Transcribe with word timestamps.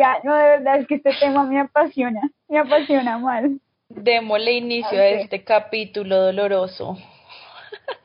angustia. 0.00 0.20
No, 0.24 0.34
de 0.36 0.44
verdad 0.44 0.80
es 0.80 0.86
que 0.86 0.94
este 0.96 1.12
tema 1.20 1.44
me 1.44 1.60
apasiona, 1.60 2.20
me 2.48 2.58
apasiona 2.58 3.18
mal. 3.18 3.60
Démosle 3.88 4.52
inicio 4.52 4.98
a 4.98 5.06
este 5.06 5.42
capítulo 5.42 6.16
doloroso. 6.16 6.96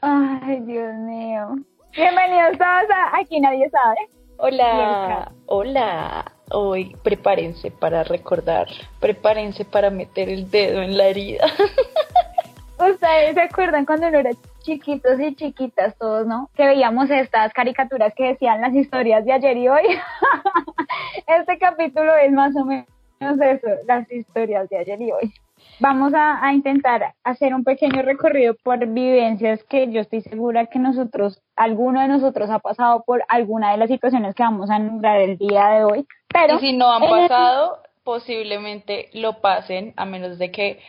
Ay, 0.01 0.59
Dios 0.61 0.93
mío. 0.95 1.55
Bienvenidos 1.95 2.57
todos 2.57 2.89
a 2.91 3.17
Aquí 3.17 3.39
Nadie 3.39 3.69
Sabe. 3.69 4.09
Hola, 4.37 5.31
hola. 5.45 6.31
Hoy 6.51 6.95
prepárense 7.03 7.71
para 7.71 8.03
recordar, 8.03 8.67
prepárense 8.99 9.65
para 9.65 9.89
meter 9.89 10.29
el 10.29 10.49
dedo 10.51 10.81
en 10.81 10.97
la 10.97 11.07
herida. 11.07 11.45
Ustedes 12.77 13.33
se 13.33 13.41
acuerdan 13.41 13.85
cuando 13.85 14.07
uno 14.07 14.19
era 14.19 14.31
chiquitos 14.65 15.19
y 15.19 15.35
chiquitas 15.35 15.97
todos, 15.97 16.25
¿no? 16.25 16.49
Que 16.55 16.65
veíamos 16.65 17.09
estas 17.09 17.53
caricaturas 17.53 18.13
que 18.15 18.29
decían 18.29 18.61
las 18.61 18.73
historias 18.73 19.23
de 19.23 19.33
ayer 19.33 19.57
y 19.57 19.67
hoy. 19.67 19.83
este 21.27 21.57
capítulo 21.57 22.15
es 22.15 22.31
más 22.31 22.55
o 22.55 22.65
menos 22.65 22.85
eso, 23.21 23.67
las 23.87 24.11
historias 24.11 24.67
de 24.69 24.77
ayer 24.77 25.01
y 25.01 25.11
hoy. 25.11 25.33
Vamos 25.79 26.13
a, 26.13 26.45
a, 26.45 26.53
intentar 26.53 27.13
hacer 27.23 27.53
un 27.53 27.63
pequeño 27.63 28.01
recorrido 28.01 28.55
por 28.63 28.85
vivencias 28.87 29.63
que 29.63 29.91
yo 29.91 30.01
estoy 30.01 30.21
segura 30.21 30.67
que 30.67 30.79
nosotros, 30.79 31.41
alguno 31.55 32.01
de 32.01 32.07
nosotros 32.07 32.49
ha 32.49 32.59
pasado 32.59 33.03
por 33.05 33.23
alguna 33.27 33.71
de 33.71 33.77
las 33.77 33.89
situaciones 33.89 34.35
que 34.35 34.43
vamos 34.43 34.69
a 34.69 34.79
nombrar 34.79 35.19
el 35.21 35.37
día 35.37 35.67
de 35.69 35.83
hoy. 35.83 36.07
Pero 36.27 36.55
y 36.55 36.59
si 36.59 36.73
no 36.73 36.91
han 36.91 37.01
pasado, 37.01 37.79
posiblemente 38.03 39.09
lo 39.13 39.41
pasen, 39.41 39.93
a 39.97 40.05
menos 40.05 40.37
de 40.37 40.51
que 40.51 40.79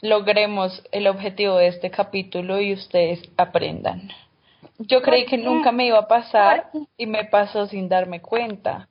logremos 0.00 0.82
el 0.92 1.06
objetivo 1.06 1.56
de 1.56 1.68
este 1.68 1.90
capítulo 1.90 2.60
y 2.60 2.72
ustedes 2.72 3.22
aprendan. 3.36 4.10
Yo 4.78 5.00
creí 5.02 5.24
que 5.26 5.38
nunca 5.38 5.72
me 5.72 5.86
iba 5.86 5.98
a 5.98 6.08
pasar 6.08 6.70
y 6.96 7.06
me 7.06 7.24
pasó 7.24 7.66
sin 7.66 7.88
darme 7.88 8.20
cuenta. 8.20 8.88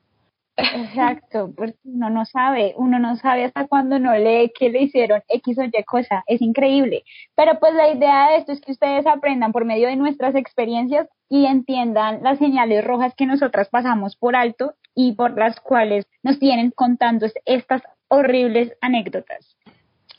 Exacto, 0.57 1.51
porque 1.55 1.75
uno 1.83 2.09
no 2.09 2.25
sabe, 2.25 2.73
uno 2.77 2.97
no 2.97 3.17
sabe 3.17 3.43
hasta 3.43 3.67
cuando 3.67 3.99
no 3.99 4.15
lee 4.17 4.53
que 4.57 4.69
le 4.69 4.83
hicieron 4.83 5.21
X 5.27 5.57
o 5.57 5.63
Y 5.63 5.83
cosa, 5.83 6.23
es 6.27 6.41
increíble. 6.41 7.03
Pero 7.35 7.59
pues 7.59 7.73
la 7.73 7.89
idea 7.89 8.29
de 8.29 8.37
esto 8.37 8.53
es 8.53 8.61
que 8.61 8.71
ustedes 8.71 9.05
aprendan 9.05 9.51
por 9.51 9.65
medio 9.65 9.89
de 9.89 9.97
nuestras 9.97 10.33
experiencias 10.33 11.09
y 11.29 11.45
entiendan 11.45 12.23
las 12.23 12.39
señales 12.39 12.85
rojas 12.85 13.13
que 13.15 13.25
nosotras 13.25 13.67
pasamos 13.69 14.15
por 14.15 14.35
alto 14.35 14.75
y 14.95 15.11
por 15.13 15.37
las 15.37 15.59
cuales 15.59 16.07
nos 16.23 16.39
tienen 16.39 16.71
contando 16.71 17.27
estas 17.45 17.81
horribles 18.07 18.71
anécdotas. 18.79 19.54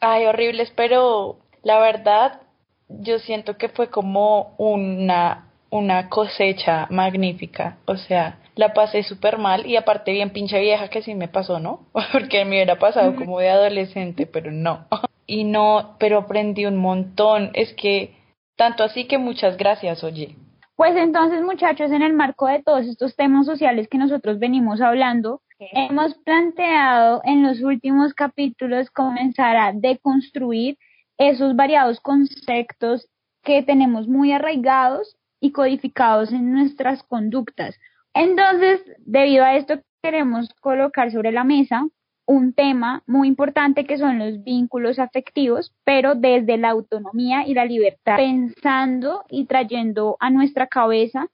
Ay, 0.00 0.26
horribles, 0.26 0.72
pero 0.76 1.38
la 1.62 1.78
verdad 1.78 2.40
yo 2.88 3.18
siento 3.18 3.56
que 3.56 3.68
fue 3.68 3.88
como 3.88 4.54
una, 4.58 5.48
una 5.70 6.08
cosecha 6.08 6.86
magnífica. 6.90 7.78
O 7.86 7.96
sea, 7.96 8.38
la 8.54 8.72
pasé 8.72 9.02
súper 9.02 9.38
mal 9.38 9.66
y 9.66 9.76
aparte 9.76 10.12
bien 10.12 10.30
pinche 10.30 10.60
vieja 10.60 10.88
que 10.88 11.02
sí 11.02 11.14
me 11.14 11.28
pasó, 11.28 11.60
¿no? 11.60 11.86
Porque 12.12 12.44
me 12.44 12.56
hubiera 12.56 12.78
pasado 12.78 13.14
como 13.16 13.38
de 13.40 13.50
adolescente, 13.50 14.26
pero 14.26 14.50
no. 14.50 14.86
Y 15.28 15.42
no, 15.42 15.96
pero 15.98 16.18
aprendí 16.18 16.66
un 16.66 16.76
montón. 16.76 17.50
Es 17.54 17.74
que, 17.74 18.14
tanto 18.54 18.84
así 18.84 19.08
que 19.08 19.18
muchas 19.18 19.56
gracias, 19.56 20.04
oye. 20.04 20.36
Pues 20.76 20.94
entonces, 20.94 21.42
muchachos, 21.42 21.90
en 21.90 22.02
el 22.02 22.12
marco 22.12 22.46
de 22.46 22.62
todos 22.62 22.86
estos 22.86 23.16
temas 23.16 23.44
sociales 23.44 23.88
que 23.88 23.98
nosotros 23.98 24.38
venimos 24.38 24.80
hablando, 24.80 25.40
hemos 25.58 26.14
planteado 26.16 27.20
en 27.24 27.42
los 27.42 27.60
últimos 27.62 28.14
capítulos 28.14 28.90
comenzar 28.90 29.56
a 29.56 29.72
deconstruir 29.72 30.78
esos 31.18 31.56
variados 31.56 32.00
conceptos 32.00 33.08
que 33.42 33.62
tenemos 33.62 34.08
muy 34.08 34.32
arraigados 34.32 35.16
y 35.40 35.52
codificados 35.52 36.32
en 36.32 36.52
nuestras 36.52 37.02
conductas. 37.04 37.76
Entonces, 38.12 38.80
debido 38.98 39.44
a 39.44 39.56
esto, 39.56 39.80
queremos 40.02 40.52
colocar 40.60 41.10
sobre 41.10 41.32
la 41.32 41.44
mesa 41.44 41.86
un 42.26 42.52
tema 42.52 43.02
muy 43.06 43.28
importante 43.28 43.84
que 43.84 43.98
son 43.98 44.18
los 44.18 44.42
vínculos 44.42 44.98
afectivos, 44.98 45.72
pero 45.84 46.14
desde 46.16 46.56
la 46.56 46.70
autonomía 46.70 47.46
y 47.46 47.54
la 47.54 47.64
libertad, 47.64 48.16
pensando 48.16 49.24
y 49.30 49.46
trayendo 49.46 50.16
a 50.18 50.30
nuestra 50.30 50.66
cabeza 50.66 51.28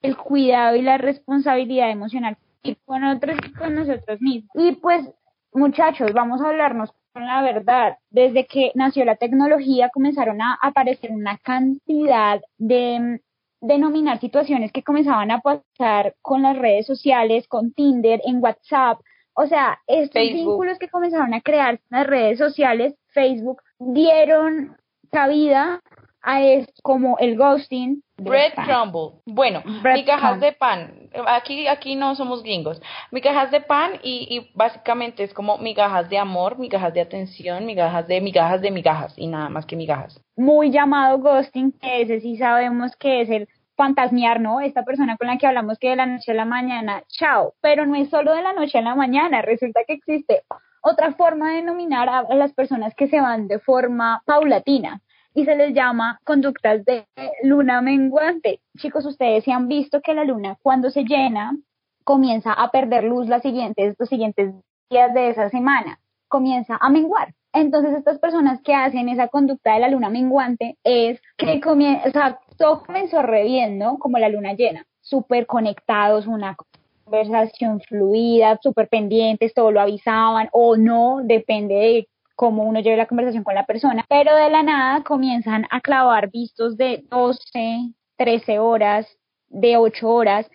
el 0.00 0.16
cuidado 0.16 0.76
y 0.76 0.82
la 0.82 0.96
responsabilidad 0.96 1.90
emocional 1.90 2.36
con 2.84 3.04
otros 3.04 3.38
y 3.46 3.52
con 3.52 3.74
nosotros 3.74 4.20
mismos. 4.20 4.50
Y 4.54 4.72
pues, 4.72 5.08
muchachos, 5.52 6.12
vamos 6.12 6.40
a 6.40 6.48
hablarnos 6.48 6.90
con 7.12 7.26
la 7.26 7.42
verdad. 7.42 7.98
Desde 8.10 8.46
que 8.46 8.72
nació 8.74 9.04
la 9.04 9.16
tecnología 9.16 9.90
comenzaron 9.90 10.40
a 10.42 10.58
aparecer 10.60 11.10
una 11.10 11.38
cantidad 11.38 12.40
de 12.58 13.20
denominar 13.60 14.20
situaciones 14.20 14.70
que 14.72 14.82
comenzaban 14.82 15.30
a 15.30 15.40
pasar 15.40 16.14
con 16.22 16.42
las 16.42 16.56
redes 16.56 16.86
sociales, 16.86 17.48
con 17.48 17.72
Tinder, 17.72 18.20
en 18.24 18.42
WhatsApp, 18.42 19.00
o 19.40 19.46
sea, 19.46 19.78
estos 19.86 20.20
vínculos 20.20 20.80
que 20.80 20.88
comenzaron 20.88 21.32
a 21.32 21.40
crear 21.40 21.74
en 21.74 21.80
las 21.90 22.08
redes 22.08 22.38
sociales, 22.38 22.96
Facebook, 23.06 23.62
dieron 23.78 24.76
cabida 25.12 25.80
a 26.28 26.42
esto 26.42 26.74
como 26.82 27.16
el 27.18 27.38
ghosting. 27.38 28.02
Bread 28.18 28.52
crumble. 28.52 29.20
Bueno, 29.24 29.62
migajas 29.64 30.38
de 30.40 30.52
pan. 30.52 31.08
Aquí, 31.26 31.66
aquí 31.66 31.96
no 31.96 32.14
somos 32.16 32.42
gringos. 32.42 32.82
Migajas 33.10 33.50
de 33.50 33.62
pan 33.62 33.92
y, 34.02 34.26
y 34.28 34.50
básicamente 34.54 35.24
es 35.24 35.32
como 35.32 35.56
migajas 35.56 36.10
de 36.10 36.18
amor, 36.18 36.58
migajas 36.58 36.92
de 36.92 37.00
atención, 37.00 37.64
migajas 37.64 38.06
de 38.06 38.20
migajas 38.20 38.60
de 38.60 38.70
migajas 38.70 39.14
y 39.16 39.26
nada 39.26 39.48
más 39.48 39.64
que 39.64 39.74
migajas. 39.74 40.20
Muy 40.36 40.70
llamado 40.70 41.18
ghosting, 41.18 41.72
que 41.72 42.02
ese 42.02 42.20
sí 42.20 42.36
sabemos 42.36 42.94
que 42.96 43.22
es 43.22 43.30
el 43.30 43.48
fantasmear, 43.74 44.38
¿no? 44.38 44.60
Esta 44.60 44.84
persona 44.84 45.16
con 45.16 45.28
la 45.28 45.38
que 45.38 45.46
hablamos 45.46 45.78
que 45.78 45.88
de 45.88 45.96
la 45.96 46.04
noche 46.04 46.32
a 46.32 46.34
la 46.34 46.44
mañana, 46.44 47.04
chao, 47.08 47.54
pero 47.62 47.86
no 47.86 47.94
es 47.94 48.10
solo 48.10 48.34
de 48.34 48.42
la 48.42 48.52
noche 48.52 48.76
a 48.76 48.82
la 48.82 48.94
mañana, 48.94 49.40
resulta 49.40 49.80
que 49.86 49.94
existe 49.94 50.42
otra 50.82 51.12
forma 51.12 51.50
de 51.50 51.56
denominar 51.56 52.08
a 52.10 52.34
las 52.34 52.52
personas 52.52 52.94
que 52.94 53.08
se 53.08 53.20
van 53.20 53.48
de 53.48 53.58
forma 53.60 54.22
paulatina 54.26 55.00
y 55.38 55.44
se 55.44 55.54
les 55.54 55.72
llama 55.72 56.18
conductas 56.24 56.84
de 56.84 57.06
luna 57.44 57.80
menguante. 57.80 58.60
Chicos, 58.76 59.06
ustedes 59.06 59.44
se 59.44 59.52
han 59.52 59.68
visto 59.68 60.00
que 60.00 60.12
la 60.12 60.24
luna 60.24 60.56
cuando 60.62 60.90
se 60.90 61.04
llena 61.04 61.56
comienza 62.02 62.52
a 62.52 62.72
perder 62.72 63.04
luz 63.04 63.28
las 63.28 63.42
siguientes, 63.42 63.94
los 64.00 64.08
siguientes 64.08 64.52
días 64.90 65.14
de 65.14 65.30
esa 65.30 65.48
semana, 65.48 66.00
comienza 66.26 66.76
a 66.80 66.90
menguar. 66.90 67.34
Entonces, 67.52 67.94
estas 67.96 68.18
personas 68.18 68.60
que 68.62 68.74
hacen 68.74 69.08
esa 69.08 69.28
conducta 69.28 69.74
de 69.74 69.80
la 69.80 69.88
luna 69.88 70.10
menguante 70.10 70.76
es 70.82 71.20
que 71.36 71.60
comienza, 71.60 72.08
o 72.08 72.10
sea, 72.10 72.40
todo 72.56 72.82
comenzó 72.82 73.22
re 73.22 73.44
bien, 73.44 73.78
¿no? 73.78 73.98
Como 73.98 74.18
la 74.18 74.28
luna 74.28 74.54
llena, 74.54 74.86
súper 75.00 75.46
conectados, 75.46 76.26
una 76.26 76.56
conversación 77.04 77.80
fluida, 77.80 78.58
súper 78.60 78.88
pendientes, 78.88 79.54
todo 79.54 79.70
lo 79.70 79.80
avisaban 79.80 80.48
o 80.50 80.76
no, 80.76 81.20
depende 81.22 81.74
de 81.74 82.08
cómo 82.38 82.62
uno 82.62 82.78
lleve 82.78 82.96
la 82.96 83.06
conversación 83.06 83.42
con 83.42 83.56
la 83.56 83.66
persona, 83.66 84.04
pero 84.08 84.36
de 84.36 84.48
la 84.48 84.62
nada 84.62 85.02
comienzan 85.02 85.66
a 85.70 85.80
clavar 85.80 86.30
vistos 86.30 86.76
de 86.76 87.02
12, 87.10 87.94
13 88.16 88.60
horas, 88.60 89.08
de 89.48 89.76
8 89.76 90.08
horas, 90.08 90.48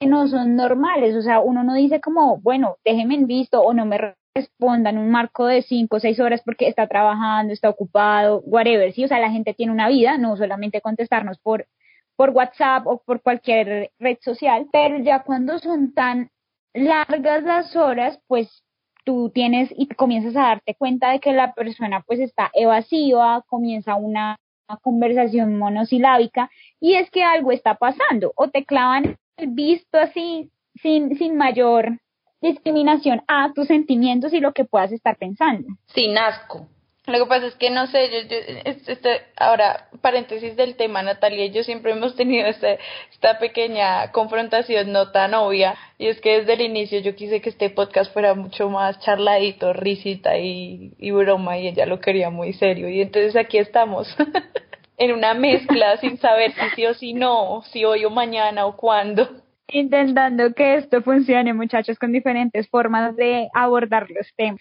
que 0.00 0.08
no 0.08 0.26
son 0.26 0.56
normales, 0.56 1.14
o 1.14 1.22
sea, 1.22 1.38
uno 1.38 1.62
no 1.62 1.74
dice 1.74 2.00
como, 2.00 2.38
bueno, 2.38 2.76
déjenme 2.84 3.14
en 3.14 3.28
visto 3.28 3.62
o 3.62 3.72
no 3.72 3.86
me 3.86 4.16
respondan 4.34 4.98
un 4.98 5.12
marco 5.12 5.46
de 5.46 5.62
5 5.62 5.94
o 5.94 6.00
6 6.00 6.18
horas 6.18 6.42
porque 6.44 6.66
está 6.66 6.88
trabajando, 6.88 7.52
está 7.52 7.68
ocupado, 7.68 8.40
whatever, 8.44 8.92
sí, 8.92 9.04
o 9.04 9.08
sea, 9.08 9.20
la 9.20 9.30
gente 9.30 9.54
tiene 9.54 9.70
una 9.70 9.88
vida, 9.88 10.18
no 10.18 10.36
solamente 10.36 10.80
contestarnos 10.80 11.38
por, 11.38 11.68
por 12.16 12.30
WhatsApp 12.30 12.84
o 12.88 13.00
por 13.00 13.22
cualquier 13.22 13.92
red 14.00 14.18
social, 14.22 14.66
pero 14.72 14.98
ya 14.98 15.22
cuando 15.22 15.60
son 15.60 15.94
tan 15.94 16.30
largas 16.74 17.44
las 17.44 17.76
horas, 17.76 18.18
pues 18.26 18.64
tú 19.04 19.30
tienes 19.34 19.72
y 19.76 19.86
comienzas 19.88 20.36
a 20.36 20.42
darte 20.42 20.74
cuenta 20.74 21.10
de 21.10 21.20
que 21.20 21.32
la 21.32 21.54
persona 21.54 22.02
pues 22.06 22.20
está 22.20 22.50
evasiva, 22.54 23.42
comienza 23.46 23.94
una, 23.96 24.38
una 24.68 24.78
conversación 24.78 25.58
monosilábica 25.58 26.50
y 26.80 26.94
es 26.94 27.10
que 27.10 27.22
algo 27.22 27.52
está 27.52 27.74
pasando 27.74 28.32
o 28.36 28.48
te 28.48 28.64
clavan 28.64 29.16
el 29.36 29.48
visto 29.48 29.98
así 29.98 30.50
sin, 30.74 31.16
sin 31.16 31.36
mayor 31.36 31.98
discriminación 32.40 33.22
a 33.28 33.52
tus 33.52 33.68
sentimientos 33.68 34.32
y 34.32 34.40
lo 34.40 34.52
que 34.52 34.64
puedas 34.64 34.92
estar 34.92 35.16
pensando. 35.16 35.68
Sin 35.86 36.18
asco. 36.18 36.66
Lo 37.06 37.18
que 37.18 37.26
pasa 37.26 37.46
es 37.46 37.56
que 37.56 37.70
no 37.70 37.88
sé, 37.88 38.08
yo, 38.10 38.36
este, 38.64 39.22
ahora, 39.36 39.88
paréntesis 40.00 40.54
del 40.56 40.76
tema, 40.76 41.02
Natalia 41.02 41.46
y 41.46 41.50
yo 41.50 41.64
siempre 41.64 41.92
hemos 41.92 42.14
tenido 42.14 42.46
este, 42.46 42.78
esta 43.10 43.40
pequeña 43.40 44.12
confrontación 44.12 44.92
no 44.92 45.10
tan 45.10 45.34
obvia, 45.34 45.74
y 45.98 46.06
es 46.06 46.20
que 46.20 46.38
desde 46.38 46.52
el 46.52 46.60
inicio 46.60 47.00
yo 47.00 47.16
quise 47.16 47.40
que 47.40 47.48
este 47.48 47.70
podcast 47.70 48.12
fuera 48.12 48.34
mucho 48.34 48.70
más 48.70 49.00
charladito, 49.00 49.72
risita 49.72 50.38
y, 50.38 50.92
y 50.96 51.10
broma, 51.10 51.58
y 51.58 51.68
ella 51.68 51.86
lo 51.86 51.98
quería 51.98 52.30
muy 52.30 52.52
serio, 52.52 52.88
y 52.88 53.00
entonces 53.00 53.34
aquí 53.34 53.58
estamos, 53.58 54.06
en 54.96 55.10
una 55.10 55.34
mezcla 55.34 55.96
sin 55.96 56.18
saber 56.18 56.52
si 56.52 56.70
sí 56.76 56.86
o 56.86 56.94
si 56.94 57.14
no, 57.14 57.62
si 57.72 57.84
hoy 57.84 58.04
o 58.04 58.10
mañana 58.10 58.64
o 58.64 58.76
cuándo 58.76 59.28
intentando 59.72 60.52
que 60.52 60.74
esto 60.74 61.02
funcione, 61.02 61.54
muchachos, 61.54 61.98
con 61.98 62.12
diferentes 62.12 62.68
formas 62.68 63.16
de 63.16 63.48
abordar 63.54 64.06
los 64.10 64.30
temas. 64.36 64.60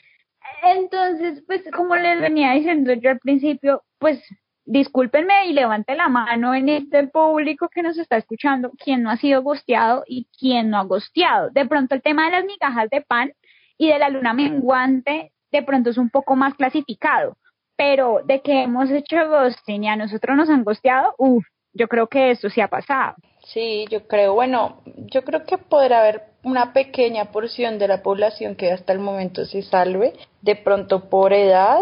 Entonces, 0.62 1.44
pues 1.48 1.64
como 1.76 1.96
les 1.96 2.22
venía 2.22 2.52
diciendo 2.52 2.94
yo 2.94 3.10
al 3.10 3.20
principio, 3.20 3.84
pues 4.00 4.22
discúlpenme 4.66 5.48
y 5.48 5.54
levante 5.54 5.96
la 5.96 6.08
mano 6.08 6.54
en 6.54 6.70
este 6.70 7.08
público 7.08 7.68
que 7.70 7.82
nos 7.82 7.98
está 7.98 8.18
escuchando, 8.18 8.72
quién 8.78 9.02
no 9.04 9.10
ha 9.10 9.18
sido 9.18 9.42
gosteado 9.42 10.04
y 10.08 10.28
quién 10.40 10.70
no 10.70 10.78
ha 10.78 10.84
gosteado. 10.84 11.50
De 11.50 11.66
pronto 11.66 11.96
el 11.96 12.02
tema 12.02 12.26
de 12.26 12.32
las 12.32 12.46
migajas 12.46 12.90
de 12.90 13.02
pan 13.02 13.32
y 13.78 13.90
de 13.90 14.00
la 14.00 14.10
luna 14.10 14.34
menguante 14.34 15.32
de 15.52 15.64
pronto 15.64 15.90
es 15.90 15.98
un 15.98 16.10
poco 16.10 16.36
más 16.36 16.54
clasificado, 16.54 17.38
pero 17.76 18.22
de 18.26 18.42
que 18.42 18.64
hemos 18.64 18.90
hecho 18.90 19.18
ghosting 19.28 19.84
y 19.84 19.90
a 19.90 19.96
nosotros 19.96 20.38
nos 20.38 20.50
han 20.50 20.64
gosteado, 20.64 21.14
uff, 21.18 21.46
yo 21.74 21.88
creo 21.88 22.08
que 22.08 22.32
eso 22.32 22.50
sí 22.50 22.62
ha 22.62 22.68
pasado. 22.68 23.16
Sí, 23.54 23.86
yo 23.90 24.08
creo, 24.08 24.34
bueno, 24.34 24.78
yo 24.86 25.24
creo 25.24 25.44
que 25.44 25.58
podrá 25.58 26.00
haber 26.00 26.24
una 26.44 26.72
pequeña 26.72 27.32
porción 27.32 27.80
de 27.80 27.88
la 27.90 28.02
población 28.02 28.56
que 28.56 28.72
hasta 28.72 28.94
el 28.94 29.00
momento 29.00 29.46
se 29.46 29.62
salve, 29.62 30.14
de 30.42 30.56
pronto 30.56 31.10
por 31.10 31.34
edad, 31.34 31.82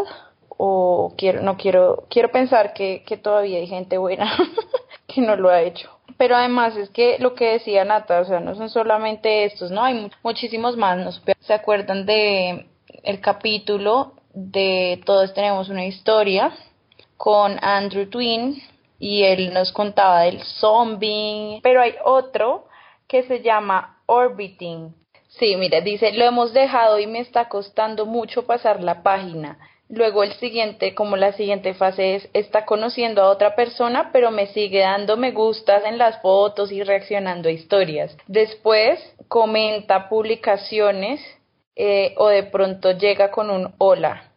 o 0.50 1.14
quiero, 1.16 1.42
no 1.44 1.58
quiero, 1.58 2.06
quiero 2.10 2.32
pensar 2.32 2.74
que, 2.74 3.04
que 3.06 3.18
todavía 3.18 3.60
hay 3.60 3.68
gente 3.68 4.00
buena 4.00 4.36
que 5.08 5.22
no 5.22 5.36
lo 5.36 5.50
ha 5.50 5.62
hecho. 5.62 5.90
Pero 6.18 6.36
además 6.36 6.76
es 6.76 6.90
que 6.90 7.18
lo 7.20 7.36
que 7.36 7.54
decía 7.54 7.86
Nata, 7.86 8.20
o 8.20 8.26
sea, 8.26 8.40
no 8.40 8.56
son 8.56 8.70
solamente 8.70 9.46
estos, 9.46 9.70
¿no? 9.70 9.84
Hay 9.84 10.10
muchísimos 10.24 10.76
más, 10.76 10.98
¿no? 10.98 11.12
¿Se 11.40 11.54
acuerdan 11.54 12.06
de 12.06 12.66
el 13.04 13.22
capítulo 13.22 14.14
de 14.34 15.02
Todos 15.06 15.34
tenemos 15.34 15.70
una 15.70 15.86
historia 15.86 16.52
con 17.16 17.58
Andrew 17.62 18.10
Twin 18.10 18.62
y 19.00 19.24
él 19.24 19.54
nos 19.54 19.72
contaba 19.72 20.24
del 20.24 20.42
zombie, 20.44 21.60
pero 21.64 21.82
hay 21.82 21.96
otro 22.04 22.68
que 23.08 23.24
se 23.24 23.42
llama 23.42 24.02
Orbiting. 24.06 24.94
Sí, 25.40 25.56
mira, 25.56 25.82
dice, 25.82 26.12
lo 26.12 26.26
hemos 26.26 26.54
dejado 26.54 27.00
y 27.00 27.08
me 27.08 27.20
está 27.20 27.48
costando 27.48 28.06
mucho 28.06 28.46
pasar 28.46 28.84
la 28.84 29.02
página. 29.02 29.58
Luego 29.88 30.24
el 30.24 30.34
siguiente, 30.34 30.94
como 30.94 31.16
la 31.18 31.34
siguiente 31.34 31.74
fase 31.74 32.16
es, 32.16 32.30
está 32.34 32.66
conociendo 32.66 33.24
a 33.24 33.30
otra 33.30 33.56
persona, 33.56 34.12
pero 34.12 34.30
me 34.30 34.48
sigue 34.48 34.82
dando 34.82 35.18
me 35.18 35.32
gustas 35.32 35.84
en 35.86 35.98
las 35.98 36.22
fotos 36.22 36.72
y 36.72 36.84
reaccionando 36.84 37.50
a 37.50 37.52
historias. 37.52 38.16
Después 38.28 39.00
comenta 39.28 40.10
publicaciones 40.10 41.22
eh, 41.76 42.14
o 42.18 42.28
de 42.28 42.44
pronto 42.44 42.92
llega 42.92 43.32
con 43.32 43.50
un 43.50 43.74
hola 43.80 44.29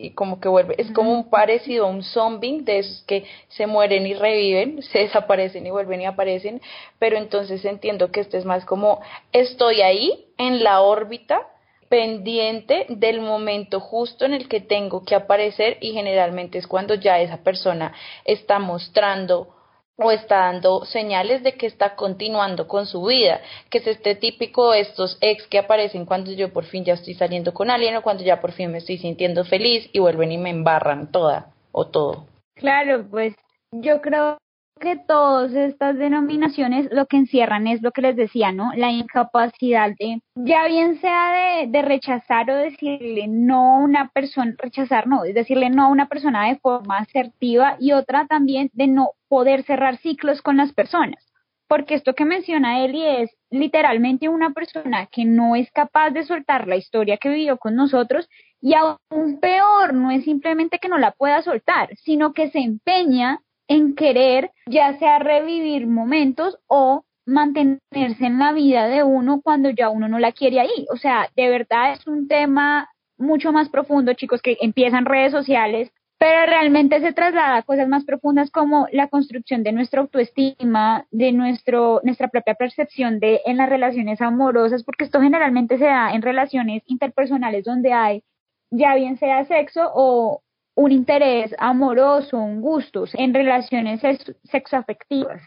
y 0.00 0.12
como 0.12 0.40
que 0.40 0.48
vuelve. 0.48 0.74
Es 0.78 0.90
como 0.92 1.12
un 1.12 1.28
parecido 1.28 1.84
a 1.84 1.90
un 1.90 2.02
zombie 2.02 2.62
de 2.62 2.78
esos 2.78 3.02
que 3.02 3.24
se 3.48 3.66
mueren 3.66 4.06
y 4.06 4.14
reviven, 4.14 4.82
se 4.92 5.00
desaparecen 5.00 5.66
y 5.66 5.70
vuelven 5.70 6.00
y 6.00 6.06
aparecen, 6.06 6.60
pero 6.98 7.18
entonces 7.18 7.64
entiendo 7.64 8.10
que 8.10 8.20
este 8.20 8.38
es 8.38 8.44
más 8.44 8.64
como 8.64 9.00
estoy 9.32 9.82
ahí 9.82 10.24
en 10.38 10.64
la 10.64 10.80
órbita 10.80 11.46
pendiente 11.90 12.86
del 12.88 13.20
momento 13.20 13.80
justo 13.80 14.24
en 14.24 14.32
el 14.32 14.48
que 14.48 14.60
tengo 14.60 15.04
que 15.04 15.16
aparecer 15.16 15.76
y 15.80 15.92
generalmente 15.92 16.56
es 16.56 16.66
cuando 16.66 16.94
ya 16.94 17.20
esa 17.20 17.38
persona 17.38 17.92
está 18.24 18.58
mostrando 18.58 19.59
o 20.02 20.10
está 20.10 20.36
dando 20.36 20.84
señales 20.84 21.42
de 21.42 21.52
que 21.52 21.66
está 21.66 21.94
continuando 21.94 22.66
con 22.66 22.86
su 22.86 23.04
vida, 23.04 23.40
que 23.68 23.78
es 23.78 23.86
este 23.86 24.14
típico 24.14 24.72
estos 24.72 25.18
ex 25.20 25.46
que 25.46 25.58
aparecen 25.58 26.06
cuando 26.06 26.32
yo 26.32 26.52
por 26.52 26.64
fin 26.64 26.84
ya 26.84 26.94
estoy 26.94 27.14
saliendo 27.14 27.52
con 27.52 27.70
alguien 27.70 27.96
o 27.96 28.02
cuando 28.02 28.24
ya 28.24 28.40
por 28.40 28.52
fin 28.52 28.72
me 28.72 28.78
estoy 28.78 28.98
sintiendo 28.98 29.44
feliz 29.44 29.88
y 29.92 29.98
vuelven 29.98 30.32
y 30.32 30.38
me 30.38 30.50
embarran 30.50 31.12
toda 31.12 31.52
o 31.72 31.86
todo. 31.86 32.26
Claro, 32.54 33.06
pues 33.10 33.34
yo 33.72 34.00
creo 34.00 34.38
que 34.80 34.96
todas 34.96 35.52
estas 35.52 35.96
denominaciones 35.96 36.88
lo 36.90 37.06
que 37.06 37.18
encierran 37.18 37.68
es 37.68 37.82
lo 37.82 37.92
que 37.92 38.02
les 38.02 38.16
decía, 38.16 38.50
¿no? 38.50 38.72
La 38.74 38.90
incapacidad 38.90 39.90
de, 39.96 40.20
ya 40.34 40.66
bien 40.66 41.00
sea 41.00 41.60
de, 41.60 41.66
de, 41.68 41.82
rechazar 41.82 42.50
o 42.50 42.56
decirle 42.56 43.26
no 43.28 43.76
a 43.76 43.78
una 43.78 44.08
persona, 44.08 44.54
rechazar 44.58 45.06
no, 45.06 45.24
es 45.24 45.34
decirle 45.34 45.70
no 45.70 45.84
a 45.84 45.88
una 45.88 46.08
persona 46.08 46.48
de 46.48 46.58
forma 46.58 46.98
asertiva 46.98 47.76
y 47.78 47.92
otra 47.92 48.26
también 48.26 48.70
de 48.72 48.88
no 48.88 49.10
poder 49.28 49.62
cerrar 49.62 49.98
ciclos 49.98 50.42
con 50.42 50.56
las 50.56 50.72
personas. 50.72 51.24
Porque 51.68 51.94
esto 51.94 52.14
que 52.14 52.24
menciona 52.24 52.84
Eli 52.84 53.06
es 53.06 53.30
literalmente 53.48 54.28
una 54.28 54.50
persona 54.50 55.06
que 55.06 55.24
no 55.24 55.54
es 55.54 55.70
capaz 55.70 56.10
de 56.10 56.24
soltar 56.24 56.66
la 56.66 56.74
historia 56.74 57.16
que 57.16 57.28
vivió 57.28 57.58
con 57.58 57.76
nosotros 57.76 58.28
y 58.60 58.74
aún 58.74 59.38
peor, 59.40 59.94
no 59.94 60.10
es 60.10 60.24
simplemente 60.24 60.78
que 60.80 60.88
no 60.88 60.98
la 60.98 61.12
pueda 61.12 61.42
soltar, 61.42 61.90
sino 61.96 62.32
que 62.32 62.50
se 62.50 62.58
empeña 62.58 63.40
en 63.70 63.94
querer 63.94 64.50
ya 64.66 64.98
sea 64.98 65.20
revivir 65.20 65.86
momentos 65.86 66.58
o 66.66 67.04
mantenerse 67.24 68.26
en 68.26 68.40
la 68.40 68.52
vida 68.52 68.88
de 68.88 69.04
uno 69.04 69.40
cuando 69.42 69.70
ya 69.70 69.90
uno 69.90 70.08
no 70.08 70.18
la 70.18 70.32
quiere 70.32 70.58
ahí. 70.58 70.86
O 70.92 70.96
sea, 70.96 71.28
de 71.36 71.48
verdad 71.48 71.92
es 71.92 72.04
un 72.08 72.26
tema 72.26 72.90
mucho 73.16 73.52
más 73.52 73.68
profundo, 73.68 74.12
chicos, 74.14 74.42
que 74.42 74.58
empiezan 74.60 75.04
redes 75.04 75.30
sociales, 75.30 75.92
pero 76.18 76.46
realmente 76.46 77.00
se 77.00 77.12
traslada 77.12 77.58
a 77.58 77.62
cosas 77.62 77.86
más 77.86 78.04
profundas 78.04 78.50
como 78.50 78.88
la 78.90 79.06
construcción 79.06 79.62
de 79.62 79.70
nuestra 79.70 80.00
autoestima, 80.00 81.06
de 81.12 81.30
nuestro, 81.30 82.00
nuestra 82.02 82.26
propia 82.26 82.54
percepción 82.54 83.20
de 83.20 83.40
en 83.46 83.56
las 83.56 83.68
relaciones 83.68 84.20
amorosas, 84.20 84.82
porque 84.82 85.04
esto 85.04 85.20
generalmente 85.20 85.78
se 85.78 85.84
da 85.84 86.12
en 86.12 86.22
relaciones 86.22 86.82
interpersonales 86.86 87.64
donde 87.64 87.92
hay 87.92 88.24
ya 88.72 88.96
bien 88.96 89.16
sea 89.16 89.44
sexo 89.44 89.90
o, 89.94 90.42
un 90.80 90.92
interés 90.92 91.54
amoroso, 91.58 92.38
un 92.38 92.62
gusto 92.62 93.04
en 93.12 93.34
relaciones 93.34 94.00
sexoafectivas. 94.44 95.42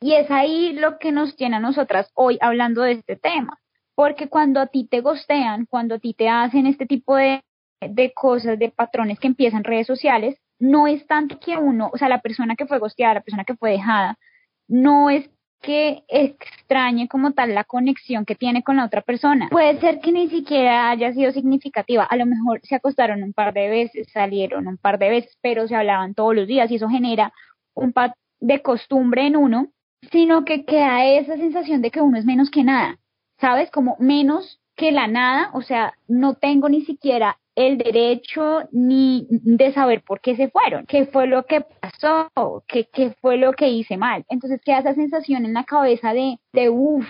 Y 0.00 0.14
es 0.14 0.28
ahí 0.28 0.72
lo 0.72 0.98
que 0.98 1.12
nos 1.12 1.36
tiene 1.36 1.54
a 1.54 1.60
nosotras 1.60 2.10
hoy 2.14 2.36
hablando 2.40 2.82
de 2.82 2.92
este 2.92 3.14
tema. 3.14 3.58
Porque 3.94 4.28
cuando 4.28 4.58
a 4.58 4.66
ti 4.66 4.88
te 4.90 5.00
gostean, 5.00 5.66
cuando 5.66 5.94
a 5.94 5.98
ti 6.00 6.14
te 6.14 6.28
hacen 6.28 6.66
este 6.66 6.86
tipo 6.86 7.14
de, 7.14 7.44
de 7.80 8.12
cosas, 8.12 8.58
de 8.58 8.70
patrones 8.70 9.20
que 9.20 9.28
empiezan 9.28 9.62
redes 9.62 9.86
sociales, 9.86 10.36
no 10.58 10.88
es 10.88 11.06
tanto 11.06 11.38
que 11.38 11.56
uno, 11.56 11.88
o 11.94 11.96
sea, 11.96 12.08
la 12.08 12.20
persona 12.20 12.56
que 12.56 12.66
fue 12.66 12.80
gosteada, 12.80 13.14
la 13.14 13.20
persona 13.20 13.44
que 13.44 13.54
fue 13.54 13.70
dejada, 13.70 14.18
no 14.66 15.10
es 15.10 15.30
que 15.62 16.02
extrañe 16.08 17.08
como 17.08 17.32
tal 17.32 17.54
la 17.54 17.64
conexión 17.64 18.26
que 18.26 18.34
tiene 18.34 18.62
con 18.62 18.76
la 18.76 18.84
otra 18.84 19.00
persona. 19.00 19.48
Puede 19.50 19.80
ser 19.80 20.00
que 20.00 20.12
ni 20.12 20.28
siquiera 20.28 20.90
haya 20.90 21.12
sido 21.12 21.32
significativa, 21.32 22.04
a 22.04 22.16
lo 22.16 22.26
mejor 22.26 22.60
se 22.64 22.74
acostaron 22.74 23.22
un 23.22 23.32
par 23.32 23.54
de 23.54 23.68
veces, 23.68 24.08
salieron 24.12 24.66
un 24.66 24.76
par 24.76 24.98
de 24.98 25.08
veces, 25.08 25.38
pero 25.40 25.66
se 25.68 25.76
hablaban 25.76 26.14
todos 26.14 26.34
los 26.34 26.46
días 26.46 26.70
y 26.70 26.74
eso 26.74 26.88
genera 26.88 27.32
un 27.74 27.92
par 27.92 28.14
de 28.40 28.60
costumbre 28.60 29.26
en 29.26 29.36
uno, 29.36 29.68
sino 30.10 30.44
que 30.44 30.64
queda 30.64 31.06
esa 31.06 31.36
sensación 31.36 31.80
de 31.80 31.90
que 31.90 32.00
uno 32.00 32.18
es 32.18 32.24
menos 32.24 32.50
que 32.50 32.64
nada, 32.64 32.98
¿sabes? 33.40 33.70
Como 33.70 33.96
menos 34.00 34.60
que 34.74 34.90
la 34.90 35.06
nada, 35.06 35.50
o 35.54 35.62
sea, 35.62 35.94
no 36.08 36.34
tengo 36.34 36.68
ni 36.68 36.82
siquiera 36.82 37.38
el 37.54 37.78
derecho 37.78 38.62
ni 38.72 39.26
de 39.28 39.72
saber 39.72 40.02
por 40.02 40.20
qué 40.20 40.36
se 40.36 40.48
fueron, 40.48 40.86
qué 40.86 41.06
fue 41.06 41.26
lo 41.26 41.44
que 41.44 41.60
pasó, 41.60 42.30
qué, 42.66 42.88
qué 42.92 43.14
fue 43.20 43.36
lo 43.36 43.52
que 43.52 43.68
hice 43.68 43.96
mal. 43.96 44.24
Entonces 44.28 44.60
queda 44.64 44.78
esa 44.78 44.94
sensación 44.94 45.44
en 45.44 45.54
la 45.54 45.64
cabeza 45.64 46.14
de, 46.14 46.38
de 46.52 46.70
uff, 46.70 47.06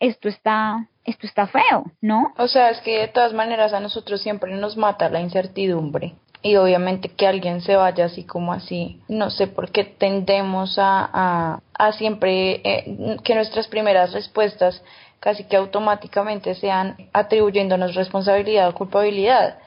esto 0.00 0.28
está, 0.28 0.88
esto 1.04 1.26
está 1.26 1.46
feo, 1.46 1.84
¿no? 2.00 2.34
O 2.36 2.48
sea, 2.48 2.70
es 2.70 2.80
que 2.80 2.98
de 2.98 3.08
todas 3.08 3.32
maneras 3.32 3.72
a 3.72 3.80
nosotros 3.80 4.20
siempre 4.20 4.54
nos 4.56 4.76
mata 4.76 5.08
la 5.08 5.20
incertidumbre. 5.20 6.14
Y 6.42 6.56
obviamente 6.56 7.08
que 7.08 7.26
alguien 7.26 7.60
se 7.60 7.74
vaya 7.74 8.04
así 8.04 8.24
como 8.24 8.52
así, 8.52 9.00
no 9.08 9.30
sé 9.30 9.46
por 9.46 9.72
qué 9.72 9.84
tendemos 9.84 10.78
a, 10.78 11.10
a, 11.12 11.60
a 11.74 11.92
siempre 11.92 12.60
eh, 12.62 13.16
que 13.24 13.34
nuestras 13.34 13.66
primeras 13.68 14.12
respuestas 14.12 14.82
casi 15.18 15.44
que 15.44 15.56
automáticamente 15.56 16.54
sean 16.54 16.96
atribuyéndonos 17.12 17.94
responsabilidad 17.94 18.68
o 18.68 18.74
culpabilidad 18.74 19.58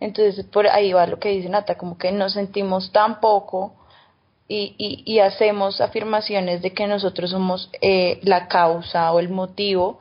entonces, 0.00 0.44
por 0.46 0.66
ahí 0.66 0.92
va 0.92 1.06
lo 1.06 1.18
que 1.18 1.30
dice 1.30 1.48
Nata, 1.48 1.76
como 1.76 1.96
que 1.96 2.12
nos 2.12 2.34
sentimos 2.34 2.92
tan 2.92 3.20
poco 3.20 3.74
y, 4.48 4.74
y, 4.78 5.02
y 5.10 5.20
hacemos 5.20 5.80
afirmaciones 5.80 6.62
de 6.62 6.72
que 6.72 6.86
nosotros 6.86 7.30
somos 7.30 7.70
eh, 7.80 8.20
la 8.22 8.48
causa 8.48 9.12
o 9.12 9.18
el 9.18 9.28
motivo 9.28 9.98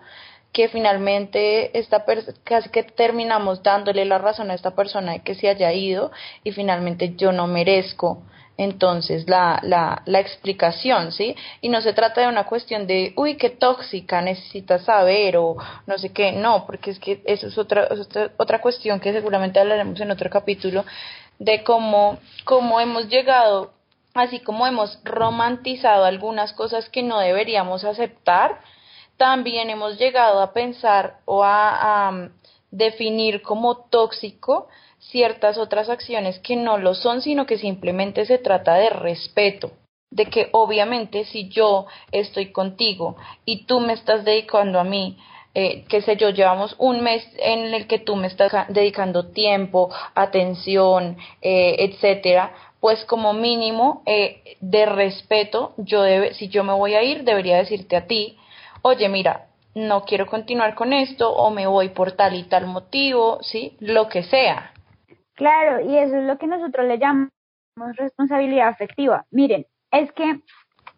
que 0.52 0.70
finalmente 0.70 1.78
esta 1.78 2.06
casi 2.46 2.70
que 2.70 2.84
terminamos 2.84 3.62
dándole 3.62 4.06
la 4.06 4.20
razón 4.20 4.52
a 4.52 4.54
esta 4.54 4.72
persona 4.72 5.14
de 5.14 5.20
que 5.20 5.36
se 5.36 5.50
haya 5.50 5.74
ido 5.74 6.12
y 6.46 6.52
finalmente 6.52 7.16
yo 7.18 7.34
no 7.34 7.48
merezco 7.48 8.24
entonces 8.58 9.28
la, 9.28 9.60
la, 9.64 10.02
la 10.06 10.20
explicación, 10.20 11.12
¿sí? 11.12 11.36
Y 11.62 11.70
no 11.70 11.82
se 11.82 11.94
trata 11.94 12.22
de 12.22 12.28
una 12.28 12.46
cuestión 12.46 12.88
de, 12.88 13.14
uy, 13.18 13.36
qué 13.36 13.50
tóxica, 13.50 14.22
necesitas 14.22 14.86
saber 14.86 15.38
o 15.38 15.58
no 15.86 15.98
sé 15.98 16.12
qué, 16.14 16.32
no, 16.32 16.66
porque 16.66 16.92
es 16.92 17.00
que 17.00 17.22
eso 17.26 17.48
es 17.48 17.58
otra, 17.58 17.88
otra, 17.92 18.32
otra 18.38 18.62
cuestión 18.62 19.00
que 19.00 19.12
seguramente 19.12 19.60
hablaremos 19.60 20.00
en 20.00 20.12
otro 20.12 20.30
capítulo, 20.30 20.86
de 21.40 21.64
cómo, 21.64 22.18
cómo 22.46 22.80
hemos 22.80 23.10
llegado, 23.10 23.74
así 24.14 24.40
como 24.40 24.66
hemos 24.66 25.00
romantizado 25.04 26.06
algunas 26.06 26.54
cosas 26.54 26.90
que 26.90 27.04
no 27.04 27.20
deberíamos 27.20 27.84
aceptar, 27.84 28.62
también 29.18 29.70
hemos 29.70 29.98
llegado 29.98 30.42
a 30.42 30.54
pensar 30.54 31.18
o 31.26 31.44
a, 31.44 32.08
a 32.08 32.30
definir 32.78 33.42
como 33.42 33.86
tóxico 33.90 34.68
ciertas 35.00 35.58
otras 35.58 35.90
acciones 35.90 36.40
que 36.40 36.56
no 36.56 36.78
lo 36.78 36.94
son, 36.96 37.22
sino 37.22 37.46
que 37.46 37.58
simplemente 37.58 38.26
se 38.26 38.38
trata 38.38 38.76
de 38.76 38.90
respeto 38.90 39.72
de 40.12 40.28
que 40.28 40.50
obviamente 40.54 41.26
si 41.26 41.50
yo 41.50 41.88
estoy 42.12 42.52
contigo 42.52 43.18
y 43.44 43.66
tú 43.66 43.82
me 43.82 43.94
estás 43.94 44.24
dedicando 44.24 44.80
a 44.80 44.84
mí, 44.84 45.18
eh, 45.54 45.84
qué 45.90 46.02
sé 46.02 46.16
yo, 46.16 46.30
llevamos 46.30 46.76
un 46.78 47.02
mes 47.02 47.26
en 47.38 47.74
el 47.74 47.88
que 47.88 48.00
tú 48.00 48.16
me 48.16 48.28
estás 48.28 48.52
dedicando 48.70 49.28
tiempo, 49.32 49.90
atención, 50.14 51.18
eh, 51.42 51.76
etcétera, 51.80 52.54
pues 52.80 53.04
como 53.06 53.34
mínimo 53.34 54.04
eh, 54.06 54.58
de 54.62 54.86
respeto, 54.86 55.74
yo 55.78 56.02
debe, 56.02 56.34
si 56.34 56.48
yo 56.50 56.64
me 56.64 56.74
voy 56.74 56.94
a 56.94 57.04
ir, 57.04 57.24
debería 57.24 57.58
decirte 57.58 57.96
a 57.96 58.06
ti, 58.08 58.38
oye, 58.84 59.10
mira, 59.10 59.48
no 59.76 60.06
quiero 60.06 60.26
continuar 60.26 60.74
con 60.74 60.94
esto 60.94 61.32
o 61.32 61.52
me 61.52 61.68
voy 61.68 61.90
por 61.90 62.14
tal 62.14 62.34
y 62.36 62.44
tal 62.44 62.66
motivo, 62.66 63.40
¿sí? 63.42 63.76
Lo 63.80 64.08
que 64.08 64.24
sea. 64.24 64.72
Claro, 65.36 65.82
y 65.82 65.98
eso 65.98 66.16
es 66.16 66.24
lo 66.24 66.38
que 66.38 66.48
nosotros 66.48 66.88
le 66.88 66.98
llamamos 66.98 67.32
responsabilidad 67.98 68.70
afectiva. 68.70 69.26
Miren, 69.32 69.66
es 69.92 70.12
que 70.14 70.40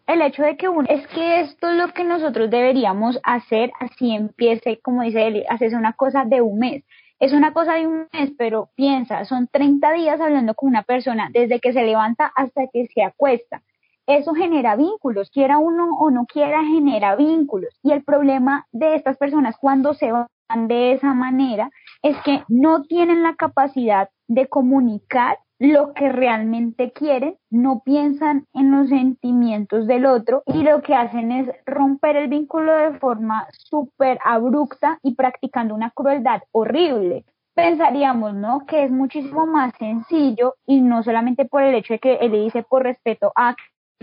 el 0.06 0.22
hecho 0.22 0.42
de 0.42 0.56
que 0.56 0.68
uno, 0.68 0.86
es 0.88 1.06
que 1.08 1.40
esto 1.40 1.68
es 1.68 1.76
lo 1.76 1.92
que 1.92 2.04
nosotros 2.04 2.48
deberíamos 2.48 3.18
hacer, 3.24 3.72
así 3.80 4.14
empiece, 4.14 4.80
como 4.80 5.02
dice 5.02 5.26
él, 5.26 5.44
haces 5.48 5.74
una 5.74 5.92
cosa 5.94 6.24
de 6.24 6.40
un 6.40 6.60
mes. 6.60 6.84
Es 7.18 7.32
una 7.32 7.52
cosa 7.52 7.74
de 7.74 7.86
un 7.88 8.06
mes, 8.12 8.30
pero 8.38 8.70
piensa, 8.76 9.24
son 9.24 9.48
30 9.48 9.92
días 9.94 10.20
hablando 10.20 10.54
con 10.54 10.68
una 10.68 10.84
persona 10.84 11.30
desde 11.32 11.58
que 11.58 11.72
se 11.72 11.82
levanta 11.82 12.32
hasta 12.36 12.68
que 12.72 12.86
se 12.86 13.02
acuesta 13.02 13.60
eso 14.08 14.34
genera 14.34 14.74
vínculos, 14.74 15.30
quiera 15.30 15.58
uno 15.58 15.90
o 15.98 16.10
no 16.10 16.24
quiera, 16.24 16.64
genera 16.64 17.14
vínculos. 17.14 17.78
Y 17.82 17.92
el 17.92 18.02
problema 18.02 18.66
de 18.72 18.94
estas 18.94 19.18
personas 19.18 19.56
cuando 19.60 19.92
se 19.92 20.10
van 20.10 20.26
de 20.66 20.92
esa 20.92 21.12
manera 21.12 21.70
es 22.02 22.16
que 22.22 22.42
no 22.48 22.82
tienen 22.84 23.22
la 23.22 23.36
capacidad 23.36 24.08
de 24.26 24.48
comunicar 24.48 25.38
lo 25.58 25.92
que 25.92 26.08
realmente 26.08 26.92
quieren, 26.92 27.36
no 27.50 27.82
piensan 27.84 28.46
en 28.54 28.70
los 28.70 28.88
sentimientos 28.88 29.86
del 29.86 30.06
otro 30.06 30.42
y 30.46 30.62
lo 30.62 30.80
que 30.82 30.94
hacen 30.94 31.32
es 31.32 31.50
romper 31.66 32.16
el 32.16 32.28
vínculo 32.28 32.72
de 32.76 32.98
forma 32.98 33.46
súper 33.50 34.18
abrupta 34.24 34.98
y 35.02 35.16
practicando 35.16 35.74
una 35.74 35.90
crueldad 35.90 36.42
horrible. 36.52 37.24
Pensaríamos, 37.54 38.34
¿no? 38.34 38.64
Que 38.66 38.84
es 38.84 38.90
muchísimo 38.90 39.46
más 39.46 39.74
sencillo 39.78 40.54
y 40.64 40.80
no 40.80 41.02
solamente 41.02 41.44
por 41.44 41.62
el 41.62 41.74
hecho 41.74 41.94
de 41.94 41.98
que 41.98 42.14
él 42.14 42.30
dice 42.30 42.62
por 42.62 42.84
respeto 42.84 43.32
a 43.34 43.56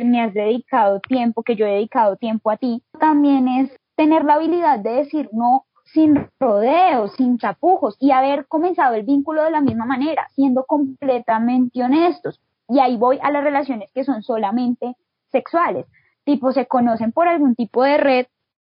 me 0.03 0.21
has 0.21 0.33
dedicado 0.33 0.99
tiempo, 0.99 1.43
que 1.43 1.55
yo 1.55 1.65
he 1.65 1.75
dedicado 1.75 2.17
tiempo 2.17 2.51
a 2.51 2.57
ti, 2.57 2.83
también 2.99 3.47
es 3.47 3.71
tener 3.95 4.25
la 4.25 4.35
habilidad 4.35 4.79
de 4.79 4.91
decir 4.91 5.29
no 5.31 5.65
sin 5.85 6.27
rodeos, 6.39 7.13
sin 7.15 7.37
tapujos 7.37 7.95
y 7.99 8.11
haber 8.11 8.47
comenzado 8.47 8.95
el 8.95 9.03
vínculo 9.03 9.43
de 9.43 9.51
la 9.51 9.61
misma 9.61 9.85
manera, 9.85 10.27
siendo 10.33 10.65
completamente 10.65 11.81
honestos. 11.83 12.41
Y 12.67 12.79
ahí 12.79 12.97
voy 12.97 13.19
a 13.21 13.31
las 13.31 13.43
relaciones 13.43 13.89
que 13.93 14.03
son 14.03 14.23
solamente 14.23 14.95
sexuales, 15.31 15.85
tipo 16.23 16.51
se 16.51 16.65
conocen 16.65 17.11
por 17.11 17.27
algún 17.27 17.55
tipo 17.55 17.83
de 17.83 17.97
red 17.97 18.25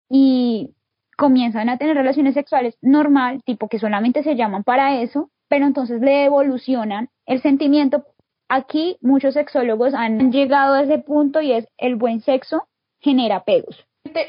y 0.08 0.74
comienzan 1.16 1.68
a 1.68 1.76
tener 1.76 1.96
relaciones 1.96 2.34
sexuales 2.34 2.78
normal, 2.80 3.42
tipo 3.44 3.68
que 3.68 3.80
solamente 3.80 4.22
se 4.22 4.36
llaman 4.36 4.62
para 4.62 5.00
eso, 5.00 5.30
pero 5.48 5.66
entonces 5.66 6.00
le 6.00 6.24
evolucionan 6.24 7.08
el 7.26 7.42
sentimiento 7.42 8.04
Aquí 8.48 8.96
muchos 9.00 9.34
sexólogos 9.34 9.94
han 9.94 10.32
llegado 10.32 10.74
a 10.74 10.82
ese 10.82 10.98
punto 10.98 11.40
y 11.40 11.52
es 11.52 11.66
el 11.76 11.96
buen 11.96 12.22
sexo 12.22 12.66
genera 13.00 13.36
apegos. 13.36 13.84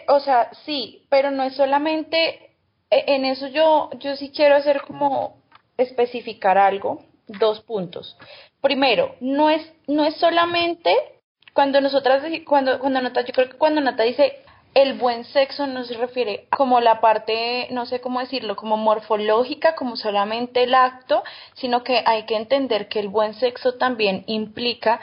O 0.07 0.19
sea, 0.19 0.51
sí, 0.65 1.05
pero 1.09 1.31
no 1.31 1.43
es 1.43 1.55
solamente 1.55 2.55
e, 2.89 3.15
en 3.15 3.25
eso 3.25 3.47
yo 3.47 3.89
yo 3.99 4.15
sí 4.15 4.31
quiero 4.35 4.55
hacer 4.55 4.81
como 4.81 5.41
especificar 5.77 6.57
algo, 6.57 7.03
dos 7.27 7.61
puntos. 7.61 8.17
Primero, 8.61 9.15
no 9.21 9.49
es 9.49 9.61
no 9.87 10.03
es 10.05 10.15
solamente 10.15 10.93
cuando 11.53 11.79
nosotras 11.81 12.23
cuando 12.45 12.79
cuando 12.79 13.01
Nata 13.01 13.21
yo 13.21 13.33
creo 13.33 13.49
que 13.49 13.57
cuando 13.57 13.81
Nata 13.81 14.03
dice 14.03 14.43
el 14.81 14.93
buen 14.93 15.25
sexo 15.25 15.67
no 15.67 15.83
se 15.83 15.95
refiere 15.95 16.47
como 16.55 16.79
la 16.79 17.01
parte, 17.01 17.67
no 17.71 17.85
sé 17.85 18.01
cómo 18.01 18.19
decirlo, 18.19 18.55
como 18.55 18.77
morfológica, 18.77 19.75
como 19.75 19.95
solamente 19.95 20.63
el 20.63 20.75
acto, 20.75 21.23
sino 21.55 21.83
que 21.83 22.03
hay 22.05 22.23
que 22.23 22.35
entender 22.35 22.87
que 22.87 22.99
el 22.99 23.09
buen 23.09 23.33
sexo 23.33 23.75
también 23.75 24.23
implica 24.27 24.99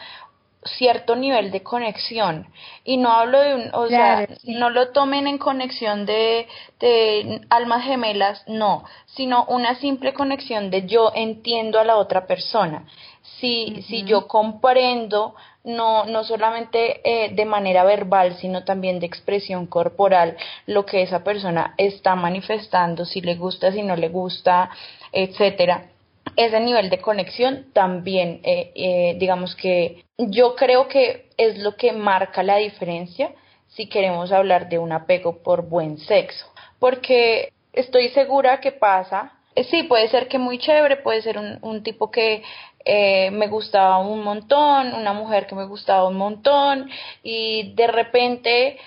cierto 0.66 1.16
nivel 1.16 1.50
de 1.50 1.62
conexión. 1.62 2.48
Y 2.84 2.96
no 2.96 3.12
hablo 3.12 3.40
de 3.40 3.54
un, 3.54 3.70
o 3.72 3.86
sea, 3.88 4.26
no 4.44 4.70
lo 4.70 4.90
tomen 4.90 5.26
en 5.26 5.38
conexión 5.38 6.06
de, 6.06 6.48
de 6.80 7.42
almas 7.50 7.84
gemelas, 7.84 8.42
no, 8.46 8.84
sino 9.06 9.44
una 9.44 9.76
simple 9.76 10.12
conexión 10.12 10.70
de 10.70 10.86
yo 10.86 11.12
entiendo 11.14 11.78
a 11.78 11.84
la 11.84 11.96
otra 11.96 12.26
persona. 12.26 12.84
Si, 13.40 13.82
si 13.88 14.04
yo 14.04 14.26
comprendo 14.26 15.34
no, 15.66 16.04
no 16.04 16.22
solamente 16.22 17.00
eh, 17.04 17.34
de 17.34 17.44
manera 17.44 17.84
verbal, 17.84 18.36
sino 18.36 18.64
también 18.64 19.00
de 19.00 19.06
expresión 19.06 19.66
corporal, 19.66 20.36
lo 20.66 20.86
que 20.86 21.02
esa 21.02 21.24
persona 21.24 21.74
está 21.76 22.14
manifestando, 22.14 23.04
si 23.04 23.20
le 23.20 23.34
gusta, 23.34 23.72
si 23.72 23.82
no 23.82 23.96
le 23.96 24.08
gusta, 24.08 24.70
etcétera. 25.12 25.88
Ese 26.36 26.60
nivel 26.60 26.88
de 26.88 27.00
conexión 27.00 27.66
también, 27.72 28.40
eh, 28.44 28.70
eh, 28.74 29.16
digamos 29.18 29.56
que 29.56 30.04
yo 30.16 30.54
creo 30.54 30.86
que 30.86 31.30
es 31.36 31.58
lo 31.58 31.76
que 31.76 31.92
marca 31.92 32.42
la 32.44 32.56
diferencia 32.56 33.32
si 33.66 33.88
queremos 33.88 34.30
hablar 34.30 34.68
de 34.68 34.78
un 34.78 34.92
apego 34.92 35.42
por 35.42 35.68
buen 35.68 35.98
sexo, 35.98 36.46
porque 36.78 37.52
estoy 37.72 38.08
segura 38.10 38.60
que 38.60 38.70
pasa 38.70 39.35
sí, 39.64 39.84
puede 39.84 40.08
ser 40.08 40.28
que 40.28 40.38
muy 40.38 40.58
chévere, 40.58 40.98
puede 40.98 41.22
ser 41.22 41.38
un, 41.38 41.58
un 41.62 41.82
tipo 41.82 42.10
que 42.10 42.42
eh, 42.84 43.30
me 43.32 43.48
gustaba 43.48 43.98
un 43.98 44.22
montón, 44.22 44.94
una 44.94 45.12
mujer 45.12 45.46
que 45.46 45.56
me 45.56 45.66
gustaba 45.66 46.06
un 46.06 46.16
montón 46.16 46.88
y 47.22 47.74
de 47.74 47.88
repente 47.88 48.78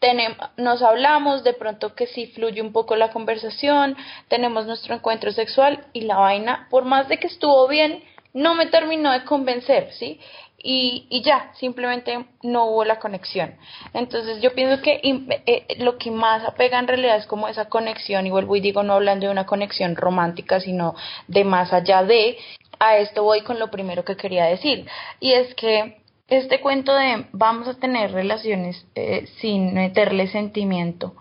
tenemos, 0.00 0.36
nos 0.56 0.82
hablamos, 0.82 1.44
de 1.44 1.52
pronto 1.52 1.94
que 1.94 2.06
sí 2.08 2.26
fluye 2.26 2.60
un 2.60 2.72
poco 2.72 2.96
la 2.96 3.12
conversación, 3.12 3.96
tenemos 4.28 4.66
nuestro 4.66 4.94
encuentro 4.94 5.30
sexual 5.32 5.86
y 5.92 6.02
la 6.02 6.16
vaina, 6.16 6.66
por 6.70 6.84
más 6.84 7.08
de 7.08 7.18
que 7.18 7.28
estuvo 7.28 7.68
bien, 7.68 8.02
no 8.34 8.54
me 8.54 8.66
terminó 8.66 9.12
de 9.12 9.24
convencer, 9.24 9.92
¿sí? 9.92 10.20
Y, 10.68 11.06
y 11.10 11.22
ya, 11.22 11.52
simplemente 11.54 12.26
no 12.42 12.64
hubo 12.64 12.84
la 12.84 12.98
conexión. 12.98 13.54
Entonces 13.94 14.42
yo 14.42 14.52
pienso 14.52 14.82
que 14.82 15.00
eh, 15.46 15.76
lo 15.78 15.96
que 15.96 16.10
más 16.10 16.44
apega 16.44 16.80
en 16.80 16.88
realidad 16.88 17.18
es 17.18 17.26
como 17.26 17.46
esa 17.46 17.68
conexión, 17.68 18.26
y 18.26 18.30
vuelvo 18.30 18.56
y 18.56 18.60
digo, 18.60 18.82
no 18.82 18.94
hablando 18.94 19.26
de 19.26 19.32
una 19.32 19.46
conexión 19.46 19.94
romántica, 19.94 20.58
sino 20.58 20.96
de 21.28 21.44
más 21.44 21.72
allá 21.72 22.02
de, 22.02 22.36
a 22.80 22.96
esto 22.96 23.22
voy 23.22 23.42
con 23.42 23.60
lo 23.60 23.70
primero 23.70 24.04
que 24.04 24.16
quería 24.16 24.46
decir, 24.46 24.88
y 25.20 25.34
es 25.34 25.54
que 25.54 25.98
este 26.26 26.60
cuento 26.60 26.92
de 26.96 27.26
vamos 27.30 27.68
a 27.68 27.78
tener 27.78 28.10
relaciones 28.10 28.84
eh, 28.96 29.28
sin 29.40 29.72
meterle 29.72 30.26
sentimiento, 30.26 31.14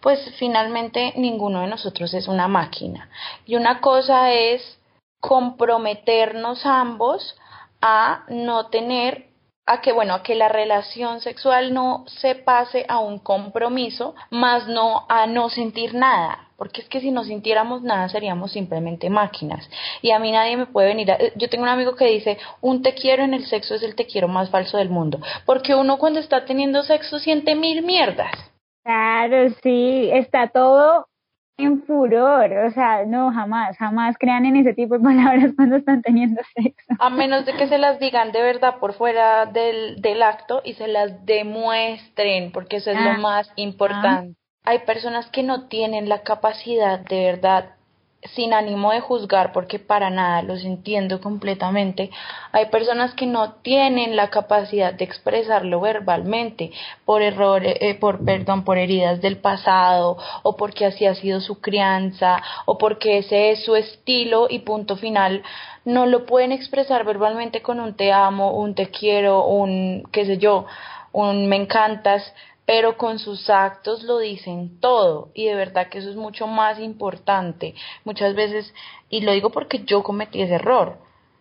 pues 0.00 0.18
finalmente 0.40 1.12
ninguno 1.14 1.60
de 1.60 1.68
nosotros 1.68 2.12
es 2.14 2.26
una 2.26 2.48
máquina. 2.48 3.08
Y 3.46 3.54
una 3.54 3.80
cosa 3.80 4.32
es 4.32 4.60
comprometernos 5.20 6.66
ambos 6.66 7.36
a 7.82 8.24
no 8.28 8.66
tener 8.68 9.26
a 9.66 9.80
que 9.80 9.92
bueno 9.92 10.14
a 10.14 10.22
que 10.22 10.34
la 10.34 10.48
relación 10.48 11.20
sexual 11.20 11.74
no 11.74 12.04
se 12.06 12.34
pase 12.34 12.84
a 12.88 12.98
un 12.98 13.18
compromiso 13.18 14.14
más 14.30 14.66
no 14.66 15.06
a 15.08 15.26
no 15.26 15.50
sentir 15.50 15.94
nada 15.94 16.48
porque 16.62 16.80
es 16.80 16.88
que 16.88 17.00
si 17.00 17.10
no 17.10 17.24
sintiéramos 17.24 17.82
nada 17.82 18.08
seríamos 18.08 18.52
simplemente 18.52 19.10
máquinas. 19.10 19.68
Y 20.00 20.12
a 20.12 20.20
mí 20.20 20.30
nadie 20.30 20.56
me 20.56 20.66
puede 20.66 20.86
venir 20.86 21.10
a... 21.10 21.18
Yo 21.34 21.48
tengo 21.48 21.64
un 21.64 21.68
amigo 21.68 21.96
que 21.96 22.06
dice, 22.06 22.38
un 22.60 22.82
te 22.82 22.94
quiero 22.94 23.24
en 23.24 23.34
el 23.34 23.46
sexo 23.46 23.74
es 23.74 23.82
el 23.82 23.96
te 23.96 24.06
quiero 24.06 24.28
más 24.28 24.48
falso 24.48 24.76
del 24.76 24.88
mundo, 24.88 25.18
porque 25.44 25.74
uno 25.74 25.98
cuando 25.98 26.20
está 26.20 26.44
teniendo 26.44 26.84
sexo 26.84 27.18
siente 27.18 27.56
mil 27.56 27.82
mierdas. 27.82 28.30
Claro, 28.84 29.50
sí, 29.60 30.08
está 30.12 30.50
todo 30.50 31.08
en 31.64 31.82
furor, 31.82 32.52
o 32.66 32.70
sea, 32.70 33.04
no, 33.06 33.32
jamás, 33.32 33.76
jamás 33.76 34.16
crean 34.18 34.46
en 34.46 34.56
ese 34.56 34.74
tipo 34.74 34.98
de 34.98 35.04
palabras 35.04 35.52
cuando 35.56 35.76
están 35.76 36.02
teniendo 36.02 36.40
sexo. 36.54 36.94
A 36.98 37.10
menos 37.10 37.46
de 37.46 37.54
que 37.54 37.68
se 37.68 37.78
las 37.78 37.98
digan 37.98 38.32
de 38.32 38.42
verdad 38.42 38.76
por 38.78 38.94
fuera 38.94 39.46
del, 39.46 40.00
del 40.00 40.22
acto 40.22 40.62
y 40.64 40.74
se 40.74 40.88
las 40.88 41.24
demuestren, 41.24 42.52
porque 42.52 42.76
eso 42.76 42.90
es 42.90 43.00
lo 43.00 43.10
ah, 43.10 43.18
más 43.18 43.52
importante. 43.56 44.36
Hay 44.64 44.80
personas 44.80 45.28
que 45.30 45.42
no 45.42 45.66
tienen 45.68 46.08
la 46.08 46.22
capacidad 46.22 47.00
de 47.00 47.24
verdad 47.24 47.70
sin 48.34 48.54
ánimo 48.54 48.92
de 48.92 49.00
juzgar 49.00 49.52
porque 49.52 49.78
para 49.78 50.10
nada 50.10 50.42
los 50.42 50.64
entiendo 50.64 51.20
completamente. 51.20 52.10
Hay 52.52 52.66
personas 52.66 53.14
que 53.14 53.26
no 53.26 53.54
tienen 53.62 54.16
la 54.16 54.30
capacidad 54.30 54.92
de 54.94 55.04
expresarlo 55.04 55.80
verbalmente 55.80 56.70
por 57.04 57.22
errores, 57.22 57.76
eh, 57.80 57.94
por 57.94 58.24
perdón, 58.24 58.64
por 58.64 58.78
heridas 58.78 59.20
del 59.20 59.38
pasado 59.38 60.16
o 60.42 60.56
porque 60.56 60.86
así 60.86 61.06
ha 61.06 61.14
sido 61.14 61.40
su 61.40 61.60
crianza 61.60 62.40
o 62.64 62.78
porque 62.78 63.18
ese 63.18 63.50
es 63.50 63.64
su 63.64 63.74
estilo 63.74 64.46
y 64.48 64.60
punto 64.60 64.96
final. 64.96 65.42
No 65.84 66.06
lo 66.06 66.26
pueden 66.26 66.52
expresar 66.52 67.04
verbalmente 67.04 67.60
con 67.60 67.80
un 67.80 67.94
te 67.94 68.12
amo, 68.12 68.52
un 68.52 68.74
te 68.74 68.90
quiero, 68.90 69.44
un 69.46 70.04
qué 70.12 70.24
sé 70.24 70.38
yo, 70.38 70.66
un 71.12 71.48
me 71.48 71.56
encantas 71.56 72.22
pero 72.64 72.96
con 72.96 73.18
sus 73.18 73.50
actos 73.50 74.02
lo 74.02 74.18
dicen 74.18 74.78
todo 74.80 75.30
y 75.34 75.46
de 75.46 75.54
verdad 75.54 75.88
que 75.88 75.98
eso 75.98 76.10
es 76.10 76.16
mucho 76.16 76.46
más 76.46 76.78
importante. 76.78 77.74
Muchas 78.04 78.34
veces, 78.34 78.72
y 79.08 79.20
lo 79.22 79.32
digo 79.32 79.50
porque 79.50 79.82
yo 79.84 80.02
cometí 80.02 80.42
ese 80.42 80.54
error, 80.54 80.98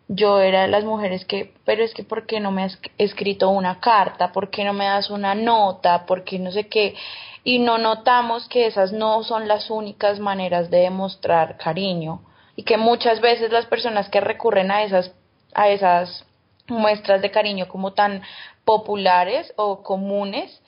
yo 0.08 0.40
era 0.40 0.64
de 0.64 0.68
las 0.68 0.84
mujeres 0.84 1.24
que, 1.26 1.54
pero 1.64 1.84
es 1.84 1.94
que 1.94 2.04
¿por 2.04 2.26
qué 2.26 2.40
no 2.40 2.52
me 2.52 2.64
has 2.64 2.78
escrito 2.98 3.50
una 3.50 3.80
carta? 3.80 4.32
¿Por 4.34 4.50
qué 4.50 4.66
no 4.66 4.74
me 4.74 4.86
das 4.86 5.10
una 5.10 5.36
nota? 5.36 6.06
¿Por 6.06 6.24
qué 6.24 6.38
no 6.38 6.52
sé 6.52 6.68
qué? 6.68 6.96
Y 7.44 7.60
no 7.60 7.78
notamos 7.78 8.48
que 8.50 8.66
esas 8.68 8.92
no 8.92 9.24
son 9.24 9.48
las 9.48 9.70
únicas 9.70 10.20
maneras 10.20 10.70
de 10.70 10.80
demostrar 10.80 11.58
cariño 11.58 12.22
y 12.56 12.64
que 12.64 12.78
muchas 12.78 13.22
veces 13.22 13.52
las 13.52 13.66
personas 13.68 14.10
que 14.10 14.20
recurren 14.20 14.70
a 14.72 14.84
esas 14.84 15.14
a 15.54 15.70
esas 15.70 16.26
muestras 16.68 17.22
de 17.22 17.32
cariño 17.32 17.68
como 17.68 17.94
tan 17.94 18.22
populares 18.66 19.54
o 19.56 19.84
comunes 19.84 20.61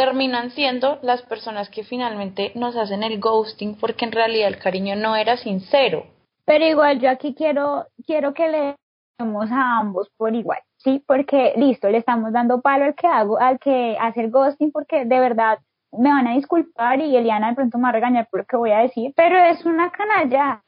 terminan 0.00 0.50
siendo 0.52 0.98
las 1.02 1.20
personas 1.20 1.68
que 1.68 1.84
finalmente 1.84 2.52
nos 2.54 2.74
hacen 2.74 3.02
el 3.02 3.20
ghosting 3.20 3.76
porque 3.78 4.06
en 4.06 4.12
realidad 4.12 4.48
el 4.48 4.58
cariño 4.58 4.96
no 4.96 5.14
era 5.14 5.36
sincero. 5.36 6.06
Pero 6.46 6.64
igual 6.64 7.00
yo 7.00 7.10
aquí 7.10 7.34
quiero, 7.34 7.84
quiero 8.06 8.32
que 8.32 8.48
le 8.48 8.76
demos 9.18 9.52
a 9.52 9.78
ambos 9.78 10.08
por 10.16 10.34
igual, 10.34 10.60
¿sí? 10.78 11.04
Porque 11.06 11.52
listo, 11.54 11.90
le 11.90 11.98
estamos 11.98 12.32
dando 12.32 12.62
palo 12.62 12.86
al 12.86 12.94
que 12.94 13.06
hago, 13.06 13.38
al 13.38 13.58
que 13.58 13.94
hace 14.00 14.22
el 14.22 14.30
ghosting 14.30 14.72
porque 14.72 15.04
de 15.04 15.20
verdad 15.20 15.58
me 15.92 16.08
van 16.08 16.28
a 16.28 16.34
disculpar 16.34 16.98
y 16.98 17.14
Eliana 17.14 17.50
de 17.50 17.56
pronto 17.56 17.76
me 17.76 17.82
va 17.82 17.88
a 17.90 17.92
regañar 17.92 18.26
por 18.30 18.40
lo 18.40 18.46
que 18.46 18.56
voy 18.56 18.70
a 18.70 18.78
decir, 18.78 19.12
pero 19.14 19.36
es 19.36 19.66
una 19.66 19.90
canalla. 19.90 20.62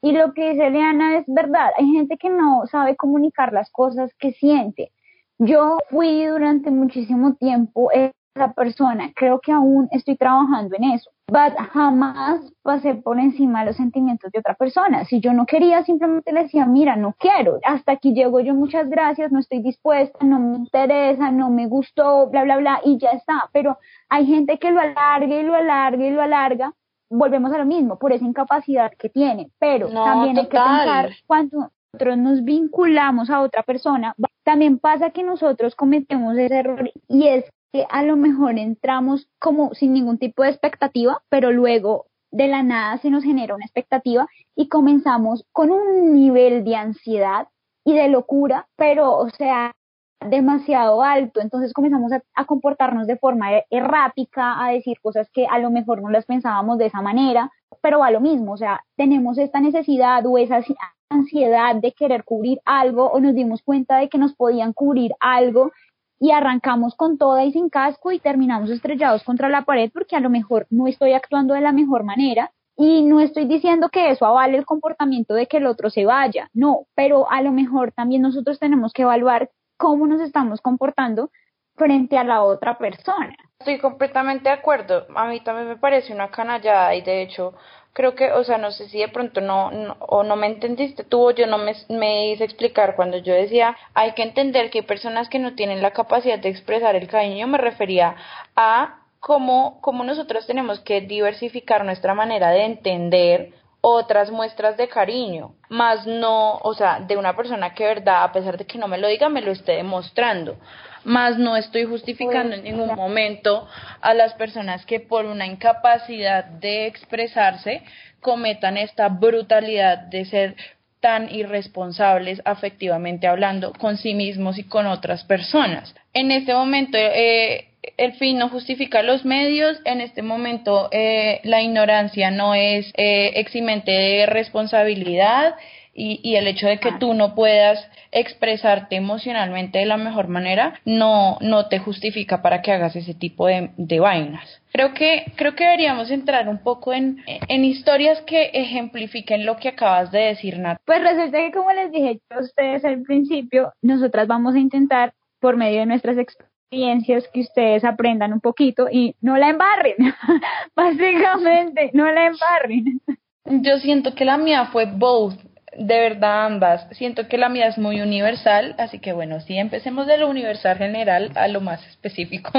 Y 0.00 0.12
lo 0.12 0.32
que 0.32 0.50
dice 0.50 0.68
Eliana 0.68 1.18
es 1.18 1.24
verdad. 1.26 1.70
Hay 1.76 1.86
gente 1.86 2.18
que 2.18 2.30
no 2.30 2.68
sabe 2.68 2.94
comunicar 2.94 3.52
las 3.52 3.68
cosas 3.72 4.14
que 4.20 4.30
siente. 4.30 4.92
Yo 5.38 5.78
fui 5.90 6.24
durante 6.24 6.70
muchísimo 6.70 7.34
tiempo 7.34 7.90
esa 8.36 8.52
persona. 8.52 9.10
Creo 9.14 9.40
que 9.40 9.52
aún 9.52 9.88
estoy 9.90 10.16
trabajando 10.16 10.76
en 10.76 10.84
eso. 10.84 11.10
But 11.28 11.56
jamás 11.72 12.40
pasé 12.62 12.94
por 12.94 13.18
encima 13.18 13.60
de 13.60 13.66
los 13.66 13.76
sentimientos 13.76 14.30
de 14.30 14.38
otra 14.38 14.54
persona. 14.54 15.04
Si 15.04 15.20
yo 15.20 15.32
no 15.32 15.44
quería, 15.44 15.82
simplemente 15.82 16.32
le 16.32 16.44
decía, 16.44 16.66
mira, 16.66 16.94
no 16.94 17.14
quiero. 17.18 17.58
Hasta 17.64 17.92
aquí 17.92 18.12
llego 18.12 18.38
yo, 18.40 18.54
muchas 18.54 18.88
gracias, 18.88 19.32
no 19.32 19.40
estoy 19.40 19.60
dispuesta, 19.60 20.24
no 20.24 20.38
me 20.38 20.56
interesa, 20.56 21.32
no 21.32 21.50
me 21.50 21.66
gustó, 21.66 22.28
bla, 22.28 22.44
bla, 22.44 22.58
bla, 22.58 22.80
y 22.84 22.98
ya 22.98 23.10
está. 23.10 23.48
Pero 23.52 23.78
hay 24.08 24.26
gente 24.26 24.58
que 24.58 24.70
lo 24.70 24.80
alarga 24.80 25.34
y 25.34 25.42
lo 25.42 25.54
alarga 25.54 26.06
y 26.06 26.10
lo 26.10 26.22
alarga. 26.22 26.72
Volvemos 27.08 27.52
a 27.52 27.58
lo 27.58 27.66
mismo, 27.66 27.98
por 27.98 28.12
esa 28.12 28.24
incapacidad 28.24 28.92
que 28.96 29.08
tiene. 29.08 29.50
Pero 29.58 29.88
también 29.88 30.38
hay 30.38 30.44
que 30.44 30.56
pensar 30.56 31.10
cuando 31.26 31.70
nosotros 31.92 32.18
nos 32.18 32.44
vinculamos 32.44 33.30
a 33.30 33.40
otra 33.40 33.62
persona, 33.62 34.14
también 34.44 34.78
pasa 34.78 35.10
que 35.10 35.24
nosotros 35.24 35.74
cometemos 35.74 36.36
ese 36.36 36.54
error 36.54 36.90
y 37.08 37.26
es 37.26 37.44
a 37.90 38.02
lo 38.02 38.16
mejor 38.16 38.58
entramos 38.58 39.28
como 39.38 39.74
sin 39.74 39.92
ningún 39.92 40.18
tipo 40.18 40.42
de 40.42 40.50
expectativa, 40.50 41.22
pero 41.28 41.52
luego 41.52 42.06
de 42.30 42.48
la 42.48 42.62
nada 42.62 42.98
se 42.98 43.10
nos 43.10 43.24
genera 43.24 43.54
una 43.54 43.64
expectativa 43.64 44.26
y 44.54 44.68
comenzamos 44.68 45.44
con 45.52 45.70
un 45.70 46.14
nivel 46.14 46.64
de 46.64 46.76
ansiedad 46.76 47.48
y 47.84 47.94
de 47.94 48.08
locura, 48.08 48.68
pero 48.76 49.16
o 49.16 49.30
sea, 49.30 49.74
demasiado 50.20 51.02
alto, 51.02 51.40
entonces 51.40 51.72
comenzamos 51.72 52.12
a, 52.12 52.44
comportarnos 52.44 53.06
de 53.06 53.16
forma 53.16 53.52
e, 53.54 53.66
errática, 53.70 54.64
a 54.64 54.70
decir 54.72 54.98
cosas 55.00 55.28
que 55.32 55.46
a 55.46 55.58
lo 55.58 55.70
mejor 55.70 56.02
no 56.02 56.10
las 56.10 56.26
pensábamos 56.26 56.78
de 56.78 56.86
esa 56.86 57.02
manera, 57.02 57.50
pero 57.82 58.02
a 58.02 58.10
lo 58.10 58.20
mismo, 58.20 58.52
o 58.52 58.56
sea, 58.56 58.80
tenemos 58.96 59.38
esta 59.38 59.60
necesidad 59.60 60.24
o 60.26 60.38
esa 60.38 60.60
ansiedad 61.08 61.76
de 61.76 61.92
querer 61.92 62.24
cubrir 62.24 62.60
algo 62.64 63.10
o 63.10 63.20
nos 63.20 63.34
dimos 63.34 63.62
cuenta 63.62 63.98
de 63.98 64.08
que 64.08 64.18
nos 64.18 64.34
podían 64.34 64.72
cubrir 64.72 65.12
algo 65.20 65.70
y 66.18 66.30
arrancamos 66.30 66.94
con 66.94 67.18
toda 67.18 67.44
y 67.44 67.52
sin 67.52 67.68
casco 67.68 68.12
y 68.12 68.18
terminamos 68.18 68.70
estrellados 68.70 69.22
contra 69.22 69.48
la 69.48 69.62
pared 69.62 69.90
porque 69.92 70.16
a 70.16 70.20
lo 70.20 70.30
mejor 70.30 70.66
no 70.70 70.86
estoy 70.86 71.12
actuando 71.12 71.54
de 71.54 71.60
la 71.60 71.72
mejor 71.72 72.04
manera 72.04 72.52
y 72.76 73.02
no 73.02 73.20
estoy 73.20 73.46
diciendo 73.46 73.88
que 73.88 74.10
eso 74.10 74.26
avale 74.26 74.58
el 74.58 74.66
comportamiento 74.66 75.34
de 75.34 75.46
que 75.46 75.56
el 75.56 75.66
otro 75.66 75.88
se 75.88 76.04
vaya, 76.04 76.50
no, 76.52 76.86
pero 76.94 77.30
a 77.30 77.40
lo 77.40 77.52
mejor 77.52 77.92
también 77.92 78.22
nosotros 78.22 78.58
tenemos 78.58 78.92
que 78.92 79.02
evaluar 79.02 79.50
cómo 79.78 80.06
nos 80.06 80.20
estamos 80.20 80.60
comportando 80.60 81.30
frente 81.74 82.18
a 82.18 82.24
la 82.24 82.42
otra 82.42 82.78
persona. 82.78 83.36
Estoy 83.58 83.78
completamente 83.78 84.48
de 84.48 84.54
acuerdo. 84.54 85.06
A 85.14 85.26
mí 85.26 85.40
también 85.40 85.68
me 85.68 85.76
parece 85.76 86.12
una 86.12 86.30
canallada 86.30 86.94
y 86.94 87.02
de 87.02 87.22
hecho 87.22 87.54
creo 87.96 88.14
que, 88.14 88.30
o 88.30 88.44
sea, 88.44 88.58
no 88.58 88.72
sé 88.72 88.90
si 88.90 88.98
de 88.98 89.08
pronto 89.08 89.40
no, 89.40 89.70
o 90.00 90.22
no 90.22 90.36
me 90.36 90.48
entendiste 90.48 91.02
tú 91.02 91.28
o 91.28 91.30
yo 91.30 91.46
no 91.46 91.56
me, 91.56 91.72
me 91.88 92.30
hice 92.30 92.44
explicar 92.44 92.94
cuando 92.94 93.16
yo 93.16 93.32
decía 93.32 93.74
hay 93.94 94.12
que 94.12 94.22
entender 94.22 94.68
que 94.68 94.80
hay 94.80 94.84
personas 94.84 95.30
que 95.30 95.38
no 95.38 95.54
tienen 95.54 95.80
la 95.80 95.92
capacidad 95.92 96.38
de 96.38 96.50
expresar 96.50 96.94
el 96.94 97.08
cariño, 97.08 97.46
me 97.46 97.56
refería 97.56 98.14
a 98.54 98.98
cómo, 99.18 99.80
cómo 99.80 100.04
nosotros 100.04 100.46
tenemos 100.46 100.80
que 100.80 101.00
diversificar 101.00 101.86
nuestra 101.86 102.12
manera 102.12 102.50
de 102.50 102.64
entender 102.64 103.54
otras 103.80 104.30
muestras 104.30 104.76
de 104.76 104.88
cariño, 104.88 105.54
más 105.70 106.06
no, 106.06 106.58
o 106.58 106.74
sea, 106.74 107.00
de 107.00 107.16
una 107.16 107.34
persona 107.34 107.72
que 107.72 107.86
verdad, 107.86 108.24
a 108.24 108.32
pesar 108.32 108.58
de 108.58 108.66
que 108.66 108.76
no 108.76 108.88
me 108.88 108.98
lo 108.98 109.08
diga, 109.08 109.30
me 109.30 109.40
lo 109.40 109.52
esté 109.52 109.72
demostrando 109.72 110.58
más 111.06 111.38
no 111.38 111.56
estoy 111.56 111.84
justificando 111.84 112.56
en 112.56 112.64
ningún 112.64 112.94
momento 112.94 113.66
a 114.00 114.12
las 114.12 114.34
personas 114.34 114.84
que 114.84 115.00
por 115.00 115.24
una 115.24 115.46
incapacidad 115.46 116.44
de 116.44 116.86
expresarse 116.86 117.82
cometan 118.20 118.76
esta 118.76 119.08
brutalidad 119.08 119.98
de 119.98 120.24
ser 120.24 120.56
tan 121.00 121.32
irresponsables 121.32 122.42
afectivamente 122.44 123.28
hablando 123.28 123.72
con 123.72 123.96
sí 123.96 124.14
mismos 124.14 124.58
y 124.58 124.64
con 124.64 124.86
otras 124.86 125.22
personas. 125.24 125.94
En 126.12 126.32
este 126.32 126.52
momento 126.52 126.98
eh, 126.98 127.68
el 127.96 128.14
fin 128.14 128.38
no 128.38 128.48
justifica 128.48 129.02
los 129.02 129.24
medios, 129.24 129.78
en 129.84 130.00
este 130.00 130.22
momento 130.22 130.88
eh, 130.90 131.40
la 131.44 131.62
ignorancia 131.62 132.32
no 132.32 132.54
es 132.56 132.92
eh, 132.96 133.32
eximente 133.36 133.92
de 133.92 134.26
responsabilidad 134.26 135.54
y, 135.96 136.20
y 136.22 136.36
el 136.36 136.46
hecho 136.46 136.66
de 136.66 136.78
que 136.78 136.90
ah. 136.90 136.96
tú 137.00 137.14
no 137.14 137.34
puedas 137.34 137.88
expresarte 138.12 138.96
emocionalmente 138.96 139.78
de 139.78 139.86
la 139.86 139.96
mejor 139.96 140.28
manera 140.28 140.78
no, 140.84 141.38
no 141.40 141.68
te 141.68 141.78
justifica 141.78 142.42
para 142.42 142.62
que 142.62 142.72
hagas 142.72 142.94
ese 142.96 143.14
tipo 143.14 143.46
de, 143.46 143.70
de 143.76 144.00
vainas. 144.00 144.62
Creo 144.72 144.92
que, 144.92 145.32
creo 145.36 145.54
que 145.54 145.64
deberíamos 145.64 146.10
entrar 146.10 146.48
un 146.48 146.58
poco 146.58 146.92
en, 146.92 147.22
en 147.26 147.64
historias 147.64 148.20
que 148.22 148.50
ejemplifiquen 148.52 149.46
lo 149.46 149.56
que 149.56 149.68
acabas 149.68 150.12
de 150.12 150.20
decir, 150.20 150.58
Nat. 150.58 150.78
Pues 150.84 151.00
resulta 151.02 151.38
que 151.38 151.52
como 151.52 151.72
les 151.72 151.90
dije 151.90 152.20
a 152.30 152.40
ustedes 152.40 152.84
al 152.84 153.02
principio, 153.02 153.72
nosotras 153.80 154.28
vamos 154.28 154.54
a 154.54 154.58
intentar 154.58 155.14
por 155.40 155.56
medio 155.56 155.80
de 155.80 155.86
nuestras 155.86 156.18
experiencias 156.18 157.28
que 157.32 157.40
ustedes 157.40 157.84
aprendan 157.84 158.32
un 158.32 158.40
poquito 158.40 158.88
y 158.90 159.14
no 159.20 159.36
la 159.36 159.50
embarren, 159.50 159.96
básicamente, 160.76 161.90
no 161.94 162.10
la 162.10 162.26
embarren. 162.26 163.00
Yo 163.44 163.78
siento 163.78 164.14
que 164.14 164.24
la 164.24 164.36
mía 164.38 164.66
fue 164.72 164.86
both, 164.86 165.38
de 165.78 165.98
verdad 166.00 166.46
ambas. 166.46 166.86
Siento 166.92 167.28
que 167.28 167.38
la 167.38 167.48
mía 167.48 167.66
es 167.66 167.78
muy 167.78 168.00
universal, 168.00 168.74
así 168.78 168.98
que 168.98 169.12
bueno, 169.12 169.40
sí, 169.40 169.56
empecemos 169.58 170.06
de 170.06 170.18
lo 170.18 170.28
universal 170.28 170.78
general 170.78 171.32
a 171.34 171.48
lo 171.48 171.60
más 171.60 171.86
específico. 171.86 172.52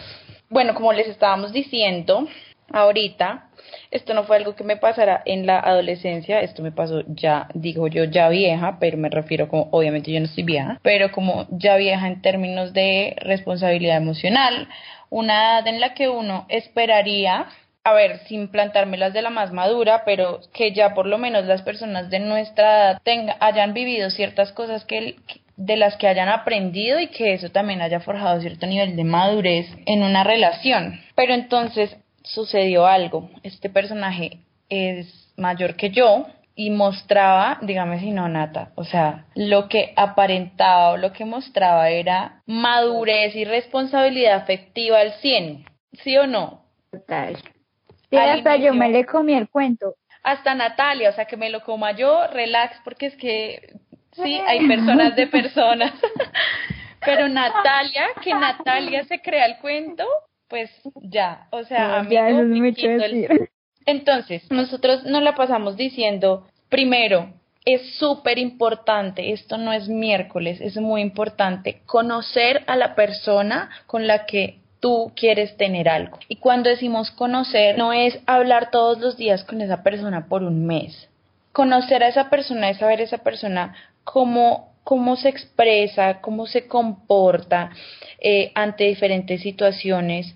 bueno, 0.50 0.74
como 0.74 0.92
les 0.92 1.08
estábamos 1.08 1.52
diciendo 1.52 2.26
ahorita, 2.72 3.48
esto 3.90 4.14
no 4.14 4.24
fue 4.24 4.36
algo 4.36 4.54
que 4.54 4.64
me 4.64 4.76
pasara 4.76 5.22
en 5.24 5.46
la 5.46 5.60
adolescencia, 5.60 6.40
esto 6.40 6.62
me 6.62 6.72
pasó 6.72 7.02
ya, 7.06 7.48
digo 7.54 7.86
yo, 7.88 8.04
ya 8.04 8.28
vieja, 8.28 8.78
pero 8.80 8.96
me 8.96 9.08
refiero 9.08 9.48
como, 9.48 9.68
obviamente 9.70 10.12
yo 10.12 10.18
no 10.18 10.26
estoy 10.26 10.44
vieja, 10.44 10.80
pero 10.82 11.12
como 11.12 11.46
ya 11.50 11.76
vieja 11.76 12.06
en 12.08 12.22
términos 12.22 12.72
de 12.72 13.16
responsabilidad 13.20 13.96
emocional, 13.96 14.68
una 15.10 15.58
edad 15.58 15.68
en 15.68 15.80
la 15.80 15.94
que 15.94 16.08
uno 16.08 16.46
esperaría 16.48 17.46
a 17.86 17.92
ver, 17.92 18.18
sin 18.26 18.48
plantármelas 18.48 19.12
de 19.12 19.22
la 19.22 19.30
más 19.30 19.52
madura, 19.52 20.02
pero 20.04 20.40
que 20.52 20.72
ya 20.72 20.92
por 20.92 21.06
lo 21.06 21.18
menos 21.18 21.46
las 21.46 21.62
personas 21.62 22.10
de 22.10 22.18
nuestra 22.18 23.00
edad 23.04 23.36
hayan 23.38 23.74
vivido 23.74 24.10
ciertas 24.10 24.50
cosas 24.50 24.84
que, 24.84 25.14
de 25.56 25.76
las 25.76 25.96
que 25.96 26.08
hayan 26.08 26.28
aprendido 26.28 26.98
y 26.98 27.06
que 27.06 27.34
eso 27.34 27.50
también 27.50 27.82
haya 27.82 28.00
forjado 28.00 28.40
cierto 28.40 28.66
nivel 28.66 28.96
de 28.96 29.04
madurez 29.04 29.68
en 29.86 30.02
una 30.02 30.24
relación. 30.24 31.00
Pero 31.14 31.32
entonces 31.32 31.96
sucedió 32.24 32.88
algo. 32.88 33.30
Este 33.44 33.70
personaje 33.70 34.40
es 34.68 35.32
mayor 35.36 35.76
que 35.76 35.90
yo 35.90 36.26
y 36.56 36.70
mostraba, 36.70 37.60
dígame 37.62 38.00
si 38.00 38.10
no, 38.10 38.28
Nata, 38.28 38.72
o 38.74 38.82
sea, 38.82 39.26
lo 39.36 39.68
que 39.68 39.92
aparentaba 39.94 40.90
o 40.90 40.96
lo 40.96 41.12
que 41.12 41.24
mostraba 41.24 41.88
era 41.88 42.42
madurez 42.46 43.36
y 43.36 43.44
responsabilidad 43.44 44.38
afectiva 44.38 44.98
al 44.98 45.12
100. 45.20 45.66
¿Sí 46.02 46.16
o 46.16 46.26
no? 46.26 46.62
Total. 46.90 47.36
Sí, 48.10 48.16
hasta 48.16 48.56
yo 48.56 48.74
me 48.74 48.88
le 48.88 49.04
comí 49.04 49.34
el 49.34 49.48
cuento. 49.48 49.94
Hasta 50.22 50.54
Natalia, 50.54 51.10
o 51.10 51.12
sea, 51.12 51.26
que 51.26 51.36
me 51.36 51.50
lo 51.50 51.62
coma 51.62 51.92
yo, 51.92 52.26
relax, 52.28 52.76
porque 52.84 53.06
es 53.06 53.16
que 53.16 53.74
sí, 54.12 54.40
hay 54.46 54.66
personas 54.68 55.16
de 55.16 55.26
personas. 55.26 55.92
Pero 57.04 57.28
Natalia, 57.28 58.08
que 58.22 58.34
Natalia 58.34 59.04
se 59.04 59.20
crea 59.20 59.46
el 59.46 59.58
cuento, 59.58 60.04
pues 60.48 60.70
ya, 61.02 61.46
o 61.50 61.62
sea, 61.64 62.04
Entonces, 63.86 64.50
nosotros 64.50 65.04
nos 65.04 65.22
la 65.22 65.34
pasamos 65.36 65.76
diciendo, 65.76 66.48
primero, 66.68 67.32
es 67.64 67.96
súper 67.96 68.38
importante, 68.38 69.32
esto 69.32 69.58
no 69.58 69.72
es 69.72 69.88
miércoles, 69.88 70.60
es 70.60 70.76
muy 70.76 71.00
importante 71.00 71.82
conocer 71.86 72.64
a 72.66 72.76
la 72.76 72.94
persona 72.94 73.70
con 73.86 74.06
la 74.06 74.24
que 74.26 74.60
tú 74.86 75.10
quieres 75.16 75.56
tener 75.56 75.88
algo. 75.88 76.20
Y 76.28 76.36
cuando 76.36 76.70
decimos 76.70 77.10
conocer, 77.10 77.76
no 77.76 77.92
es 77.92 78.20
hablar 78.24 78.70
todos 78.70 79.00
los 79.00 79.16
días 79.16 79.42
con 79.42 79.60
esa 79.60 79.82
persona 79.82 80.28
por 80.28 80.44
un 80.44 80.64
mes. 80.64 81.08
Conocer 81.50 82.04
a 82.04 82.08
esa 82.08 82.30
persona 82.30 82.70
es 82.70 82.78
saber 82.78 83.00
esa 83.00 83.18
persona 83.18 83.74
cómo, 84.04 84.72
cómo 84.84 85.16
se 85.16 85.28
expresa, 85.28 86.20
cómo 86.20 86.46
se 86.46 86.68
comporta 86.68 87.70
eh, 88.20 88.52
ante 88.54 88.84
diferentes 88.84 89.40
situaciones, 89.42 90.32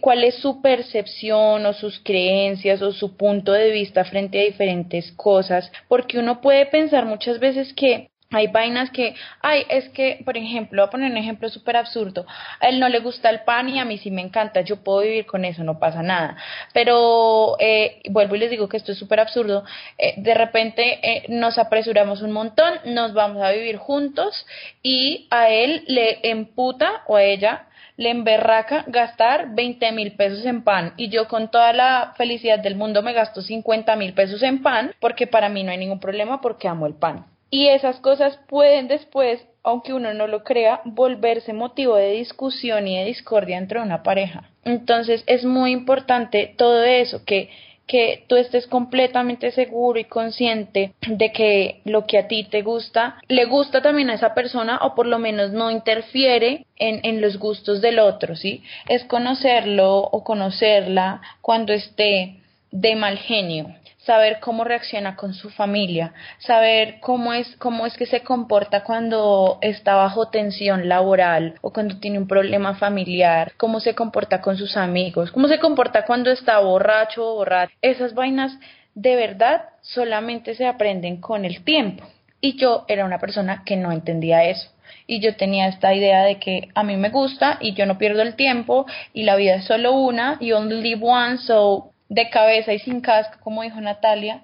cuál 0.00 0.24
es 0.24 0.36
su 0.36 0.62
percepción 0.62 1.66
o 1.66 1.74
sus 1.74 2.00
creencias 2.00 2.80
o 2.80 2.92
su 2.92 3.18
punto 3.18 3.52
de 3.52 3.70
vista 3.70 4.06
frente 4.06 4.40
a 4.40 4.44
diferentes 4.44 5.12
cosas, 5.12 5.70
porque 5.88 6.18
uno 6.18 6.40
puede 6.40 6.64
pensar 6.64 7.04
muchas 7.04 7.38
veces 7.38 7.74
que 7.74 8.08
Hay 8.32 8.46
vainas 8.46 8.90
que, 8.90 9.16
ay, 9.42 9.66
es 9.68 9.88
que, 9.88 10.22
por 10.24 10.36
ejemplo, 10.36 10.82
voy 10.82 10.86
a 10.86 10.90
poner 10.90 11.10
un 11.10 11.16
ejemplo 11.16 11.48
súper 11.48 11.76
absurdo. 11.76 12.26
A 12.60 12.68
él 12.68 12.78
no 12.78 12.88
le 12.88 13.00
gusta 13.00 13.28
el 13.28 13.40
pan 13.40 13.68
y 13.68 13.80
a 13.80 13.84
mí 13.84 13.98
sí 13.98 14.12
me 14.12 14.22
encanta. 14.22 14.60
Yo 14.60 14.84
puedo 14.84 15.00
vivir 15.00 15.26
con 15.26 15.44
eso, 15.44 15.64
no 15.64 15.80
pasa 15.80 16.00
nada. 16.04 16.36
Pero, 16.72 17.56
eh, 17.58 18.00
vuelvo 18.08 18.36
y 18.36 18.38
les 18.38 18.50
digo 18.50 18.68
que 18.68 18.76
esto 18.76 18.92
es 18.92 18.98
súper 18.98 19.18
absurdo. 19.18 19.64
Eh, 19.98 20.14
de 20.16 20.34
repente 20.34 21.00
eh, 21.02 21.24
nos 21.28 21.58
apresuramos 21.58 22.22
un 22.22 22.30
montón, 22.30 22.72
nos 22.84 23.14
vamos 23.14 23.42
a 23.42 23.50
vivir 23.50 23.78
juntos 23.78 24.46
y 24.80 25.26
a 25.30 25.50
él 25.50 25.82
le 25.88 26.20
emputa 26.30 27.02
o 27.08 27.16
a 27.16 27.24
ella 27.24 27.66
le 27.96 28.10
emberraca 28.10 28.84
gastar 28.86 29.54
20 29.56 29.90
mil 29.92 30.12
pesos 30.12 30.46
en 30.46 30.62
pan 30.62 30.94
y 30.96 31.08
yo 31.10 31.28
con 31.28 31.50
toda 31.50 31.72
la 31.72 32.14
felicidad 32.16 32.60
del 32.60 32.76
mundo 32.76 33.02
me 33.02 33.12
gasto 33.12 33.42
50 33.42 33.94
mil 33.96 34.14
pesos 34.14 34.42
en 34.42 34.62
pan 34.62 34.94
porque 35.00 35.26
para 35.26 35.48
mí 35.48 35.64
no 35.64 35.72
hay 35.72 35.78
ningún 35.78 36.00
problema 36.00 36.40
porque 36.40 36.68
amo 36.68 36.86
el 36.86 36.94
pan. 36.94 37.26
Y 37.50 37.68
esas 37.68 37.98
cosas 38.00 38.38
pueden 38.48 38.86
después, 38.86 39.44
aunque 39.64 39.92
uno 39.92 40.14
no 40.14 40.26
lo 40.26 40.44
crea, 40.44 40.82
volverse 40.84 41.52
motivo 41.52 41.96
de 41.96 42.12
discusión 42.12 42.86
y 42.86 42.96
de 42.96 43.04
discordia 43.04 43.58
entre 43.58 43.80
una 43.80 44.02
pareja. 44.02 44.50
Entonces 44.64 45.24
es 45.26 45.44
muy 45.44 45.72
importante 45.72 46.54
todo 46.56 46.84
eso, 46.84 47.24
que, 47.24 47.50
que 47.88 48.24
tú 48.28 48.36
estés 48.36 48.68
completamente 48.68 49.50
seguro 49.50 49.98
y 49.98 50.04
consciente 50.04 50.92
de 51.08 51.32
que 51.32 51.80
lo 51.84 52.06
que 52.06 52.18
a 52.18 52.28
ti 52.28 52.44
te 52.44 52.62
gusta 52.62 53.16
le 53.26 53.46
gusta 53.46 53.82
también 53.82 54.10
a 54.10 54.14
esa 54.14 54.32
persona 54.32 54.78
o 54.82 54.94
por 54.94 55.06
lo 55.06 55.18
menos 55.18 55.50
no 55.50 55.72
interfiere 55.72 56.66
en, 56.76 57.00
en 57.02 57.20
los 57.20 57.36
gustos 57.38 57.80
del 57.80 57.98
otro, 57.98 58.36
¿sí? 58.36 58.62
Es 58.88 59.02
conocerlo 59.04 59.98
o 59.98 60.22
conocerla 60.22 61.20
cuando 61.40 61.72
esté 61.72 62.36
de 62.70 62.94
mal 62.94 63.18
genio 63.18 63.74
saber 64.10 64.40
cómo 64.40 64.64
reacciona 64.64 65.14
con 65.14 65.34
su 65.34 65.50
familia, 65.50 66.12
saber 66.38 66.98
cómo 66.98 67.32
es, 67.32 67.54
cómo 67.58 67.86
es 67.86 67.96
que 67.96 68.06
se 68.06 68.22
comporta 68.22 68.82
cuando 68.82 69.58
está 69.62 69.94
bajo 69.94 70.30
tensión 70.30 70.88
laboral 70.88 71.54
o 71.60 71.72
cuando 71.72 72.00
tiene 72.00 72.18
un 72.18 72.26
problema 72.26 72.74
familiar, 72.74 73.52
cómo 73.56 73.78
se 73.78 73.94
comporta 73.94 74.40
con 74.40 74.56
sus 74.56 74.76
amigos, 74.76 75.30
cómo 75.30 75.46
se 75.46 75.60
comporta 75.60 76.04
cuando 76.06 76.32
está 76.32 76.58
borracho 76.58 77.24
o 77.24 77.34
borracho. 77.36 77.72
Esas 77.82 78.12
vainas 78.12 78.58
de 78.96 79.14
verdad 79.14 79.68
solamente 79.80 80.56
se 80.56 80.66
aprenden 80.66 81.20
con 81.20 81.44
el 81.44 81.62
tiempo. 81.62 82.02
Y 82.40 82.56
yo 82.56 82.86
era 82.88 83.04
una 83.04 83.20
persona 83.20 83.62
que 83.64 83.76
no 83.76 83.92
entendía 83.92 84.42
eso 84.42 84.72
y 85.06 85.20
yo 85.20 85.36
tenía 85.36 85.68
esta 85.68 85.94
idea 85.94 86.24
de 86.24 86.40
que 86.40 86.68
a 86.74 86.82
mí 86.82 86.96
me 86.96 87.10
gusta 87.10 87.58
y 87.60 87.74
yo 87.74 87.86
no 87.86 87.96
pierdo 87.96 88.22
el 88.22 88.34
tiempo 88.34 88.86
y 89.12 89.22
la 89.22 89.36
vida 89.36 89.54
es 89.54 89.66
solo 89.66 89.92
una 89.92 90.36
y 90.40 90.50
only 90.50 90.80
live 90.82 91.00
once 91.02 91.44
so 91.44 91.92
de 92.10 92.28
cabeza 92.28 92.74
y 92.74 92.78
sin 92.80 93.00
casco, 93.00 93.38
como 93.42 93.62
dijo 93.62 93.80
Natalia, 93.80 94.42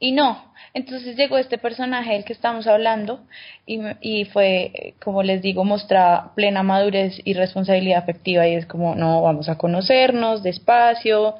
y 0.00 0.12
no. 0.12 0.52
Entonces 0.74 1.16
llegó 1.16 1.38
este 1.38 1.58
personaje 1.58 2.12
del 2.12 2.24
que 2.24 2.32
estamos 2.32 2.68
hablando 2.68 3.20
y, 3.66 3.80
y 4.00 4.24
fue, 4.26 4.94
como 5.02 5.24
les 5.24 5.42
digo, 5.42 5.64
mostrar 5.64 6.34
plena 6.36 6.62
madurez 6.62 7.20
y 7.24 7.34
responsabilidad 7.34 7.98
afectiva 7.98 8.46
y 8.46 8.54
es 8.54 8.66
como, 8.66 8.94
no, 8.94 9.22
vamos 9.22 9.48
a 9.48 9.58
conocernos 9.58 10.44
despacio, 10.44 11.34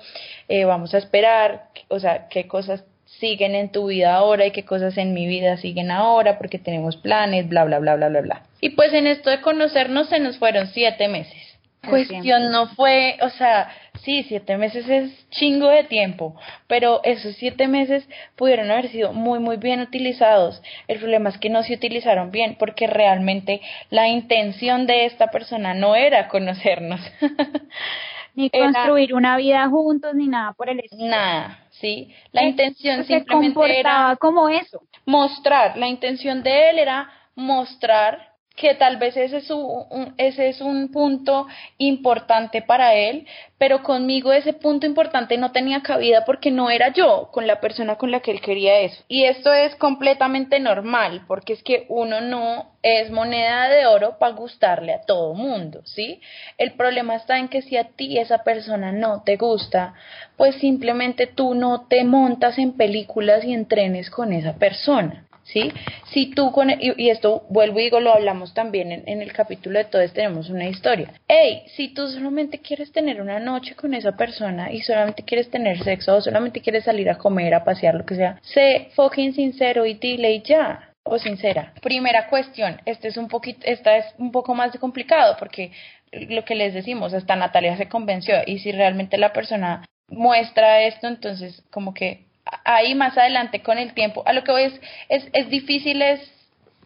eh, 0.49 0.65
vamos 0.65 0.93
a 0.95 0.99
esperar, 0.99 1.69
o 1.87 2.01
sea, 2.01 2.27
qué 2.29 2.49
cosas 2.49 2.85
siguen 3.21 3.55
en 3.55 3.71
tu 3.71 3.87
vida 3.87 4.15
ahora 4.15 4.47
y 4.47 4.51
qué 4.51 4.65
cosas 4.65 4.99
en 4.99 5.15
mi 5.15 5.27
vida 5.27 5.57
siguen 5.57 5.93
ahora 5.93 6.39
porque 6.39 6.59
tenemos 6.59 6.97
planes, 6.97 7.49
bla, 7.49 7.65
bla, 7.65 7.79
bla, 7.79 7.95
bla, 7.95 8.09
bla, 8.09 8.21
bla. 8.21 8.43
Y 8.61 8.71
pues 8.71 8.93
en 8.93 9.07
esto 9.07 9.31
de 9.31 9.41
conocernos 9.41 10.09
se 10.09 10.19
nos 10.19 10.37
fueron 10.39 10.67
siete 10.67 11.07
meses 11.07 11.48
cuestión 11.87 12.51
no 12.51 12.69
fue, 12.69 13.19
o 13.23 13.31
sea, 13.31 13.71
sí, 14.03 14.25
siete 14.25 14.57
meses 14.57 14.89
es 14.89 15.29
chingo 15.31 15.69
de 15.69 15.85
tiempo, 15.85 16.35
pero 16.67 17.01
esos 17.05 17.37
siete 17.37 17.69
meses 17.69 18.09
pudieron 18.37 18.71
haber 18.71 18.89
sido 18.89 19.13
muy, 19.13 19.39
muy 19.39 19.57
bien 19.57 19.81
utilizados. 19.81 20.63
El 20.87 20.99
problema 20.99 21.31
es 21.31 21.39
que 21.39 21.51
no 21.51 21.63
se 21.63 21.75
utilizaron 21.75 22.31
bien 22.31 22.57
porque 22.59 22.87
realmente 22.87 23.61
la 23.91 24.09
intención 24.09 24.87
de 24.87 25.07
esta 25.07 25.29
persona 25.29 25.75
no 25.75 25.95
era 25.95 26.29
conocernos. 26.29 27.01
ni 28.35 28.51
construir 28.51 29.15
una 29.15 29.37
vida 29.37 29.69
juntos, 29.69 30.15
ni 30.15 30.29
nada 30.29 30.53
por 30.53 30.69
el 30.69 30.79
estilo. 30.81 31.11
Nada, 31.11 31.67
sí. 31.71 32.15
La 32.31 32.45
intención 32.45 33.05
simplemente 33.05 33.81
era 33.81 34.17
como 34.21 34.49
eso. 34.49 34.83
Mostrar, 35.07 35.77
la 35.77 35.89
intención 35.89 36.43
de 36.43 36.71
él 36.71 36.79
era 36.79 37.11
mostrar 37.35 38.38
que 38.59 38.75
tal 38.75 38.97
vez 38.97 39.17
ese 39.17 39.39
es, 39.39 39.51
un, 39.51 40.15
ese 40.19 40.49
es 40.49 40.61
un 40.61 40.91
punto 40.91 41.47
importante 41.79 42.61
para 42.61 42.95
él, 42.95 43.27
pero 43.57 43.83
conmigo 43.83 44.33
ese 44.33 44.53
punto 44.53 44.85
importante 44.85 45.39
no 45.39 45.53
tenía 45.53 45.81
cabida 45.83 46.25
porque 46.25 46.51
no 46.51 46.69
era 46.69 46.93
yo 46.93 47.31
con 47.33 47.47
la 47.47 47.61
persona 47.61 47.97
con 47.97 48.11
la 48.11 48.21
que 48.21 48.33
él 48.33 48.41
quería 48.41 48.81
eso. 48.81 49.03
Y 49.07 49.25
esto 49.25 49.53
es 49.53 49.77
completamente 49.77 50.59
normal, 50.59 51.23
porque 51.29 51.53
es 51.53 51.63
que 51.63 51.87
uno 51.89 52.21
no 52.21 52.73
es 52.83 53.11
moneda 53.11 53.69
de 53.69 53.87
oro 53.87 54.19
para 54.19 54.35
gustarle 54.35 54.93
a 54.93 55.03
todo 55.03 55.35
mundo, 55.35 55.83
¿sí? 55.85 56.21
El 56.59 56.73
problema 56.73 57.15
está 57.15 57.39
en 57.39 57.49
que 57.49 57.63
si 57.63 57.77
a 57.77 57.85
ti 57.85 58.19
esa 58.19 58.43
persona 58.43 58.91
no 58.91 59.23
te 59.23 59.37
gusta, 59.37 59.95
pues 60.37 60.57
simplemente 60.57 61.29
tú 61.29 61.55
no 61.55 61.87
te 61.89 62.03
montas 62.03 62.59
en 62.59 62.73
películas 62.73 63.45
y 63.45 63.53
entrenes 63.53 64.11
con 64.11 64.33
esa 64.33 64.55
persona. 64.55 65.28
¿Sí? 65.53 65.73
Si 66.13 66.31
tú 66.31 66.53
con, 66.53 66.71
e, 66.71 66.79
y, 66.81 67.11
esto 67.11 67.45
vuelvo 67.49 67.81
y 67.81 67.85
digo, 67.85 68.01
lo 68.01 68.13
hablamos 68.13 68.55
también 68.55 68.93
en, 68.93 69.23
el 69.23 69.33
capítulo 69.33 69.79
de 69.79 69.85
Todos 69.85 70.13
tenemos 70.13 70.51
una 70.51 70.69
historia. 70.69 71.13
Hey, 71.27 71.63
si 71.77 71.89
tú 71.89 72.09
solamente 72.09 72.61
quieres 72.61 72.93
tener 72.93 73.21
una 73.21 73.39
noche 73.41 73.75
con 73.75 73.95
esa 73.95 74.17
persona 74.17 74.73
y 74.73 74.81
solamente 74.81 75.25
quieres 75.25 75.51
tener 75.51 75.83
sexo 75.83 76.17
o 76.17 76.21
solamente 76.21 76.61
quieres 76.61 76.85
salir 76.85 77.11
a 77.11 77.19
comer, 77.19 77.55
a 77.55 77.65
pasear, 77.65 77.95
lo 77.95 78.07
que 78.07 78.17
sea, 78.17 78.41
sé 78.43 78.89
fucking 78.95 79.35
sincero 79.35 79.87
y 79.87 79.95
dile 79.95 80.41
ya. 80.41 80.85
O 81.11 81.19
sincera. 81.19 81.73
Primera 81.81 82.27
cuestión, 82.29 82.83
este 82.85 83.09
es 83.09 83.17
un 83.17 83.29
poquito, 83.29 83.61
esta 83.65 83.97
es 83.97 84.05
un 84.19 84.31
poco 84.31 84.55
más 84.55 84.77
complicado 84.77 85.37
porque 85.39 85.73
lo 86.13 86.45
que 86.45 86.55
les 86.55 86.75
decimos, 86.75 87.15
hasta 87.15 87.35
Natalia 87.35 87.79
se 87.79 87.89
convenció 87.89 88.35
y 88.45 88.59
si 88.59 88.73
realmente 88.73 89.17
la 89.17 89.33
persona 89.33 89.87
muestra 90.09 90.83
esto, 90.83 91.07
entonces 91.07 91.63
como 91.71 91.95
que 91.95 92.28
ahí 92.65 92.95
más 92.95 93.17
adelante 93.17 93.63
con 93.63 93.79
el 93.79 93.95
tiempo. 93.95 94.23
A 94.27 94.33
lo 94.33 94.45
que 94.45 94.53
voy 94.53 94.63
es, 94.65 94.81
es, 95.09 95.29
es 95.33 95.49
difícil 95.49 96.03
es 96.03 96.21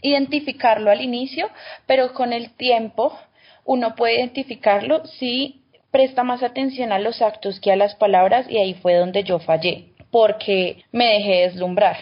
identificarlo 0.03 0.91
al 0.91 1.01
inicio, 1.01 1.49
pero 1.87 2.13
con 2.13 2.33
el 2.33 2.51
tiempo 2.55 3.17
uno 3.65 3.95
puede 3.95 4.17
identificarlo 4.17 5.07
si 5.07 5.63
presta 5.91 6.25
más 6.25 6.43
atención 6.43 6.93
a 6.93 6.99
los 6.99 7.23
actos 7.23 7.61
que 7.61 7.71
a 7.71 7.77
las 7.77 7.95
palabras 7.95 8.47
y 8.49 8.59
ahí 8.59 8.75
fue 8.75 8.95
donde 8.95 9.23
yo 9.23 9.39
fallé, 9.39 9.93
porque 10.11 10.85
me 10.91 11.07
dejé 11.07 11.43
deslumbrar. 11.43 11.97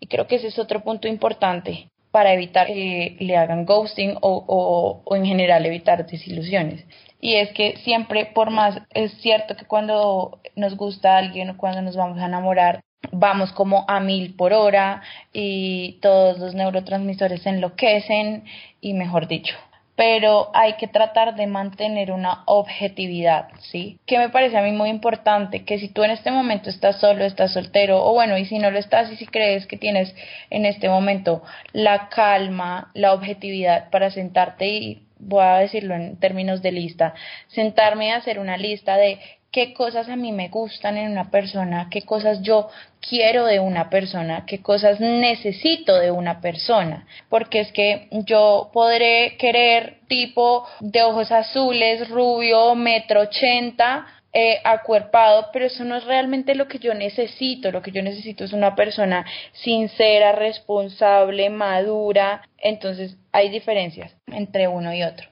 Y 0.00 0.06
creo 0.06 0.26
que 0.26 0.36
ese 0.36 0.48
es 0.48 0.58
otro 0.58 0.80
punto 0.80 1.08
importante 1.08 1.88
para 2.10 2.32
evitar 2.32 2.66
que 2.66 3.16
le 3.18 3.36
hagan 3.36 3.64
ghosting 3.64 4.16
o, 4.20 4.44
o, 4.46 5.02
o 5.04 5.16
en 5.16 5.24
general 5.24 5.64
evitar 5.64 6.06
desilusiones. 6.06 6.84
Y 7.20 7.34
es 7.34 7.50
que 7.52 7.76
siempre, 7.78 8.26
por 8.26 8.50
más, 8.50 8.80
es 8.94 9.12
cierto 9.20 9.56
que 9.56 9.64
cuando 9.64 10.40
nos 10.54 10.76
gusta 10.76 11.16
alguien 11.16 11.50
o 11.50 11.56
cuando 11.56 11.82
nos 11.82 11.96
vamos 11.96 12.18
a 12.18 12.26
enamorar, 12.26 12.82
vamos 13.12 13.52
como 13.52 13.84
a 13.88 14.00
mil 14.00 14.34
por 14.34 14.52
hora 14.52 15.02
y 15.32 15.98
todos 16.00 16.38
los 16.38 16.54
neurotransmisores 16.54 17.42
se 17.42 17.50
enloquecen 17.50 18.44
y 18.80 18.94
mejor 18.94 19.28
dicho. 19.28 19.56
Pero 19.96 20.50
hay 20.54 20.74
que 20.74 20.86
tratar 20.86 21.34
de 21.34 21.48
mantener 21.48 22.12
una 22.12 22.44
objetividad, 22.46 23.48
¿sí? 23.58 23.98
Que 24.06 24.18
me 24.18 24.28
parece 24.28 24.56
a 24.56 24.62
mí 24.62 24.70
muy 24.70 24.90
importante, 24.90 25.64
que 25.64 25.80
si 25.80 25.88
tú 25.88 26.04
en 26.04 26.12
este 26.12 26.30
momento 26.30 26.70
estás 26.70 27.00
solo, 27.00 27.24
estás 27.24 27.52
soltero, 27.52 28.04
o 28.04 28.12
bueno, 28.12 28.38
y 28.38 28.44
si 28.44 28.60
no 28.60 28.70
lo 28.70 28.78
estás 28.78 29.10
y 29.10 29.16
si 29.16 29.26
crees 29.26 29.66
que 29.66 29.76
tienes 29.76 30.14
en 30.50 30.66
este 30.66 30.88
momento 30.88 31.42
la 31.72 32.08
calma, 32.10 32.92
la 32.94 33.12
objetividad 33.12 33.90
para 33.90 34.12
sentarte 34.12 34.68
y 34.68 35.02
voy 35.18 35.42
a 35.42 35.56
decirlo 35.56 35.96
en 35.96 36.16
términos 36.20 36.62
de 36.62 36.70
lista, 36.70 37.14
sentarme 37.48 38.12
a 38.12 38.18
hacer 38.18 38.38
una 38.38 38.56
lista 38.56 38.96
de 38.96 39.18
qué 39.58 39.74
cosas 39.74 40.08
a 40.08 40.14
mí 40.14 40.30
me 40.30 40.50
gustan 40.50 40.96
en 40.96 41.10
una 41.10 41.32
persona, 41.32 41.88
qué 41.90 42.02
cosas 42.02 42.42
yo 42.42 42.68
quiero 43.00 43.44
de 43.44 43.58
una 43.58 43.90
persona, 43.90 44.44
qué 44.46 44.62
cosas 44.62 45.00
necesito 45.00 45.98
de 45.98 46.12
una 46.12 46.40
persona, 46.40 47.08
porque 47.28 47.58
es 47.58 47.72
que 47.72 48.06
yo 48.24 48.70
podré 48.72 49.36
querer 49.36 49.98
tipo 50.06 50.64
de 50.78 51.02
ojos 51.02 51.32
azules, 51.32 52.08
rubio, 52.08 52.76
metro 52.76 53.22
ochenta, 53.22 54.06
eh, 54.32 54.60
acuerpado, 54.62 55.48
pero 55.52 55.64
eso 55.66 55.82
no 55.82 55.96
es 55.96 56.04
realmente 56.04 56.54
lo 56.54 56.68
que 56.68 56.78
yo 56.78 56.94
necesito. 56.94 57.72
Lo 57.72 57.82
que 57.82 57.90
yo 57.90 58.02
necesito 58.02 58.44
es 58.44 58.52
una 58.52 58.76
persona 58.76 59.26
sincera, 59.54 60.30
responsable, 60.30 61.50
madura. 61.50 62.42
Entonces 62.58 63.16
hay 63.32 63.48
diferencias 63.48 64.14
entre 64.28 64.68
uno 64.68 64.94
y 64.94 65.02
otro 65.02 65.28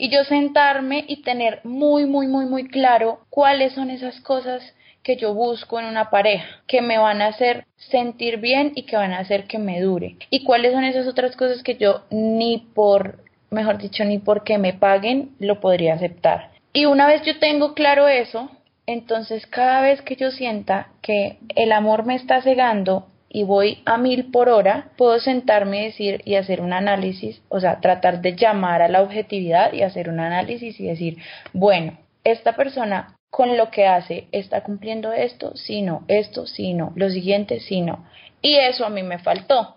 y 0.00 0.08
yo 0.08 0.24
sentarme 0.24 1.04
y 1.06 1.20
tener 1.20 1.60
muy, 1.62 2.06
muy, 2.06 2.26
muy, 2.26 2.46
muy 2.46 2.66
claro 2.66 3.20
cuáles 3.28 3.74
son 3.74 3.90
esas 3.90 4.18
cosas 4.22 4.62
que 5.02 5.16
yo 5.16 5.34
busco 5.34 5.78
en 5.78 5.84
una 5.84 6.08
pareja, 6.08 6.46
que 6.66 6.80
me 6.80 6.96
van 6.96 7.20
a 7.20 7.26
hacer 7.26 7.66
sentir 7.76 8.38
bien 8.38 8.72
y 8.74 8.84
que 8.84 8.96
van 8.96 9.12
a 9.12 9.18
hacer 9.18 9.44
que 9.44 9.58
me 9.58 9.78
dure. 9.82 10.16
Y 10.30 10.42
cuáles 10.44 10.72
son 10.72 10.84
esas 10.84 11.06
otras 11.06 11.36
cosas 11.36 11.62
que 11.62 11.76
yo 11.76 12.04
ni 12.10 12.66
por, 12.74 13.18
mejor 13.50 13.76
dicho, 13.76 14.02
ni 14.06 14.18
porque 14.18 14.56
me 14.56 14.72
paguen 14.72 15.32
lo 15.38 15.60
podría 15.60 15.94
aceptar. 15.94 16.48
Y 16.72 16.86
una 16.86 17.06
vez 17.06 17.20
yo 17.26 17.38
tengo 17.38 17.74
claro 17.74 18.08
eso, 18.08 18.50
entonces 18.86 19.46
cada 19.46 19.82
vez 19.82 20.00
que 20.00 20.16
yo 20.16 20.30
sienta 20.30 20.88
que 21.02 21.36
el 21.56 21.72
amor 21.72 22.06
me 22.06 22.14
está 22.14 22.40
cegando 22.40 23.06
y 23.32 23.44
voy 23.44 23.80
a 23.86 23.96
mil 23.96 24.32
por 24.32 24.48
hora, 24.48 24.90
puedo 24.98 25.20
sentarme 25.20 25.82
y 25.82 25.84
decir 25.84 26.20
y 26.24 26.34
hacer 26.34 26.60
un 26.60 26.72
análisis, 26.72 27.40
o 27.48 27.60
sea, 27.60 27.80
tratar 27.80 28.20
de 28.20 28.34
llamar 28.34 28.82
a 28.82 28.88
la 28.88 29.02
objetividad 29.02 29.72
y 29.72 29.82
hacer 29.82 30.08
un 30.08 30.18
análisis 30.18 30.78
y 30.80 30.86
decir, 30.86 31.18
bueno, 31.52 31.96
esta 32.24 32.56
persona 32.56 33.16
con 33.30 33.56
lo 33.56 33.70
que 33.70 33.86
hace 33.86 34.26
está 34.32 34.64
cumpliendo 34.64 35.12
esto, 35.12 35.56
sí, 35.56 35.80
no, 35.80 36.04
esto, 36.08 36.46
sí, 36.46 36.74
no, 36.74 36.92
lo 36.96 37.08
siguiente, 37.08 37.60
sí, 37.60 37.82
no. 37.82 38.04
Y 38.42 38.56
eso 38.56 38.84
a 38.84 38.90
mí 38.90 39.04
me 39.04 39.20
faltó. 39.20 39.76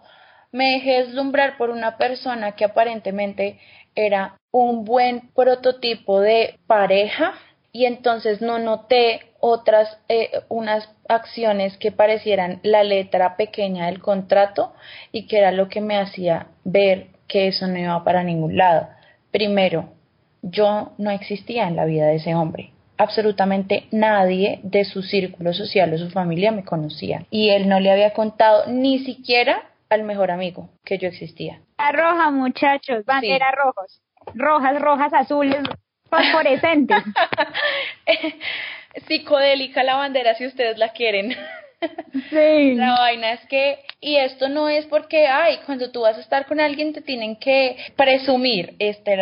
Me 0.51 0.71
dejé 0.71 1.03
deslumbrar 1.03 1.57
por 1.57 1.69
una 1.69 1.97
persona 1.97 2.53
que 2.53 2.65
aparentemente 2.65 3.59
era 3.95 4.37
un 4.51 4.83
buen 4.83 5.29
prototipo 5.35 6.21
de 6.21 6.59
pareja 6.65 7.35
y 7.73 7.85
entonces 7.85 8.39
no 8.39 8.59
noté 8.59 9.33
otras 9.39 9.97
eh, 10.07 10.29
unas 10.47 10.89
acciones 11.09 11.75
que 11.77 11.91
parecieran 11.91 12.59
la 12.63 12.83
letra 12.83 13.35
pequeña 13.35 13.87
del 13.87 13.99
contrato 13.99 14.73
y 15.11 15.27
que 15.27 15.39
era 15.39 15.51
lo 15.51 15.67
que 15.67 15.81
me 15.81 15.97
hacía 15.97 16.47
ver 16.63 17.07
que 17.27 17.47
eso 17.47 17.67
no 17.67 17.77
iba 17.79 18.03
para 18.03 18.23
ningún 18.23 18.55
lado. 18.55 18.87
Primero, 19.31 19.89
yo 20.43 20.93
no 20.99 21.09
existía 21.09 21.67
en 21.67 21.75
la 21.75 21.85
vida 21.85 22.05
de 22.05 22.17
ese 22.17 22.35
hombre. 22.35 22.71
Absolutamente 22.97 23.87
nadie 23.91 24.59
de 24.61 24.85
su 24.85 25.01
círculo 25.01 25.51
social 25.51 25.91
o 25.93 25.97
su 25.97 26.11
familia 26.11 26.51
me 26.51 26.63
conocía. 26.63 27.25
Y 27.31 27.49
él 27.49 27.67
no 27.67 27.79
le 27.79 27.91
había 27.91 28.13
contado 28.13 28.67
ni 28.67 28.99
siquiera 28.99 29.71
al 29.89 30.03
mejor 30.03 30.29
amigo 30.29 30.69
que 30.85 30.99
yo 30.99 31.07
existía. 31.07 31.59
La 31.79 31.91
roja, 31.91 32.29
muchachos, 32.29 33.03
bandera 33.05 33.51
rojos. 33.51 34.01
Rojas, 34.35 34.79
rojas, 34.79 35.13
azules, 35.13 35.63
fosforescentes. 36.17 37.03
Psicodélica 39.07 39.83
la 39.83 39.95
bandera 39.95 40.35
si 40.35 40.45
ustedes 40.45 40.77
la 40.77 40.89
quieren. 40.89 41.35
Sí. 42.29 42.75
La 42.75 42.93
vaina 42.97 43.33
es 43.33 43.41
que, 43.47 43.79
y 43.99 44.15
esto 44.15 44.47
no 44.47 44.69
es 44.69 44.85
porque, 44.85 45.27
ay, 45.27 45.59
cuando 45.65 45.91
tú 45.91 46.01
vas 46.01 46.17
a 46.17 46.21
estar 46.21 46.45
con 46.45 46.61
alguien 46.61 46.93
te 46.93 47.01
tienen 47.01 47.35
que 47.35 47.75
presumir, 47.97 48.75
este, 48.79 49.17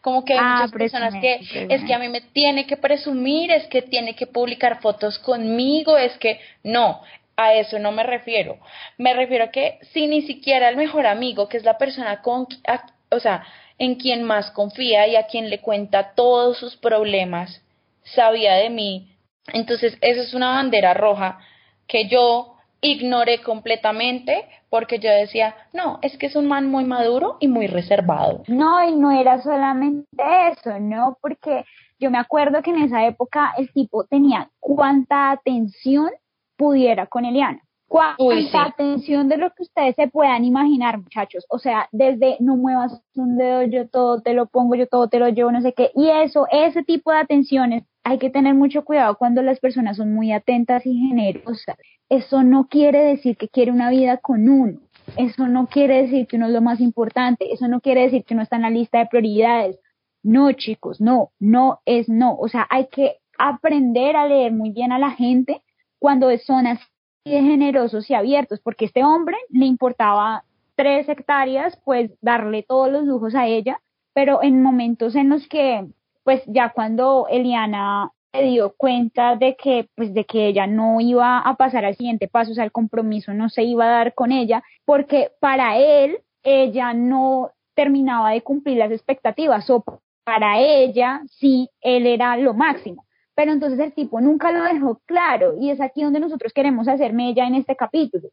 como 0.00 0.24
que 0.24 0.32
hay 0.32 0.38
Ah, 0.42 0.54
muchas 0.62 0.72
personas 0.72 1.14
que, 1.20 1.38
es 1.68 1.84
que 1.84 1.94
a 1.94 1.98
mí 2.00 2.08
me 2.08 2.20
tiene 2.22 2.66
que 2.66 2.76
presumir, 2.76 3.52
es 3.52 3.66
que 3.68 3.82
tiene 3.82 4.16
que 4.16 4.26
publicar 4.26 4.80
fotos 4.80 5.18
conmigo, 5.20 5.96
es 5.96 6.16
que, 6.18 6.40
no, 6.64 7.02
a 7.36 7.54
eso 7.54 7.78
no 7.78 7.92
me 7.92 8.02
refiero. 8.02 8.58
Me 8.98 9.14
refiero 9.14 9.44
a 9.44 9.50
que 9.52 9.78
si 9.92 10.08
ni 10.08 10.22
siquiera 10.22 10.68
el 10.70 10.76
mejor 10.76 11.06
amigo, 11.06 11.48
que 11.48 11.58
es 11.58 11.64
la 11.64 11.78
persona 11.78 12.20
con, 12.20 12.48
a- 12.66 12.86
o 13.10 13.20
sea, 13.20 13.44
en 13.82 13.96
quien 13.96 14.22
más 14.22 14.52
confía 14.52 15.08
y 15.08 15.16
a 15.16 15.26
quien 15.26 15.50
le 15.50 15.60
cuenta 15.60 16.14
todos 16.14 16.56
sus 16.56 16.76
problemas, 16.76 17.64
sabía 18.04 18.54
de 18.54 18.70
mí, 18.70 19.16
entonces 19.52 19.98
eso 20.00 20.20
es 20.20 20.34
una 20.34 20.50
bandera 20.50 20.94
roja 20.94 21.40
que 21.88 22.06
yo 22.06 22.54
ignoré 22.80 23.42
completamente 23.42 24.46
porque 24.70 25.00
yo 25.00 25.10
decía, 25.10 25.56
no, 25.72 25.98
es 26.00 26.16
que 26.16 26.26
es 26.26 26.36
un 26.36 26.46
man 26.46 26.70
muy 26.70 26.84
maduro 26.84 27.38
y 27.40 27.48
muy 27.48 27.66
reservado. 27.66 28.44
No, 28.46 28.88
y 28.88 28.94
no 28.94 29.10
era 29.10 29.42
solamente 29.42 30.06
eso, 30.52 30.78
¿no? 30.78 31.18
Porque 31.20 31.64
yo 31.98 32.08
me 32.08 32.18
acuerdo 32.18 32.62
que 32.62 32.70
en 32.70 32.82
esa 32.82 33.04
época 33.04 33.52
el 33.58 33.72
tipo 33.72 34.04
tenía 34.04 34.48
cuánta 34.60 35.32
atención 35.32 36.10
pudiera 36.56 37.06
con 37.06 37.24
Eliana. 37.24 37.60
Cuánta 37.92 38.24
Uy, 38.24 38.48
sí. 38.48 38.56
atención 38.56 39.28
de 39.28 39.36
lo 39.36 39.50
que 39.50 39.64
ustedes 39.64 39.94
se 39.96 40.08
puedan 40.08 40.46
imaginar, 40.46 40.96
muchachos. 40.96 41.44
O 41.50 41.58
sea, 41.58 41.90
desde 41.92 42.38
no 42.40 42.56
muevas 42.56 43.02
un 43.14 43.36
dedo, 43.36 43.64
yo 43.64 43.86
todo 43.86 44.22
te 44.22 44.32
lo 44.32 44.46
pongo, 44.46 44.76
yo 44.76 44.86
todo 44.86 45.08
te 45.08 45.18
lo 45.18 45.28
llevo, 45.28 45.52
no 45.52 45.60
sé 45.60 45.74
qué. 45.74 45.90
Y 45.94 46.08
eso, 46.08 46.46
ese 46.50 46.82
tipo 46.84 47.12
de 47.12 47.18
atenciones, 47.18 47.84
hay 48.02 48.16
que 48.16 48.30
tener 48.30 48.54
mucho 48.54 48.82
cuidado 48.86 49.18
cuando 49.18 49.42
las 49.42 49.60
personas 49.60 49.98
son 49.98 50.14
muy 50.14 50.32
atentas 50.32 50.86
y 50.86 50.94
generosas. 50.94 51.76
Eso 52.08 52.42
no 52.42 52.66
quiere 52.66 52.98
decir 53.04 53.36
que 53.36 53.50
quiere 53.50 53.70
una 53.70 53.90
vida 53.90 54.16
con 54.16 54.48
uno. 54.48 54.80
Eso 55.18 55.46
no 55.46 55.66
quiere 55.66 56.00
decir 56.04 56.26
que 56.26 56.36
uno 56.36 56.46
es 56.46 56.52
lo 56.54 56.62
más 56.62 56.80
importante. 56.80 57.52
Eso 57.52 57.68
no 57.68 57.82
quiere 57.82 58.04
decir 58.04 58.24
que 58.24 58.32
uno 58.32 58.42
está 58.42 58.56
en 58.56 58.62
la 58.62 58.70
lista 58.70 59.00
de 59.00 59.06
prioridades. 59.08 59.78
No, 60.22 60.50
chicos, 60.52 60.98
no, 61.02 61.28
no 61.38 61.80
es 61.84 62.08
no. 62.08 62.36
O 62.36 62.48
sea, 62.48 62.66
hay 62.70 62.86
que 62.86 63.16
aprender 63.36 64.16
a 64.16 64.26
leer 64.26 64.52
muy 64.52 64.70
bien 64.70 64.92
a 64.92 64.98
la 64.98 65.10
gente 65.10 65.60
cuando 65.98 66.34
son 66.38 66.66
así 66.66 66.82
de 67.24 67.40
generosos 67.40 68.10
y 68.10 68.14
abiertos, 68.14 68.60
porque 68.60 68.86
este 68.86 69.04
hombre 69.04 69.36
le 69.50 69.66
importaba 69.66 70.44
tres 70.74 71.08
hectáreas, 71.08 71.78
pues 71.84 72.10
darle 72.20 72.64
todos 72.64 72.90
los 72.90 73.04
lujos 73.04 73.34
a 73.34 73.46
ella, 73.46 73.80
pero 74.12 74.42
en 74.42 74.62
momentos 74.62 75.14
en 75.14 75.28
los 75.28 75.46
que, 75.48 75.86
pues 76.24 76.42
ya 76.46 76.70
cuando 76.70 77.26
Eliana 77.30 78.10
se 78.32 78.42
dio 78.42 78.74
cuenta 78.76 79.36
de 79.36 79.56
que, 79.56 79.88
pues 79.94 80.14
de 80.14 80.24
que 80.24 80.48
ella 80.48 80.66
no 80.66 81.00
iba 81.00 81.38
a 81.38 81.54
pasar 81.56 81.84
al 81.84 81.96
siguiente 81.96 82.28
paso, 82.28 82.52
o 82.52 82.54
sea, 82.54 82.64
el 82.64 82.72
compromiso 82.72 83.32
no 83.34 83.48
se 83.50 83.62
iba 83.62 83.84
a 83.84 83.98
dar 83.98 84.14
con 84.14 84.32
ella, 84.32 84.62
porque 84.84 85.30
para 85.40 85.76
él, 85.78 86.18
ella 86.42 86.92
no 86.92 87.50
terminaba 87.74 88.30
de 88.30 88.42
cumplir 88.42 88.78
las 88.78 88.90
expectativas, 88.90 89.68
o 89.70 89.84
para 90.24 90.58
ella, 90.58 91.22
sí, 91.30 91.68
él 91.80 92.06
era 92.06 92.36
lo 92.36 92.54
máximo 92.54 93.04
pero 93.34 93.52
entonces 93.52 93.78
el 93.78 93.92
tipo 93.92 94.20
nunca 94.20 94.52
lo 94.52 94.64
dejó 94.64 95.00
claro 95.06 95.54
y 95.60 95.70
es 95.70 95.80
aquí 95.80 96.02
donde 96.02 96.20
nosotros 96.20 96.52
queremos 96.52 96.88
hacerme 96.88 97.28
ella 97.30 97.46
en 97.46 97.54
este 97.54 97.76
capítulo. 97.76 98.28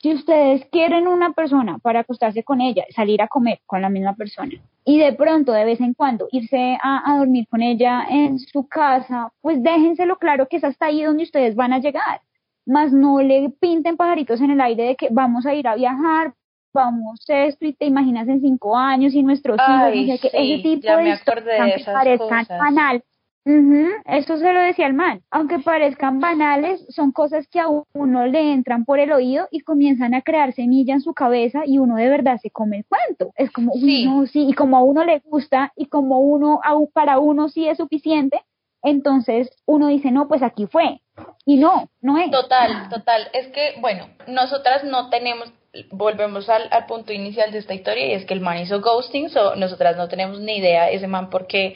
Si 0.00 0.14
ustedes 0.14 0.64
quieren 0.66 1.08
una 1.08 1.32
persona 1.32 1.78
para 1.78 2.00
acostarse 2.00 2.44
con 2.44 2.60
ella, 2.60 2.84
salir 2.90 3.20
a 3.20 3.26
comer 3.26 3.60
con 3.66 3.82
la 3.82 3.88
misma 3.88 4.14
persona 4.14 4.52
y 4.84 4.98
de 4.98 5.12
pronto, 5.12 5.52
de 5.52 5.64
vez 5.64 5.80
en 5.80 5.92
cuando, 5.92 6.28
irse 6.30 6.78
a, 6.80 7.12
a 7.12 7.18
dormir 7.18 7.46
con 7.50 7.62
ella 7.62 8.06
en 8.08 8.38
su 8.38 8.68
casa, 8.68 9.32
pues 9.40 9.62
déjenselo 9.62 10.16
claro 10.18 10.46
que 10.48 10.58
es 10.58 10.64
hasta 10.64 10.86
ahí 10.86 11.02
donde 11.02 11.24
ustedes 11.24 11.56
van 11.56 11.72
a 11.72 11.78
llegar. 11.78 12.20
Más 12.64 12.92
no 12.92 13.20
le 13.20 13.50
pinten 13.60 13.96
pajaritos 13.96 14.40
en 14.40 14.52
el 14.52 14.60
aire 14.60 14.84
de 14.84 14.96
que 14.96 15.08
vamos 15.10 15.46
a 15.46 15.54
ir 15.54 15.66
a 15.66 15.74
viajar, 15.74 16.32
vamos 16.72 17.24
esto 17.26 17.66
y 17.66 17.72
te 17.72 17.86
imaginas 17.86 18.28
en 18.28 18.40
cinco 18.40 18.76
años 18.76 19.14
y 19.14 19.22
nuestros 19.22 19.58
Ay, 19.60 20.00
hijos, 20.00 20.20
qué, 20.20 20.30
sí, 20.30 20.52
ese 20.52 20.62
tipo 20.62 20.82
ya 20.82 20.96
de 20.98 21.04
me 21.04 21.12
acordé 21.12 21.52
de 21.60 21.74
esas 21.74 21.94
parezcan 21.94 22.44
cosas. 22.44 22.58
banal, 22.58 23.02
Ujú, 23.50 23.88
Eso 24.04 24.36
se 24.36 24.52
lo 24.52 24.60
decía 24.60 24.86
el 24.86 24.92
man. 24.92 25.22
Aunque 25.30 25.58
parezcan 25.58 26.20
banales, 26.20 26.84
son 26.90 27.12
cosas 27.12 27.48
que 27.48 27.58
a 27.60 27.66
uno 27.94 28.26
le 28.26 28.52
entran 28.52 28.84
por 28.84 28.98
el 28.98 29.10
oído 29.10 29.48
y 29.50 29.60
comienzan 29.60 30.12
a 30.12 30.20
crear 30.20 30.52
semilla 30.52 30.92
en 30.92 31.00
su 31.00 31.14
cabeza 31.14 31.62
y 31.64 31.78
uno 31.78 31.96
de 31.96 32.10
verdad 32.10 32.36
se 32.42 32.50
come 32.50 32.76
el 32.76 32.84
cuento. 32.84 33.32
Es 33.36 33.50
como, 33.50 33.72
Sí. 33.72 34.04
no, 34.04 34.26
sí, 34.26 34.46
y 34.50 34.52
como 34.52 34.76
a 34.76 34.82
uno 34.82 35.02
le 35.02 35.20
gusta 35.20 35.72
y 35.76 35.86
como 35.86 36.20
uno, 36.20 36.60
para 36.92 37.18
uno 37.18 37.48
sí 37.48 37.66
es 37.66 37.78
suficiente, 37.78 38.38
entonces 38.82 39.50
uno 39.66 39.88
dice, 39.88 40.10
no, 40.10 40.28
pues 40.28 40.42
aquí 40.42 40.66
fue. 40.66 41.00
Y 41.46 41.56
no, 41.56 41.88
no 42.02 42.18
es. 42.18 42.30
Total, 42.30 42.88
total. 42.90 43.28
Es 43.32 43.46
que, 43.48 43.76
bueno, 43.80 44.08
nosotras 44.26 44.84
no 44.84 45.08
tenemos, 45.08 45.50
volvemos 45.90 46.50
al, 46.50 46.68
al 46.70 46.84
punto 46.84 47.14
inicial 47.14 47.50
de 47.50 47.58
esta 47.58 47.72
historia 47.72 48.06
y 48.08 48.12
es 48.12 48.26
que 48.26 48.34
el 48.34 48.40
man 48.40 48.58
hizo 48.58 48.80
ghosting, 48.82 49.30
so 49.30 49.56
nosotras 49.56 49.96
no 49.96 50.08
tenemos 50.08 50.38
ni 50.40 50.58
idea 50.58 50.90
ese 50.90 51.06
man 51.06 51.30
porque, 51.30 51.74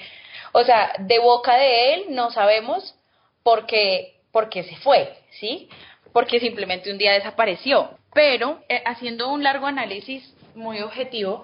o 0.53 0.65
sea, 0.65 0.93
de 0.99 1.19
boca 1.19 1.57
de 1.57 1.95
él 1.95 2.05
no 2.11 2.31
sabemos 2.31 2.95
por 3.43 3.67
qué, 3.67 4.21
por 4.31 4.49
qué 4.49 4.63
se 4.65 4.77
fue, 4.77 5.15
¿sí? 5.41 5.69
Porque 6.13 6.41
simplemente 6.41 6.93
un 6.93 6.99
día 6.99 7.13
desapareció. 7.13 7.91
Pero, 8.15 8.61
eh, 8.69 8.83
haciendo 8.85 9.31
un 9.31 9.43
largo 9.43 9.67
análisis 9.67 10.35
muy 10.55 10.81
objetivo, 10.81 11.43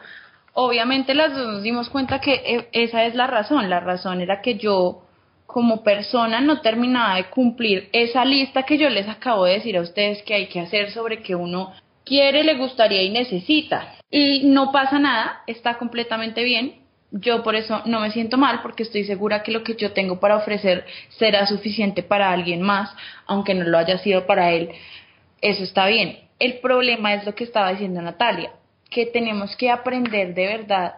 obviamente 0.52 1.14
las 1.14 1.34
dos 1.34 1.46
nos 1.46 1.62
dimos 1.62 1.88
cuenta 1.88 2.20
que 2.20 2.34
eh, 2.34 2.68
esa 2.72 3.04
es 3.04 3.14
la 3.14 3.26
razón. 3.26 3.70
La 3.70 3.80
razón 3.80 4.20
era 4.20 4.42
que 4.42 4.56
yo 4.56 5.02
como 5.46 5.82
persona 5.82 6.42
no 6.42 6.60
terminaba 6.60 7.16
de 7.16 7.30
cumplir 7.30 7.88
esa 7.92 8.24
lista 8.26 8.64
que 8.64 8.76
yo 8.76 8.90
les 8.90 9.08
acabo 9.08 9.44
de 9.44 9.54
decir 9.54 9.78
a 9.78 9.80
ustedes 9.80 10.22
que 10.24 10.34
hay 10.34 10.48
que 10.48 10.60
hacer 10.60 10.90
sobre 10.90 11.22
que 11.22 11.34
uno 11.34 11.72
quiere, 12.04 12.44
le 12.44 12.54
gustaría 12.56 13.02
y 13.02 13.10
necesita. 13.10 13.94
Y 14.10 14.44
no 14.44 14.72
pasa 14.72 14.98
nada, 14.98 15.42
está 15.46 15.78
completamente 15.78 16.44
bien. 16.44 16.82
Yo 17.10 17.42
por 17.42 17.54
eso 17.54 17.82
no 17.86 18.00
me 18.00 18.10
siento 18.10 18.36
mal 18.36 18.60
porque 18.62 18.82
estoy 18.82 19.04
segura 19.04 19.42
que 19.42 19.52
lo 19.52 19.62
que 19.62 19.74
yo 19.74 19.92
tengo 19.92 20.20
para 20.20 20.36
ofrecer 20.36 20.84
será 21.08 21.46
suficiente 21.46 22.02
para 22.02 22.30
alguien 22.30 22.60
más, 22.60 22.94
aunque 23.26 23.54
no 23.54 23.64
lo 23.64 23.78
haya 23.78 23.98
sido 23.98 24.26
para 24.26 24.52
él. 24.52 24.70
Eso 25.40 25.64
está 25.64 25.86
bien. 25.86 26.18
El 26.38 26.58
problema 26.58 27.14
es 27.14 27.24
lo 27.24 27.34
que 27.34 27.44
estaba 27.44 27.70
diciendo 27.70 28.02
Natalia, 28.02 28.52
que 28.90 29.06
tenemos 29.06 29.56
que 29.56 29.70
aprender 29.70 30.34
de 30.34 30.46
verdad 30.46 30.94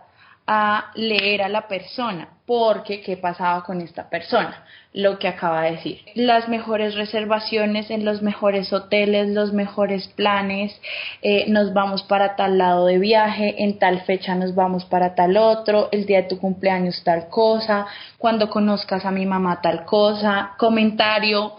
a 0.53 0.91
leer 0.97 1.43
a 1.43 1.49
la 1.49 1.69
persona, 1.69 2.29
porque 2.45 3.03
¿qué 3.03 3.17
pasaba 3.17 3.63
con 3.63 3.81
esta 3.81 4.11
persona? 4.11 4.65
Lo 4.93 5.17
que 5.21 5.29
acaba 5.29 5.63
de 5.63 5.77
decir. 5.77 6.01
Las 6.17 6.49
mejores 6.49 6.97
reservaciones 6.97 7.89
en 7.89 8.05
los 8.05 8.21
mejores 8.21 8.73
hoteles, 8.73 9.29
los 9.29 9.53
mejores 9.53 10.09
planes, 10.09 10.77
eh, 11.23 11.45
nos 11.47 11.73
vamos 11.73 12.03
para 12.03 12.35
tal 12.35 12.59
lado 12.59 12.87
de 12.87 12.99
viaje, 12.99 13.63
en 13.63 13.79
tal 13.79 14.01
fecha 14.01 14.35
nos 14.35 14.57
vamos 14.57 14.85
para 14.87 15.15
tal 15.15 15.37
otro, 15.37 15.89
el 15.93 16.05
día 16.05 16.23
de 16.23 16.29
tu 16.29 16.41
cumpleaños 16.41 17.01
tal 17.05 17.29
cosa, 17.29 17.87
cuando 18.19 18.51
conozcas 18.51 19.05
a 19.05 19.13
mi 19.13 19.27
mamá 19.27 19.61
tal 19.63 19.85
cosa, 19.85 20.55
comentario, 20.59 21.53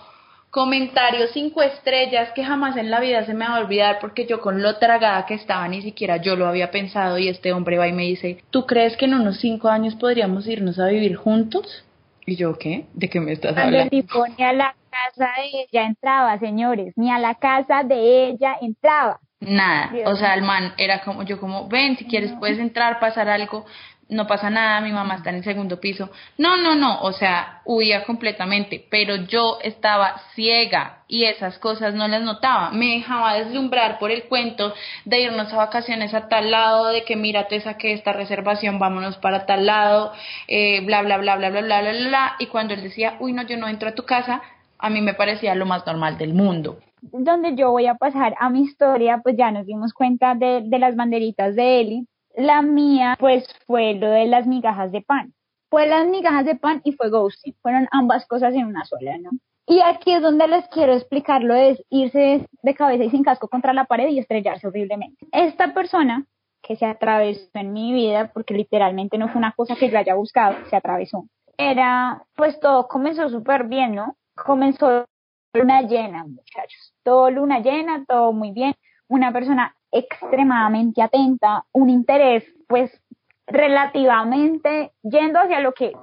comentario 0.52 1.28
cinco 1.34 1.64
estrellas 1.64 2.30
que 2.36 2.44
jamás 2.44 2.76
en 2.76 2.92
la 2.92 3.00
vida 3.00 3.26
se 3.26 3.34
me 3.34 3.48
va 3.48 3.56
a 3.56 3.62
olvidar 3.62 4.00
porque 4.00 4.28
yo 4.28 4.42
con 4.42 4.62
lo 4.62 4.78
tragada 4.78 5.26
que 5.26 5.34
estaba 5.34 5.68
ni 5.70 5.82
siquiera 5.82 6.18
yo 6.18 6.36
lo 6.36 6.46
había 6.46 6.72
pensado 6.72 7.18
y 7.18 7.30
este 7.30 7.54
hombre 7.54 7.78
va 7.78 7.88
y 7.88 7.94
me 7.94 8.04
dice, 8.04 8.44
¿tú 8.52 8.66
crees 8.66 8.98
que 8.98 9.06
en 9.06 9.14
unos 9.14 9.40
cinco 9.40 9.70
años 9.70 9.96
podríamos 9.96 10.46
irnos 10.48 10.78
a 10.78 10.88
vivir 10.88 11.16
juntos? 11.16 11.86
Y 12.26 12.36
yo, 12.36 12.58
¿qué? 12.60 12.86
¿De 12.94 13.10
qué 13.10 13.20
me 13.20 13.32
estás 13.32 13.58
hablando? 13.58 13.90
ni 13.92 14.44
a 14.44 14.54
la 14.54 14.76
casa 14.92 15.32
de 15.38 15.62
ella 15.64 15.86
entraba, 15.86 16.38
señores, 16.38 16.94
ni 16.98 17.10
a 17.10 17.18
la 17.18 17.36
casa 17.36 17.84
de 17.84 18.28
ella 18.28 18.58
entraba. 18.62 19.20
Nada, 19.42 19.92
o 20.06 20.16
sea, 20.16 20.36
el 20.36 20.44
man 20.44 20.74
era 20.78 21.02
como, 21.02 21.24
yo 21.24 21.40
como, 21.40 21.68
ven, 21.68 21.98
si 21.98 22.06
quieres 22.06 22.32
puedes 22.40 22.60
entrar, 22.60 23.00
pasar 23.00 23.28
algo, 23.28 23.66
no 24.08 24.28
pasa 24.28 24.52
nada, 24.52 24.82
mi 24.82 24.92
mamá 24.92 25.16
está 25.16 25.32
en 25.32 25.38
el 25.38 25.44
segundo 25.44 25.80
piso. 25.80 26.12
No, 26.38 26.58
no, 26.58 26.76
no, 26.76 27.02
o 27.02 27.12
sea, 27.12 27.62
huía 27.66 28.04
completamente, 28.04 28.86
pero 28.92 29.16
yo 29.16 29.58
estaba 29.64 30.22
ciega 30.36 31.04
y 31.08 31.24
esas 31.24 31.58
cosas 31.58 31.96
no 31.96 32.08
las 32.08 32.22
notaba. 32.22 32.70
Me 32.72 32.98
dejaba 32.98 33.34
deslumbrar 33.36 33.98
por 33.98 34.12
el 34.12 34.26
cuento 34.26 34.76
de 35.06 35.22
irnos 35.22 35.52
a 35.54 35.56
vacaciones 35.58 36.14
a 36.14 36.28
tal 36.28 36.52
lado, 36.52 36.90
de 36.90 37.04
que 37.04 37.16
mira, 37.16 37.48
te 37.48 37.62
saqué 37.62 37.94
esta 37.94 38.14
reservación, 38.14 38.78
vámonos 38.78 39.18
para 39.18 39.48
tal 39.48 39.66
lado, 39.66 40.14
eh, 40.48 40.82
bla, 40.86 41.02
bla, 41.02 41.18
bla, 41.18 41.38
bla, 41.38 41.50
bla, 41.50 41.62
bla, 41.62 41.82
bla, 41.82 41.92
bla. 41.92 42.36
Y 42.38 42.48
cuando 42.48 42.76
él 42.76 42.84
decía, 42.84 43.16
uy, 43.20 43.34
no, 43.34 43.42
yo 43.44 43.58
no 43.58 43.70
entro 43.70 43.90
a 43.90 43.96
tu 43.96 44.04
casa, 44.04 44.42
a 44.78 44.90
mí 44.90 45.02
me 45.02 45.16
parecía 45.16 45.56
lo 45.56 45.66
más 45.66 45.84
normal 45.88 46.18
del 46.20 46.34
mundo 46.34 46.78
donde 47.02 47.56
yo 47.56 47.72
voy 47.72 47.88
a 47.88 47.96
pasar 47.96 48.36
a 48.40 48.50
mi 48.50 48.62
historia, 48.62 49.20
pues 49.24 49.36
ya 49.38 49.52
nos 49.52 49.66
dimos 49.66 49.94
cuenta 49.94 50.36
de, 50.36 50.62
de 50.66 50.80
las 50.80 50.96
banderitas 50.96 51.56
de 51.56 51.82
Eli, 51.82 52.08
la 52.36 52.62
mía, 52.62 53.18
pues 53.20 53.46
fue 53.66 53.94
lo 53.94 54.10
de 54.10 54.26
las 54.26 54.48
migajas 54.48 54.92
de 54.92 55.02
pan. 55.02 55.34
Fue 55.70 55.88
las 55.88 56.08
migajas 56.08 56.46
de 56.46 56.56
pan 56.56 56.82
y 56.84 56.94
fue 56.94 57.10
ghosting. 57.10 57.56
Fueron 57.62 57.88
ambas 57.92 58.26
cosas 58.28 58.54
en 58.54 58.66
una 58.66 58.86
sola, 58.86 59.18
¿no? 59.18 59.32
Y 59.68 59.80
aquí 59.82 60.12
es 60.12 60.22
donde 60.22 60.48
les 60.48 60.68
quiero 60.68 60.94
explicarlo, 60.94 61.54
es 61.54 61.82
irse 61.90 62.46
de 62.62 62.76
cabeza 62.76 63.06
y 63.06 63.10
sin 63.10 63.24
casco 63.24 63.48
contra 63.48 63.74
la 63.74 63.86
pared 63.86 64.10
y 64.10 64.20
estrellarse 64.20 64.68
horriblemente. 64.68 65.28
Esta 65.32 65.74
persona 65.74 66.26
que 66.62 66.76
se 66.76 66.86
atravesó 66.86 67.48
en 67.54 67.74
mi 67.74 67.94
vida, 67.94 68.32
porque 68.34 68.54
literalmente 68.54 69.18
no 69.18 69.30
fue 69.30 69.40
una 69.40 69.54
cosa 69.54 69.76
que 69.76 69.90
yo 69.90 69.98
haya 69.98 70.16
buscado, 70.16 70.58
se 70.70 70.76
atravesó. 70.76 71.26
Era, 71.58 72.24
pues 72.36 72.60
todo 72.60 72.88
comenzó 72.88 73.30
súper 73.30 73.66
bien, 73.66 73.96
¿no? 73.96 74.16
Comenzó 74.36 75.06
luna 75.54 75.82
llena, 75.82 76.24
muchachos. 76.26 76.94
Todo 77.04 77.30
luna 77.30 77.60
llena, 77.60 78.06
todo 78.06 78.34
muy 78.34 78.52
bien. 78.52 78.76
Una 79.08 79.32
persona 79.32 79.76
extremadamente 79.92 81.02
atenta, 81.02 81.66
un 81.74 81.90
interés 81.90 82.46
pues 82.68 83.02
relativamente 83.48 84.92
yendo 85.04 85.40
hacia 85.40 85.60
lo 85.60 85.74
que 85.74 85.94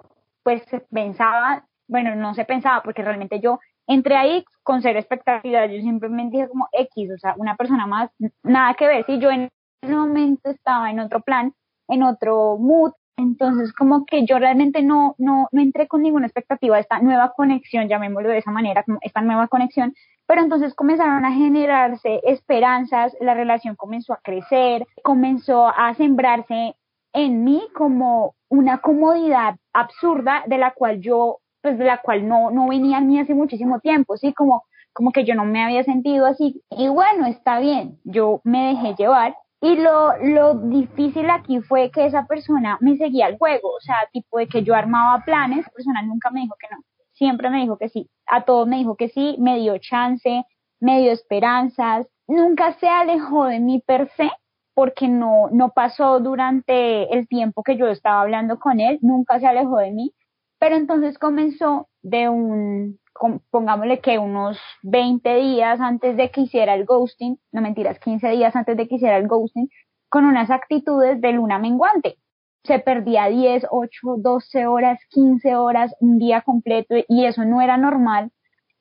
pues 0.42 0.62
se 0.64 0.80
pensaba, 0.80 1.64
bueno, 1.86 2.14
no 2.14 2.34
se 2.34 2.44
pensaba 2.44 2.82
porque 2.82 3.02
realmente 3.02 3.40
yo 3.40 3.60
entré 3.86 4.16
ahí 4.16 4.44
con 4.62 4.82
cero 4.82 4.98
expectativas, 4.98 5.70
yo 5.70 5.80
simplemente 5.80 6.36
dije 6.36 6.48
como 6.48 6.68
X, 6.72 7.10
o 7.14 7.18
sea, 7.18 7.34
una 7.38 7.56
persona 7.56 7.86
más, 7.86 8.10
nada 8.42 8.74
que 8.74 8.86
ver, 8.86 9.06
si 9.06 9.18
yo 9.18 9.30
en 9.30 9.48
ese 9.80 9.94
momento 9.94 10.50
estaba 10.50 10.90
en 10.90 11.00
otro 11.00 11.20
plan, 11.20 11.54
en 11.88 12.02
otro 12.02 12.58
mood, 12.58 12.92
entonces 13.18 13.72
como 13.72 14.06
que 14.06 14.24
yo 14.24 14.38
realmente 14.38 14.82
no, 14.82 15.14
no, 15.18 15.48
no 15.50 15.60
entré 15.60 15.88
con 15.88 16.02
ninguna 16.02 16.26
expectativa, 16.26 16.78
esta 16.78 17.00
nueva 17.00 17.32
conexión, 17.36 17.88
llamémoslo 17.88 18.30
de 18.30 18.38
esa 18.38 18.52
manera, 18.52 18.84
como 18.84 18.98
esta 19.02 19.20
nueva 19.20 19.48
conexión, 19.48 19.92
pero 20.26 20.40
entonces 20.40 20.74
comenzaron 20.74 21.24
a 21.24 21.32
generarse 21.32 22.20
esperanzas, 22.24 23.16
la 23.20 23.34
relación 23.34 23.74
comenzó 23.74 24.12
a 24.12 24.20
crecer, 24.22 24.86
comenzó 25.02 25.66
a 25.66 25.94
sembrarse 25.94 26.76
en 27.12 27.44
mí 27.44 27.66
como 27.74 28.34
una 28.48 28.78
comodidad 28.78 29.56
absurda 29.72 30.44
de 30.46 30.58
la 30.58 30.70
cual 30.70 31.00
yo, 31.00 31.38
pues 31.60 31.76
de 31.76 31.84
la 31.84 31.98
cual 31.98 32.28
no, 32.28 32.50
no 32.50 32.68
venía 32.68 32.98
en 32.98 33.08
mí 33.08 33.18
hace 33.18 33.34
muchísimo 33.34 33.80
tiempo, 33.80 34.16
sí, 34.16 34.32
como, 34.32 34.62
como 34.92 35.10
que 35.10 35.24
yo 35.24 35.34
no 35.34 35.44
me 35.44 35.62
había 35.62 35.82
sentido 35.82 36.26
así. 36.26 36.62
Y 36.70 36.88
bueno, 36.88 37.26
está 37.26 37.58
bien, 37.58 37.98
yo 38.04 38.40
me 38.44 38.68
dejé 38.68 38.94
llevar. 38.94 39.34
Y 39.60 39.76
lo, 39.76 40.16
lo 40.18 40.54
difícil 40.54 41.28
aquí 41.30 41.60
fue 41.60 41.90
que 41.90 42.06
esa 42.06 42.26
persona 42.26 42.78
me 42.80 42.96
seguía 42.96 43.26
el 43.26 43.38
juego, 43.38 43.70
o 43.70 43.80
sea, 43.80 44.08
tipo 44.12 44.38
de 44.38 44.46
que 44.46 44.62
yo 44.62 44.74
armaba 44.74 45.24
planes, 45.24 45.60
esa 45.60 45.70
persona 45.70 46.02
nunca 46.02 46.30
me 46.30 46.42
dijo 46.42 46.54
que 46.60 46.68
no 46.70 46.82
siempre 47.18 47.50
me 47.50 47.60
dijo 47.60 47.76
que 47.76 47.88
sí, 47.88 48.08
a 48.26 48.44
todos 48.44 48.66
me 48.66 48.78
dijo 48.78 48.96
que 48.96 49.08
sí, 49.08 49.36
me 49.38 49.58
dio 49.58 49.76
chance, 49.78 50.44
me 50.80 51.00
dio 51.00 51.12
esperanzas, 51.12 52.06
nunca 52.28 52.72
se 52.78 52.88
alejó 52.88 53.46
de 53.46 53.58
mí 53.58 53.82
per 53.84 54.08
se, 54.16 54.30
porque 54.72 55.08
no, 55.08 55.48
no 55.50 55.70
pasó 55.70 56.20
durante 56.20 57.12
el 57.12 57.26
tiempo 57.26 57.64
que 57.64 57.76
yo 57.76 57.88
estaba 57.88 58.22
hablando 58.22 58.60
con 58.60 58.78
él, 58.78 58.98
nunca 59.02 59.40
se 59.40 59.48
alejó 59.48 59.78
de 59.78 59.90
mí, 59.90 60.14
pero 60.60 60.76
entonces 60.76 61.18
comenzó 61.18 61.88
de 62.02 62.28
un, 62.28 63.00
pongámosle 63.50 64.00
que 64.00 64.18
unos 64.18 64.58
20 64.82 65.36
días 65.36 65.80
antes 65.80 66.16
de 66.16 66.30
que 66.30 66.42
hiciera 66.42 66.74
el 66.74 66.84
ghosting, 66.84 67.38
no 67.52 67.60
mentiras, 67.60 67.98
15 67.98 68.28
días 68.30 68.54
antes 68.56 68.76
de 68.76 68.88
que 68.88 68.96
hiciera 68.96 69.16
el 69.16 69.28
ghosting, 69.28 69.68
con 70.08 70.24
unas 70.24 70.50
actitudes 70.50 71.20
de 71.20 71.32
luna 71.32 71.58
menguante 71.58 72.16
se 72.64 72.78
perdía 72.78 73.26
10, 73.26 73.66
8, 73.70 74.16
12 74.18 74.66
horas, 74.66 75.00
15 75.10 75.56
horas, 75.56 75.94
un 76.00 76.18
día 76.18 76.42
completo 76.42 76.94
y 77.08 77.24
eso 77.24 77.44
no 77.44 77.60
era 77.60 77.76
normal 77.76 78.30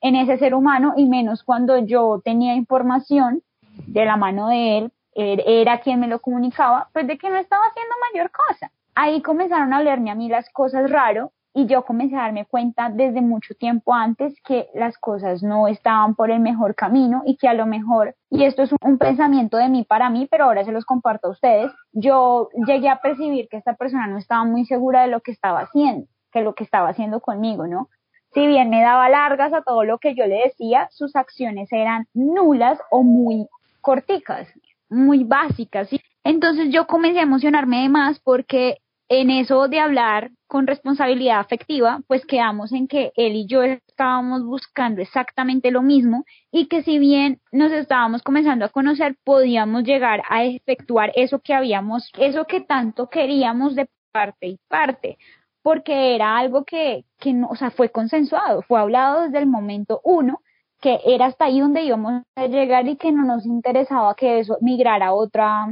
en 0.00 0.14
ese 0.14 0.36
ser 0.38 0.54
humano 0.54 0.92
y 0.96 1.06
menos 1.06 1.42
cuando 1.42 1.78
yo 1.78 2.20
tenía 2.24 2.54
información 2.54 3.42
de 3.86 4.04
la 4.04 4.16
mano 4.16 4.48
de 4.48 4.78
él, 4.78 4.92
él 5.14 5.42
era 5.46 5.80
quien 5.80 6.00
me 6.00 6.06
lo 6.06 6.20
comunicaba, 6.20 6.88
pues 6.92 7.06
de 7.06 7.18
que 7.18 7.30
no 7.30 7.36
estaba 7.36 7.64
haciendo 7.64 7.94
mayor 8.12 8.30
cosa. 8.30 8.70
Ahí 8.94 9.22
comenzaron 9.22 9.72
a 9.72 9.78
hablarme 9.78 10.10
a 10.10 10.14
mí 10.14 10.28
las 10.28 10.48
cosas 10.50 10.90
raro 10.90 11.32
y 11.58 11.66
yo 11.66 11.84
comencé 11.84 12.14
a 12.14 12.20
darme 12.20 12.44
cuenta 12.44 12.88
desde 12.88 13.20
mucho 13.20 13.52
tiempo 13.52 13.92
antes 13.92 14.40
que 14.42 14.68
las 14.74 14.96
cosas 14.96 15.42
no 15.42 15.66
estaban 15.66 16.14
por 16.14 16.30
el 16.30 16.38
mejor 16.38 16.76
camino 16.76 17.22
y 17.26 17.36
que 17.36 17.48
a 17.48 17.54
lo 17.54 17.66
mejor, 17.66 18.14
y 18.30 18.44
esto 18.44 18.62
es 18.62 18.70
un, 18.80 18.96
pensamiento 18.96 19.56
de 19.56 19.68
mí 19.68 19.82
para 19.82 20.08
mí, 20.08 20.28
pero 20.30 20.44
ahora 20.44 20.64
se 20.64 20.70
los 20.70 20.84
comparto 20.84 21.26
a 21.26 21.30
ustedes, 21.32 21.72
yo 21.90 22.48
llegué 22.64 22.88
a 22.88 23.00
percibir 23.00 23.48
que 23.48 23.56
esta 23.56 23.74
persona 23.74 24.06
no 24.06 24.18
estaba 24.18 24.44
muy 24.44 24.66
segura 24.66 25.02
de 25.02 25.08
lo 25.08 25.20
que 25.20 25.32
estaba 25.32 25.62
haciendo, 25.62 26.06
que 26.30 26.42
lo 26.42 26.54
que 26.54 26.62
estaba 26.62 26.90
haciendo 26.90 27.18
conmigo, 27.18 27.66
¿no? 27.66 27.88
Si 28.34 28.46
bien 28.46 28.70
me 28.70 28.80
daba 28.80 29.08
largas 29.08 29.52
a 29.52 29.62
todo 29.62 29.82
lo 29.82 29.98
que 29.98 30.14
yo 30.14 30.26
le 30.26 30.44
decía, 30.44 30.86
sus 30.92 31.16
acciones 31.16 31.72
eran 31.72 32.06
nulas 32.14 32.78
o 32.88 33.02
muy 33.02 33.48
corticas, 33.80 34.46
muy 34.88 35.24
básicas. 35.24 35.88
Entonces 36.22 36.70
yo 36.70 36.86
comencé 36.86 37.18
a 37.18 37.24
emocionarme 37.24 37.82
de 37.82 37.88
más 37.88 38.20
porque 38.20 38.76
en 39.08 39.30
eso 39.30 39.68
de 39.68 39.80
hablar 39.80 40.30
con 40.46 40.66
responsabilidad 40.66 41.40
afectiva, 41.40 42.00
pues 42.06 42.24
quedamos 42.26 42.72
en 42.72 42.88
que 42.88 43.12
él 43.16 43.36
y 43.36 43.46
yo 43.46 43.62
estábamos 43.62 44.44
buscando 44.44 45.00
exactamente 45.02 45.70
lo 45.70 45.82
mismo 45.82 46.24
y 46.50 46.66
que 46.66 46.82
si 46.82 46.98
bien 46.98 47.40
nos 47.52 47.72
estábamos 47.72 48.22
comenzando 48.22 48.64
a 48.64 48.70
conocer, 48.70 49.16
podíamos 49.24 49.84
llegar 49.84 50.22
a 50.28 50.44
efectuar 50.44 51.12
eso 51.14 51.40
que 51.40 51.54
habíamos, 51.54 52.10
eso 52.18 52.44
que 52.46 52.60
tanto 52.60 53.08
queríamos 53.08 53.74
de 53.74 53.88
parte 54.12 54.46
y 54.46 54.58
parte, 54.68 55.18
porque 55.62 56.14
era 56.14 56.38
algo 56.38 56.64
que, 56.64 57.04
que 57.18 57.32
no, 57.32 57.48
o 57.48 57.56
sea, 57.56 57.70
fue 57.70 57.90
consensuado, 57.90 58.62
fue 58.62 58.80
hablado 58.80 59.22
desde 59.22 59.38
el 59.38 59.46
momento 59.46 60.00
uno, 60.04 60.40
que 60.80 61.00
era 61.04 61.26
hasta 61.26 61.46
ahí 61.46 61.60
donde 61.60 61.82
íbamos 61.82 62.22
a 62.36 62.46
llegar 62.46 62.86
y 62.86 62.96
que 62.96 63.12
no 63.12 63.24
nos 63.24 63.44
interesaba 63.44 64.14
que 64.14 64.38
eso 64.38 64.58
migrara 64.60 65.08
a 65.08 65.12
otra, 65.12 65.66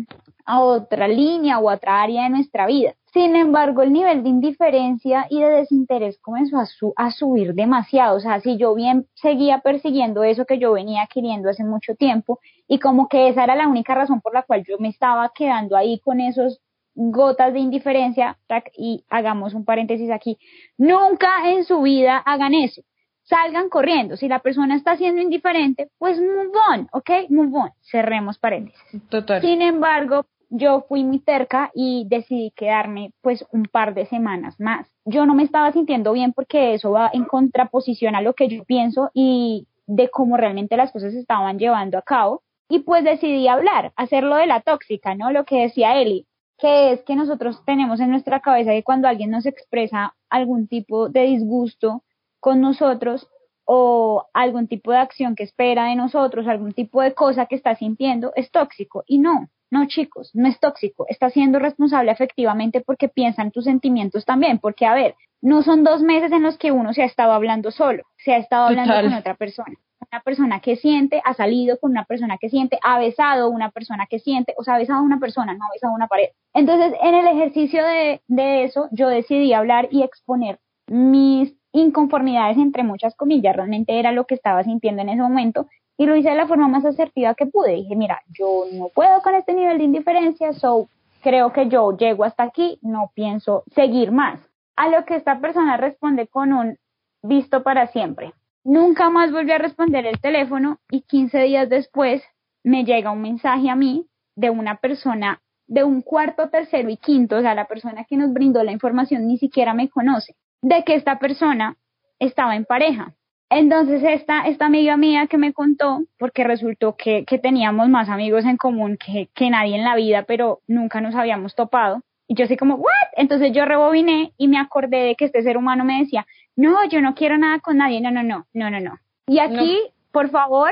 a 0.47 0.61
otra 0.61 1.09
línea 1.09 1.59
o 1.59 1.69
a 1.69 1.75
otra 1.75 2.03
área 2.03 2.23
de 2.25 2.31
nuestra 2.31 2.67
vida. 2.67 2.95
Sin 3.13 3.35
embargo, 3.35 3.83
el 3.83 3.93
nivel 3.93 4.23
de 4.23 4.29
indiferencia 4.29 5.27
y 5.29 5.41
de 5.41 5.49
desinterés 5.49 6.19
comenzó 6.21 6.59
a, 6.59 6.67
a, 6.97 7.11
subir 7.11 7.55
demasiado. 7.55 8.17
O 8.17 8.21
sea, 8.21 8.41
si 8.41 8.57
yo 8.57 8.75
bien 8.75 9.07
seguía 9.15 9.59
persiguiendo 9.59 10.23
eso 10.23 10.45
que 10.45 10.59
yo 10.59 10.73
venía 10.73 11.09
queriendo 11.13 11.51
hace 11.51 11.65
mucho 11.65 11.95
tiempo 11.95 12.41
y 12.69 12.79
como 12.79 13.09
que 13.09 13.29
esa 13.29 13.45
era 13.45 13.57
la 13.57 13.69
única 13.69 13.95
razón 13.95 14.21
por 14.21 14.35
la 14.35 14.43
cual 14.43 14.65
yo 14.67 14.77
me 14.79 14.89
estaba 14.89 15.31
quedando 15.35 15.77
ahí 15.77 15.99
con 16.01 16.21
esos 16.21 16.61
gotas 16.97 17.53
de 17.53 17.61
indiferencia, 17.61 18.39
y 18.77 19.05
hagamos 19.11 19.55
un 19.55 19.65
paréntesis 19.65 20.11
aquí, 20.11 20.39
nunca 20.79 21.51
en 21.51 21.65
su 21.65 21.83
vida 21.83 22.17
hagan 22.17 22.55
eso. 22.55 22.83
Salgan 23.25 23.69
corriendo. 23.69 24.17
Si 24.17 24.29
la 24.29 24.39
persona 24.39 24.77
está 24.77 24.97
siendo 24.97 25.21
indiferente, 25.21 25.91
pues 25.99 26.19
move 26.19 26.53
on, 26.73 26.89
¿ok? 26.93 27.11
Move 27.29 27.59
on. 27.59 27.71
Cerremos 27.83 28.39
paréntesis. 28.39 28.81
Total. 29.09 29.41
Sin 29.41 29.63
embargo, 29.63 30.27
yo 30.49 30.85
fui 30.89 31.05
muy 31.05 31.19
terca 31.19 31.71
y 31.75 32.07
decidí 32.09 32.53
quedarme 32.53 33.13
pues 33.21 33.45
un 33.53 33.65
par 33.65 33.95
de 33.95 34.07
semanas 34.07 34.59
más. 34.59 34.89
Yo 35.05 35.27
no 35.27 35.35
me 35.35 35.43
estaba 35.43 35.73
sintiendo 35.73 36.13
bien 36.13 36.33
porque 36.33 36.75
eso 36.75 36.93
va 36.93 37.11
en 37.13 37.25
contraposición 37.25 38.15
a 38.15 38.23
lo 38.23 38.35
que 38.35 38.49
yo 38.49 38.65
pienso 38.65 39.11
y 39.15 39.67
de 39.87 40.09
cómo 40.11 40.37
realmente 40.37 40.77
las 40.77 40.93
cosas 40.93 41.13
se 41.13 41.21
estaban 41.21 41.59
llevando 41.59 41.99
a 41.99 42.03
cabo. 42.03 42.43
Y 42.69 42.81
pues 42.81 43.05
decidí 43.05 43.47
hablar, 43.47 43.93
hacerlo 43.97 44.37
de 44.37 44.47
la 44.47 44.61
tóxica, 44.61 45.15
¿no? 45.15 45.31
Lo 45.31 45.45
que 45.45 45.63
decía 45.63 46.01
Eli, 46.01 46.27
que 46.59 46.93
es 46.93 47.03
que 47.03 47.15
nosotros 47.15 47.63
tenemos 47.65 48.01
en 48.01 48.11
nuestra 48.11 48.41
cabeza 48.41 48.73
que 48.73 48.83
cuando 48.83 49.09
alguien 49.09 49.31
nos 49.31 49.47
expresa 49.47 50.17
algún 50.31 50.67
tipo 50.67 51.09
de 51.09 51.23
disgusto 51.23 52.03
con 52.41 52.61
nosotros 52.61 53.29
o 53.65 54.27
algún 54.33 54.69
tipo 54.69 54.93
de 54.93 54.99
acción 54.99 55.35
que 55.35 55.43
espera 55.43 55.87
de 55.87 55.97
nosotros, 55.97 56.47
algún 56.47 56.73
tipo 56.73 57.03
de 57.03 57.15
cosa 57.15 57.47
que 57.47 57.57
está 57.57 57.75
sintiendo, 57.77 58.33
es 58.37 58.51
tóxico. 58.51 59.05
Y 59.07 59.19
no, 59.19 59.49
no, 59.71 59.87
chicos, 59.87 60.31
no 60.35 60.49
es 60.49 60.59
tóxico, 60.61 61.07
está 61.09 61.31
siendo 61.31 61.59
responsable 61.59 62.13
efectivamente 62.13 62.81
porque 62.81 63.09
piensa 63.09 63.43
en 63.43 63.51
tus 63.51 63.65
sentimientos 63.65 64.25
también, 64.25 64.59
porque 64.59 64.87
a 64.87 64.95
ver, 64.95 65.15
no 65.43 65.63
son 65.63 65.85
dos 65.85 66.03
meses 66.03 66.33
en 66.33 66.43
los 66.43 66.57
que 66.59 66.73
uno 66.73 66.93
se 66.93 67.03
ha 67.03 67.07
estado 67.07 67.33
hablando 67.33 67.71
solo, 67.71 68.05
se 68.17 68.35
ha 68.35 68.39
estado 68.39 68.67
hablando 68.67 68.95
con 68.95 69.15
otra 69.15 69.35
persona. 69.35 69.77
Una 70.13 70.21
persona 70.21 70.61
que 70.61 70.77
siente, 70.77 71.21
ha 71.25 71.35
salido 71.35 71.79
con 71.79 71.91
una 71.91 72.05
persona 72.05 72.37
que 72.39 72.49
siente, 72.49 72.79
ha 72.83 72.99
besado 72.99 73.47
a 73.47 73.49
una 73.49 73.71
persona 73.71 74.07
que 74.09 74.19
siente, 74.19 74.55
o 74.57 74.63
sea, 74.63 74.75
ha 74.75 74.79
besado 74.79 75.01
a 75.01 75.03
una 75.03 75.19
persona, 75.19 75.55
no 75.55 75.65
ha 75.65 75.73
besado 75.73 75.93
a 75.93 75.97
una 75.97 76.07
pared. 76.07 76.29
Entonces, 76.55 76.93
en 77.03 77.15
el 77.15 77.27
ejercicio 77.27 77.85
de, 77.85 78.21
de 78.29 78.65
eso, 78.65 78.89
yo 78.93 79.09
decidí 79.09 79.53
hablar 79.53 79.89
y 79.91 80.03
exponer 80.03 80.61
mis 80.87 81.55
inconformidades 81.73 82.57
entre 82.57 82.85
muchas 82.85 83.15
comillas, 83.17 83.57
realmente 83.57 83.99
era 83.99 84.13
lo 84.13 84.27
que 84.27 84.35
estaba 84.35 84.63
sintiendo 84.63 85.03
en 85.03 85.09
ese 85.09 85.23
momento 85.23 85.67
y 85.97 86.07
lo 86.07 86.17
hice 86.17 86.31
de 86.31 86.37
la 86.37 86.47
forma 86.47 86.69
más 86.69 86.85
asertiva 86.85 87.35
que 87.35 87.47
pude. 87.47 87.73
Dije, 87.73 87.97
mira, 87.97 88.21
yo 88.39 88.65
no 88.73 88.89
puedo 88.95 89.21
con 89.23 89.35
este 89.35 89.55
nivel 89.55 89.79
de 89.79 89.85
indiferencia, 89.85 90.53
so 90.53 90.89
creo 91.23 91.53
que 91.53 91.69
yo 91.69 91.97
llego 91.97 92.25
hasta 92.25 92.45
aquí, 92.45 92.79
no 92.83 93.11
pienso 93.15 93.65
seguir 93.75 94.13
más. 94.13 94.41
A 94.77 94.89
lo 94.89 95.05
que 95.05 95.17
esta 95.17 95.41
persona 95.41 95.77
responde 95.77 96.27
con 96.27 96.53
un 96.53 96.79
visto 97.23 97.63
para 97.63 97.87
siempre. 97.89 98.33
Nunca 98.65 99.11
más 99.11 99.33
volví 99.33 99.53
a 99.53 99.59
responder 99.59 100.07
el 100.07 100.21
teléfono 100.21 100.79
y 100.91 101.03
15 101.03 101.39
días 101.43 101.69
después 101.69 102.23
me 102.63 102.85
llega 102.85 103.13
un 103.13 103.23
mensaje 103.23 103.71
a 103.71 103.77
mí 103.77 104.07
de 104.35 104.51
una 104.51 104.77
persona 104.77 105.41
de 105.69 105.83
un 105.83 106.03
cuarto, 106.03 106.49
tercero 106.49 106.89
y 106.91 106.97
quinto, 106.97 107.37
o 107.37 107.41
sea, 107.41 107.55
la 107.55 107.67
persona 107.67 108.05
que 108.05 108.17
nos 108.17 108.33
brindó 108.33 108.63
la 108.63 108.73
información 108.73 109.27
ni 109.27 109.39
siquiera 109.39 109.75
me 109.75 109.89
conoce, 109.89 110.37
de 110.63 110.85
que 110.85 110.95
esta 110.95 111.19
persona 111.19 111.77
estaba 112.19 112.57
en 112.57 112.65
pareja. 112.65 113.15
Entonces 113.49 114.03
esta, 114.03 114.47
esta 114.49 114.67
amiga 114.67 114.97
mía 114.97 115.29
que 115.29 115.39
me 115.39 115.53
contó, 115.53 116.01
porque 116.19 116.45
resultó 116.45 116.97
que, 116.97 117.25
que 117.25 117.39
teníamos 117.39 117.89
más 117.89 118.09
amigos 118.09 118.45
en 118.45 118.57
común 118.57 118.97
que, 118.97 119.29
que 119.35 119.51
nadie 119.51 119.77
en 119.77 119.85
la 119.85 119.95
vida, 119.95 120.25
pero 120.25 120.61
nunca 120.67 121.01
nos 121.01 121.15
habíamos 121.15 121.55
topado. 121.55 122.03
Y 122.29 122.35
yo 122.35 122.45
así 122.45 122.57
como, 122.57 122.75
¿what? 122.75 122.91
Entonces 123.17 123.53
yo 123.53 123.65
rebobiné 123.65 124.33
y 124.37 124.49
me 124.49 124.59
acordé 124.59 124.99
de 124.99 125.15
que 125.15 125.27
este 125.27 125.43
ser 125.43 125.57
humano 125.57 125.85
me 125.85 126.01
decía, 126.01 126.27
no, 126.57 126.85
yo 126.89 127.01
no 127.01 127.15
quiero 127.15 127.39
nada 127.39 127.61
con 127.61 127.77
nadie, 127.77 128.01
no, 128.01 128.11
no, 128.11 128.25
no, 128.25 128.47
no, 128.53 128.71
no, 128.71 128.81
no. 128.81 128.99
Y 129.29 129.39
aquí, 129.39 129.81
por 130.11 130.31
favor, 130.31 130.71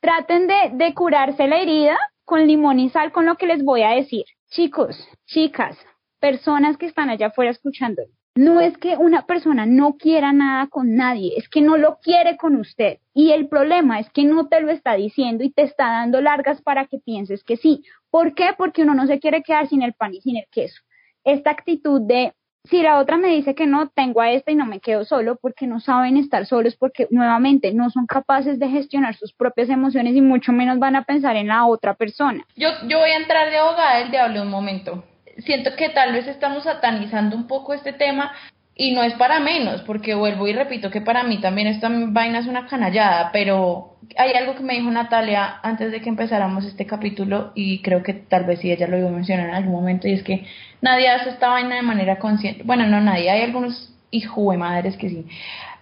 traten 0.00 0.48
de, 0.48 0.70
de 0.72 0.94
curarse 0.94 1.46
la 1.46 1.58
herida 1.58 1.96
con 2.24 2.46
limón 2.46 2.80
y 2.80 2.90
sal 2.90 3.12
con 3.12 3.24
lo 3.24 3.36
que 3.36 3.46
les 3.46 3.64
voy 3.64 3.82
a 3.82 3.90
decir. 3.90 4.24
Chicos, 4.48 5.08
chicas, 5.26 5.78
personas 6.18 6.76
que 6.76 6.86
están 6.86 7.08
allá 7.08 7.28
afuera 7.28 7.52
escuchando, 7.52 8.02
no 8.36 8.60
es 8.60 8.76
que 8.76 8.96
una 8.96 9.22
persona 9.26 9.64
no 9.64 9.96
quiera 9.96 10.32
nada 10.32 10.68
con 10.68 10.94
nadie, 10.94 11.32
es 11.36 11.48
que 11.48 11.62
no 11.62 11.78
lo 11.78 11.98
quiere 12.00 12.36
con 12.36 12.56
usted. 12.56 12.98
Y 13.14 13.32
el 13.32 13.48
problema 13.48 13.98
es 13.98 14.10
que 14.10 14.24
no 14.24 14.46
te 14.46 14.60
lo 14.60 14.70
está 14.70 14.94
diciendo 14.94 15.42
y 15.42 15.50
te 15.50 15.62
está 15.62 15.86
dando 15.86 16.20
largas 16.20 16.60
para 16.60 16.84
que 16.84 16.98
pienses 16.98 17.42
que 17.42 17.56
sí. 17.56 17.82
¿Por 18.10 18.34
qué? 18.34 18.50
Porque 18.56 18.82
uno 18.82 18.94
no 18.94 19.06
se 19.06 19.18
quiere 19.20 19.42
quedar 19.42 19.68
sin 19.68 19.82
el 19.82 19.94
pan 19.94 20.14
y 20.14 20.20
sin 20.20 20.36
el 20.36 20.44
queso. 20.50 20.82
Esta 21.24 21.50
actitud 21.50 22.02
de, 22.02 22.34
si 22.64 22.82
la 22.82 22.98
otra 22.98 23.16
me 23.16 23.28
dice 23.28 23.54
que 23.54 23.66
no, 23.66 23.88
tengo 23.88 24.20
a 24.20 24.30
esta 24.30 24.52
y 24.52 24.54
no 24.54 24.66
me 24.66 24.80
quedo 24.80 25.06
solo, 25.06 25.36
porque 25.40 25.66
no 25.66 25.80
saben 25.80 26.18
estar 26.18 26.44
solos, 26.44 26.76
porque 26.76 27.08
nuevamente 27.10 27.72
no 27.72 27.88
son 27.88 28.06
capaces 28.06 28.58
de 28.58 28.68
gestionar 28.68 29.16
sus 29.16 29.32
propias 29.32 29.70
emociones 29.70 30.14
y 30.14 30.20
mucho 30.20 30.52
menos 30.52 30.78
van 30.78 30.94
a 30.94 31.04
pensar 31.04 31.36
en 31.36 31.48
la 31.48 31.64
otra 31.66 31.94
persona. 31.94 32.44
Yo, 32.54 32.68
yo 32.86 32.98
voy 32.98 33.10
a 33.10 33.16
entrar 33.16 33.50
de 33.50 33.56
abogada 33.56 33.98
del 34.00 34.10
diablo 34.10 34.42
un 34.42 34.50
momento 34.50 35.02
siento 35.38 35.74
que 35.76 35.88
tal 35.90 36.12
vez 36.12 36.26
estamos 36.26 36.64
satanizando 36.64 37.36
un 37.36 37.46
poco 37.46 37.74
este 37.74 37.92
tema 37.92 38.32
y 38.78 38.92
no 38.92 39.02
es 39.02 39.14
para 39.14 39.40
menos, 39.40 39.80
porque 39.82 40.14
vuelvo 40.14 40.46
y 40.46 40.52
repito 40.52 40.90
que 40.90 41.00
para 41.00 41.22
mí 41.22 41.38
también 41.40 41.66
esta 41.66 41.88
vaina 41.90 42.40
es 42.40 42.46
una 42.46 42.66
canallada, 42.66 43.30
pero 43.32 43.96
hay 44.18 44.32
algo 44.34 44.54
que 44.54 44.62
me 44.62 44.74
dijo 44.74 44.90
Natalia 44.90 45.60
antes 45.62 45.90
de 45.90 46.02
que 46.02 46.10
empezáramos 46.10 46.66
este 46.66 46.84
capítulo 46.84 47.52
y 47.54 47.80
creo 47.80 48.02
que 48.02 48.12
tal 48.12 48.44
vez 48.44 48.60
sí 48.60 48.70
ella 48.70 48.86
lo 48.86 48.98
iba 48.98 49.08
a 49.08 49.12
mencionar 49.12 49.48
en 49.48 49.54
algún 49.54 49.72
momento 49.72 50.08
y 50.08 50.12
es 50.12 50.22
que 50.22 50.46
nadie 50.82 51.08
hace 51.08 51.30
esta 51.30 51.48
vaina 51.48 51.76
de 51.76 51.82
manera 51.82 52.18
consciente. 52.18 52.64
Bueno, 52.64 52.86
no 52.86 53.00
nadie, 53.00 53.30
hay 53.30 53.42
algunos 53.42 53.94
hijos 54.10 54.52
de 54.52 54.58
madres 54.58 54.96
que 54.98 55.08
sí. 55.08 55.26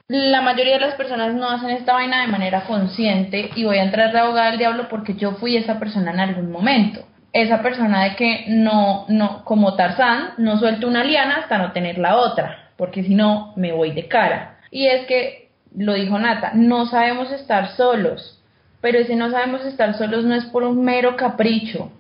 La 0.06 0.42
mayoría 0.42 0.74
de 0.74 0.86
las 0.86 0.94
personas 0.94 1.34
no 1.34 1.50
hacen 1.50 1.70
esta 1.70 1.94
vaina 1.94 2.20
de 2.20 2.28
manera 2.28 2.64
consciente 2.64 3.50
y 3.56 3.64
voy 3.64 3.78
a 3.78 3.84
entrar 3.84 4.12
de 4.12 4.20
abogada 4.20 4.50
del 4.50 4.58
diablo 4.58 4.88
porque 4.88 5.14
yo 5.14 5.32
fui 5.32 5.56
esa 5.56 5.80
persona 5.80 6.12
en 6.12 6.20
algún 6.20 6.52
momento 6.52 7.04
esa 7.34 7.62
persona 7.62 8.04
de 8.04 8.14
que 8.14 8.44
no, 8.46 9.06
no, 9.08 9.44
como 9.44 9.74
Tarzán, 9.74 10.34
no 10.38 10.56
suelto 10.56 10.86
una 10.86 11.02
liana 11.02 11.38
hasta 11.38 11.58
no 11.58 11.72
tener 11.72 11.98
la 11.98 12.16
otra, 12.16 12.70
porque 12.76 13.02
si 13.02 13.16
no, 13.16 13.52
me 13.56 13.72
voy 13.72 13.90
de 13.90 14.06
cara. 14.06 14.58
Y 14.70 14.86
es 14.86 15.04
que, 15.06 15.50
lo 15.76 15.94
dijo 15.94 16.16
Nata, 16.16 16.52
no 16.54 16.86
sabemos 16.86 17.32
estar 17.32 17.70
solos, 17.70 18.40
pero 18.80 18.98
ese 18.98 19.16
no 19.16 19.32
sabemos 19.32 19.64
estar 19.64 19.98
solos 19.98 20.24
no 20.24 20.36
es 20.36 20.44
por 20.46 20.62
un 20.62 20.84
mero 20.84 21.16
capricho. 21.16 21.90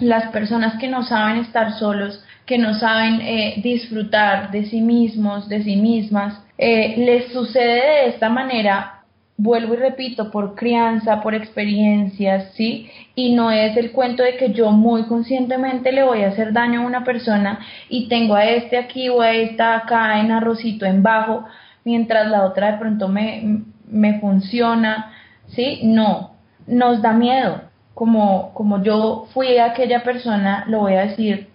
Las 0.00 0.32
personas 0.32 0.80
que 0.80 0.88
no 0.88 1.04
saben 1.04 1.36
estar 1.36 1.74
solos, 1.74 2.24
que 2.44 2.58
no 2.58 2.74
saben 2.74 3.20
eh, 3.20 3.54
disfrutar 3.62 4.50
de 4.50 4.64
sí 4.64 4.80
mismos, 4.80 5.48
de 5.48 5.62
sí 5.62 5.76
mismas, 5.76 6.42
eh, 6.58 6.94
les 6.96 7.32
sucede 7.32 8.02
de 8.02 8.06
esta 8.08 8.28
manera 8.28 9.01
vuelvo 9.42 9.74
y 9.74 9.78
repito, 9.78 10.30
por 10.30 10.54
crianza, 10.54 11.20
por 11.20 11.34
experiencias, 11.34 12.52
¿sí? 12.54 12.88
Y 13.16 13.34
no 13.34 13.50
es 13.50 13.76
el 13.76 13.90
cuento 13.90 14.22
de 14.22 14.36
que 14.36 14.52
yo 14.52 14.70
muy 14.70 15.04
conscientemente 15.06 15.90
le 15.90 16.04
voy 16.04 16.22
a 16.22 16.28
hacer 16.28 16.52
daño 16.52 16.80
a 16.80 16.86
una 16.86 17.02
persona 17.02 17.58
y 17.88 18.08
tengo 18.08 18.36
a 18.36 18.44
este 18.44 18.78
aquí 18.78 19.08
o 19.08 19.20
a 19.20 19.32
esta 19.32 19.76
acá 19.76 20.20
en 20.20 20.30
arrocito 20.30 20.86
en 20.86 21.02
bajo, 21.02 21.44
mientras 21.84 22.28
la 22.28 22.44
otra 22.44 22.72
de 22.72 22.78
pronto 22.78 23.08
me, 23.08 23.64
me 23.88 24.20
funciona, 24.20 25.12
¿sí? 25.48 25.80
No, 25.82 26.36
nos 26.68 27.02
da 27.02 27.12
miedo. 27.12 27.62
Como, 27.94 28.54
como 28.54 28.82
yo 28.82 29.26
fui 29.34 29.58
aquella 29.58 30.04
persona, 30.04 30.64
lo 30.68 30.78
voy 30.80 30.94
a 30.94 31.06
decir 31.06 31.48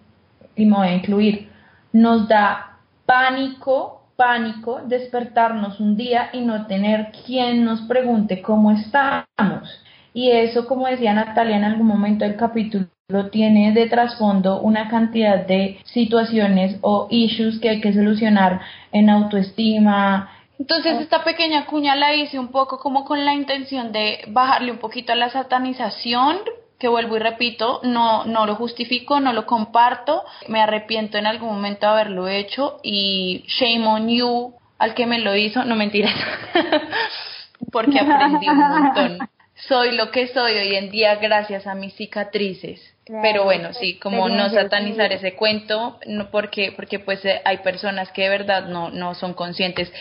y 0.55 0.65
me 0.65 0.75
voy 0.75 0.87
a 0.89 0.95
incluir, 0.95 1.49
nos 1.93 2.27
da 2.27 2.79
pánico 3.05 3.96
pánico 4.17 4.81
despertarnos 4.83 5.79
un 5.79 5.95
día 5.95 6.29
y 6.33 6.41
no 6.41 6.65
tener 6.65 7.11
quien 7.25 7.63
nos 7.63 7.81
pregunte 7.83 8.41
cómo 8.41 8.71
estamos. 8.71 9.83
Y 10.13 10.31
eso, 10.31 10.67
como 10.67 10.87
decía 10.87 11.13
Natalia 11.13 11.55
en 11.55 11.63
algún 11.63 11.87
momento 11.87 12.25
del 12.25 12.35
capítulo, 12.35 12.87
tiene 13.31 13.71
de 13.71 13.87
trasfondo 13.87 14.59
una 14.59 14.89
cantidad 14.89 15.45
de 15.45 15.79
situaciones 15.85 16.77
o 16.81 17.07
issues 17.09 17.59
que 17.59 17.69
hay 17.69 17.79
que 17.79 17.93
solucionar 17.93 18.59
en 18.91 19.09
autoestima. 19.09 20.29
Entonces 20.59 20.99
esta 20.99 21.23
pequeña 21.23 21.67
cuña 21.67 21.95
la 21.95 22.15
hice 22.15 22.39
un 22.39 22.49
poco 22.49 22.79
como 22.79 23.05
con 23.05 23.23
la 23.23 23.33
intención 23.33 23.91
de 23.91 24.25
bajarle 24.29 24.71
un 24.71 24.79
poquito 24.79 25.13
a 25.13 25.15
la 25.15 25.29
satanización, 25.29 26.37
que 26.79 26.87
vuelvo 26.87 27.15
y 27.15 27.19
repito, 27.19 27.81
no, 27.83 28.25
no 28.25 28.45
lo 28.45 28.55
justifico, 28.55 29.19
no 29.19 29.33
lo 29.33 29.45
comparto, 29.45 30.23
me 30.47 30.61
arrepiento 30.61 31.17
en 31.17 31.25
algún 31.25 31.49
momento 31.49 31.87
de 31.87 31.91
haberlo 31.91 32.27
hecho 32.27 32.79
y 32.83 33.43
shame 33.47 33.87
on 33.87 34.09
you 34.09 34.53
al 34.77 34.93
que 34.93 35.07
me 35.07 35.19
lo 35.19 35.35
hizo, 35.35 35.63
no 35.65 35.75
mentiras, 35.75 36.13
porque 37.71 37.99
aprendí 37.99 38.47
un 38.47 38.57
montón. 38.57 39.17
Soy 39.55 39.95
lo 39.95 40.11
que 40.11 40.27
soy 40.27 40.53
hoy 40.53 40.75
en 40.75 40.91
día 40.91 41.15
gracias 41.15 41.65
a 41.65 41.73
mis 41.73 41.95
cicatrices. 41.95 42.79
Pero 43.21 43.45
bueno, 43.45 43.73
sí, 43.73 43.97
como 43.99 44.27
no 44.27 44.49
satanizar 44.49 45.11
ese 45.13 45.33
cuento, 45.33 45.97
no 46.07 46.29
porque 46.29 46.73
porque 46.75 46.99
pues 46.99 47.23
eh, 47.25 47.41
hay 47.45 47.59
personas 47.59 48.11
que 48.11 48.23
de 48.23 48.29
verdad 48.29 48.67
no 48.67 48.89
no 48.89 49.15
son 49.15 49.33
conscientes. 49.33 49.91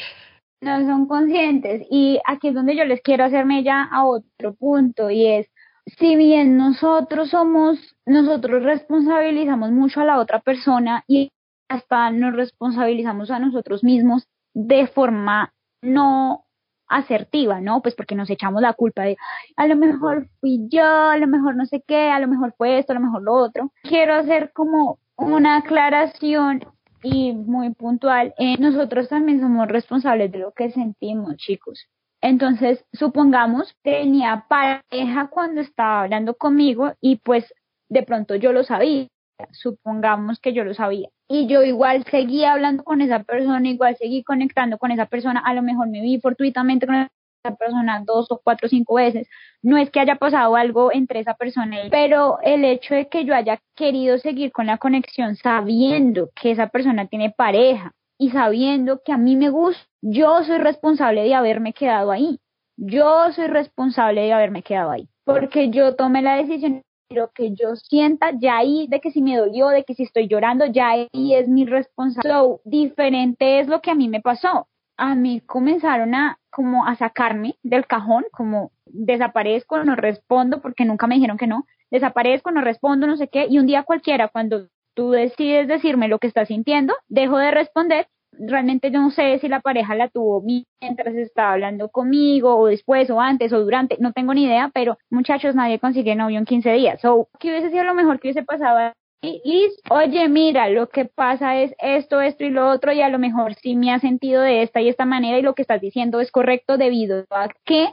No 0.61 0.81
son 0.81 1.07
conscientes 1.07 1.87
y 1.89 2.19
aquí 2.27 2.49
es 2.49 2.55
donde 2.55 2.77
yo 2.77 2.85
les 2.85 3.01
quiero 3.03 3.25
hacerme 3.25 3.63
ya 3.63 3.89
a 3.91 4.05
otro 4.05 4.55
punto 4.55 5.09
y 5.09 5.27
es 5.27 5.49
si 5.87 6.17
bien 6.17 6.57
nosotros 6.57 7.31
somos, 7.31 7.79
nosotros 8.05 8.63
responsabilizamos 8.63 9.71
mucho 9.71 10.01
a 10.01 10.05
la 10.05 10.19
otra 10.19 10.41
persona 10.41 11.05
y 11.07 11.33
hasta 11.69 12.11
nos 12.11 12.35
responsabilizamos 12.35 13.31
a 13.31 13.39
nosotros 13.39 13.85
mismos 13.85 14.29
de 14.53 14.87
forma 14.89 15.55
no 15.83 16.45
asertiva, 16.89 17.61
¿no? 17.61 17.83
Pues 17.83 17.95
porque 17.95 18.15
nos 18.15 18.31
echamos 18.31 18.63
la 18.63 18.73
culpa 18.73 19.03
de, 19.03 19.17
a 19.57 19.67
lo 19.67 19.77
mejor 19.77 20.29
fui 20.41 20.67
yo, 20.69 20.85
a 20.85 21.17
lo 21.17 21.27
mejor 21.27 21.57
no 21.57 21.67
sé 21.67 21.83
qué, 21.87 22.11
a 22.11 22.21
lo 22.21 22.29
mejor 22.29 22.55
fue 22.57 22.79
esto, 22.79 22.93
a 22.93 22.97
lo 22.97 23.01
mejor 23.01 23.23
lo 23.23 23.35
otro. 23.35 23.73
Quiero 23.83 24.15
hacer 24.15 24.53
como 24.53 24.99
una 25.17 25.57
aclaración 25.57 26.65
y 27.03 27.33
muy 27.33 27.73
puntual. 27.75 28.35
Eh, 28.39 28.57
nosotros 28.59 29.09
también 29.09 29.41
somos 29.41 29.69
responsables 29.69 30.31
de 30.33 30.39
lo 30.39 30.53
que 30.53 30.71
sentimos, 30.71 31.37
chicos. 31.37 31.89
Entonces, 32.23 32.85
supongamos, 32.93 33.75
tenía 33.83 34.47
pareja 34.49 35.29
cuando 35.29 35.61
estaba 35.61 36.03
hablando 36.03 36.35
conmigo 36.35 36.95
y 37.01 37.17
pues 37.17 37.53
de 37.89 38.03
pronto 38.03 38.35
yo 38.35 38.53
lo 38.53 38.65
sabía, 38.65 39.07
supongamos 39.53 40.41
que 40.41 40.53
yo 40.53 40.65
lo 40.65 40.75
sabía. 40.75 41.09
Y 41.29 41.47
yo 41.47 41.63
igual 41.63 42.05
seguía 42.11 42.53
hablando 42.53 42.85
con 42.85 43.01
esa 43.01 43.23
persona, 43.23 43.69
igual 43.69 43.97
seguí 43.97 44.23
conectando 44.25 44.79
con 44.79 44.91
esa 44.91 45.07
persona, 45.07 45.41
a 45.45 45.55
lo 45.55 45.63
mejor 45.63 45.89
me 45.89 46.01
vi 46.01 46.21
fortuitamente 46.21 46.87
con 46.87 46.97
esa 46.97 47.57
persona 47.57 48.03
dos 48.05 48.31
o 48.31 48.41
cuatro 48.43 48.67
o 48.67 48.69
cinco 48.69 48.95
veces. 48.95 49.29
No 49.63 49.77
es 49.77 49.91
que 49.91 50.01
haya 50.01 50.17
pasado 50.17 50.57
algo 50.57 50.93
entre 50.93 51.21
esa 51.21 51.35
persona 51.35 51.85
y 51.85 51.91
pero 51.91 52.39
el 52.43 52.65
hecho 52.65 52.95
de 52.95 53.09
que 53.09 53.25
yo 53.25 53.35
haya 53.35 53.61
querido 53.75 54.19
seguir 54.19 54.53
con 54.53 54.67
la 54.67 54.79
conexión 54.79 55.37
sabiendo 55.37 56.31
que 56.35 56.53
esa 56.53 56.69
persona 56.69 57.07
tiene 57.07 57.31
pareja 57.31 57.93
y 58.19 58.31
sabiendo 58.31 59.03
que 59.05 59.13
a 59.13 59.19
mí 59.19 59.37
me 59.37 59.51
gusta, 59.51 59.83
yo 60.03 60.43
soy 60.45 60.59
responsable 60.59 61.23
de 61.23 61.35
haberme 61.35 61.73
quedado 61.73 62.11
ahí. 62.11 62.41
Yo 62.77 63.33
soy 63.33 63.47
responsable 63.47 64.23
de 64.23 64.33
haberme 64.33 64.63
quedado 64.63 64.91
ahí. 64.91 65.09
Porque 65.25 65.71
yo 65.71 65.97
tomé 65.97 66.23
la 66.23 66.37
decisión, 66.37 66.83
pero 67.09 67.31
que 67.35 67.53
yo 67.55 67.77
sienta 67.77 68.33
ya 68.39 68.59
ahí 68.59 68.87
de 68.89 69.01
que 69.01 69.11
si 69.11 69.23
me 69.23 69.37
dolió, 69.37 69.69
de 69.69 69.85
que 69.85 69.95
si 69.95 70.05
estoy 70.05 70.29
llorando, 70.29 70.67
ya 70.67 70.91
ahí 70.91 71.35
es 71.35 71.49
mi 71.49 71.65
responsabilidad. 71.65 72.41
So, 72.41 72.61
diferente 72.65 73.61
es 73.61 73.69
lo 73.69 73.81
que 73.81 73.91
a 73.91 73.95
mí 73.95 74.09
me 74.09 74.21
pasó. 74.21 74.69
A 74.99 75.15
mí 75.15 75.41
comenzaron 75.41 76.15
a 76.15 76.39
como 76.51 76.87
a 76.87 76.97
sacarme 76.97 77.57
del 77.63 77.87
cajón, 77.87 78.25
como 78.33 78.73
desaparezco, 78.87 79.83
no 79.85 79.95
respondo 79.95 80.63
porque 80.63 80.85
nunca 80.85 81.07
me 81.07 81.17
dijeron 81.17 81.37
que 81.37 81.47
no, 81.47 81.67
desaparezco, 81.91 82.51
no 82.51 82.63
respondo, 82.63 83.07
no 83.07 83.17
sé 83.17 83.29
qué, 83.29 83.47
y 83.49 83.59
un 83.59 83.67
día 83.67 83.83
cualquiera 83.83 84.29
cuando 84.29 84.69
tú 84.97 85.11
decides 85.11 85.69
decirme 85.69 86.09
lo 86.09 86.19
que 86.19 86.27
estás 86.27 86.49
sintiendo, 86.49 86.95
dejo 87.09 87.37
de 87.39 87.51
responder, 87.51 88.09
realmente 88.33 88.91
yo 88.91 89.01
no 89.01 89.11
sé 89.11 89.39
si 89.39 89.49
la 89.49 89.61
pareja 89.61 89.95
la 89.95 90.09
tuvo 90.09 90.43
mientras 90.43 91.15
estaba 91.15 91.53
hablando 91.53 91.91
conmigo 91.91 92.57
o 92.57 92.67
después 92.67 93.09
o 93.11 93.21
antes 93.21 93.53
o 93.53 93.61
durante, 93.61 93.99
no 94.01 94.13
tengo 94.13 94.35
ni 94.35 94.45
idea, 94.45 94.71
pero 94.75 94.99
muchachos, 95.11 95.55
nadie 95.55 95.79
consigue 95.79 96.15
novio 96.15 96.39
en 96.39 96.47
15 96.47 96.73
días. 96.73 97.01
So, 97.01 97.29
¿qué 97.39 97.51
hubiese 97.51 97.71
sido 97.71 97.85
lo 97.85 97.95
mejor 97.95 98.19
que 98.19 98.29
hubiese 98.29 98.43
pasado? 98.43 98.93
Y, 99.23 99.69
oye, 99.91 100.29
mira, 100.29 100.69
lo 100.69 100.89
que 100.89 101.05
pasa 101.05 101.61
es 101.61 101.75
esto, 101.79 102.21
esto 102.21 102.45
y 102.45 102.51
lo 102.51 102.69
otro, 102.69 102.93
y 102.93 103.01
a 103.01 103.09
lo 103.09 103.19
mejor 103.19 103.55
sí 103.55 103.75
me 103.75 103.93
ha 103.93 103.99
sentido 103.99 104.43
de 104.43 104.63
esta 104.63 104.81
y 104.81 104.89
esta 104.89 105.05
manera, 105.05 105.39
y 105.39 105.43
lo 105.43 105.55
que 105.55 105.63
estás 105.63 105.81
diciendo 105.81 106.21
es 106.21 106.31
correcto 106.31 106.77
debido 106.77 107.25
a 107.31 107.49
que 107.65 107.89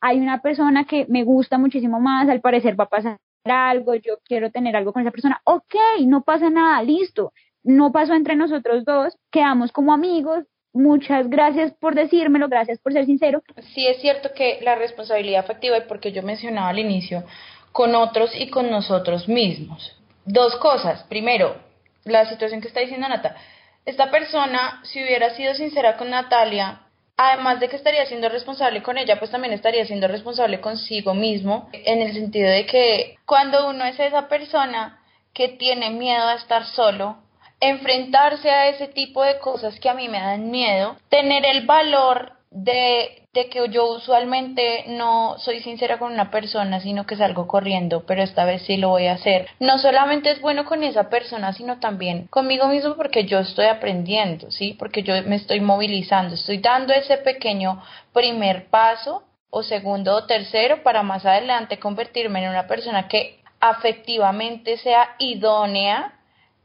hay 0.00 0.18
una 0.18 0.40
persona 0.40 0.84
que 0.84 1.06
me 1.08 1.24
gusta 1.24 1.58
muchísimo 1.58 2.00
más, 2.00 2.28
al 2.28 2.40
parecer 2.40 2.78
va 2.78 2.84
a 2.84 2.88
pasar 2.88 3.18
algo, 3.50 3.94
yo 3.94 4.18
quiero 4.24 4.50
tener 4.50 4.76
algo 4.76 4.92
con 4.92 5.02
esa 5.02 5.10
persona, 5.10 5.40
ok, 5.44 5.74
no 6.00 6.22
pasa 6.22 6.50
nada, 6.50 6.82
listo, 6.82 7.32
no 7.62 7.92
pasó 7.92 8.14
entre 8.14 8.36
nosotros 8.36 8.84
dos, 8.84 9.16
quedamos 9.30 9.72
como 9.72 9.92
amigos, 9.92 10.44
muchas 10.72 11.28
gracias 11.28 11.72
por 11.80 11.94
decírmelo, 11.94 12.48
gracias 12.48 12.78
por 12.78 12.92
ser 12.92 13.06
sincero. 13.06 13.42
Sí 13.74 13.86
es 13.86 14.00
cierto 14.00 14.30
que 14.34 14.60
la 14.62 14.74
responsabilidad 14.74 15.44
afectiva, 15.44 15.78
y 15.78 15.82
porque 15.82 16.12
yo 16.12 16.22
mencionaba 16.22 16.68
al 16.68 16.78
inicio, 16.78 17.24
con 17.72 17.94
otros 17.94 18.30
y 18.34 18.48
con 18.50 18.70
nosotros 18.70 19.28
mismos. 19.28 19.94
Dos 20.24 20.56
cosas. 20.56 21.04
Primero, 21.04 21.56
la 22.04 22.26
situación 22.26 22.60
que 22.60 22.68
está 22.68 22.80
diciendo 22.80 23.08
Nata. 23.08 23.36
Esta 23.84 24.10
persona, 24.10 24.80
si 24.84 25.02
hubiera 25.02 25.30
sido 25.30 25.54
sincera 25.54 25.96
con 25.96 26.10
Natalia, 26.10 26.82
además 27.18 27.58
de 27.58 27.68
que 27.68 27.76
estaría 27.76 28.06
siendo 28.06 28.28
responsable 28.28 28.82
con 28.82 28.96
ella, 28.96 29.18
pues 29.18 29.32
también 29.32 29.52
estaría 29.52 29.84
siendo 29.84 30.06
responsable 30.06 30.60
consigo 30.60 31.14
mismo, 31.14 31.68
en 31.72 32.00
el 32.00 32.14
sentido 32.14 32.48
de 32.48 32.64
que 32.64 33.16
cuando 33.26 33.68
uno 33.68 33.84
es 33.84 33.98
esa 33.98 34.28
persona 34.28 35.02
que 35.34 35.48
tiene 35.48 35.90
miedo 35.90 36.26
a 36.28 36.34
estar 36.34 36.64
solo, 36.64 37.18
enfrentarse 37.60 38.50
a 38.50 38.68
ese 38.68 38.86
tipo 38.86 39.24
de 39.24 39.40
cosas 39.40 39.78
que 39.80 39.88
a 39.88 39.94
mí 39.94 40.08
me 40.08 40.20
dan 40.20 40.50
miedo, 40.50 40.96
tener 41.08 41.44
el 41.44 41.66
valor 41.66 42.34
de, 42.50 43.26
de, 43.38 43.48
que 43.48 43.68
yo 43.68 43.86
usualmente 43.86 44.84
no 44.88 45.36
soy 45.38 45.60
sincera 45.60 45.98
con 45.98 46.12
una 46.12 46.30
persona, 46.30 46.80
sino 46.80 47.06
que 47.06 47.16
salgo 47.16 47.46
corriendo, 47.46 48.04
pero 48.06 48.22
esta 48.22 48.44
vez 48.44 48.62
sí 48.62 48.76
lo 48.76 48.90
voy 48.90 49.06
a 49.06 49.14
hacer. 49.14 49.48
No 49.60 49.78
solamente 49.78 50.30
es 50.30 50.40
bueno 50.40 50.64
con 50.64 50.82
esa 50.82 51.08
persona, 51.08 51.52
sino 51.52 51.78
también 51.78 52.26
conmigo 52.28 52.68
mismo 52.68 52.96
porque 52.96 53.24
yo 53.24 53.38
estoy 53.38 53.66
aprendiendo, 53.66 54.50
¿sí? 54.50 54.74
Porque 54.78 55.02
yo 55.02 55.14
me 55.24 55.36
estoy 55.36 55.60
movilizando, 55.60 56.34
estoy 56.34 56.58
dando 56.58 56.92
ese 56.92 57.18
pequeño 57.18 57.82
primer 58.12 58.66
paso 58.68 59.22
o 59.50 59.62
segundo 59.62 60.14
o 60.14 60.24
tercero 60.26 60.82
para 60.82 61.02
más 61.02 61.24
adelante 61.24 61.78
convertirme 61.78 62.44
en 62.44 62.50
una 62.50 62.66
persona 62.66 63.08
que 63.08 63.40
afectivamente 63.60 64.76
sea 64.78 65.16
idónea 65.18 66.17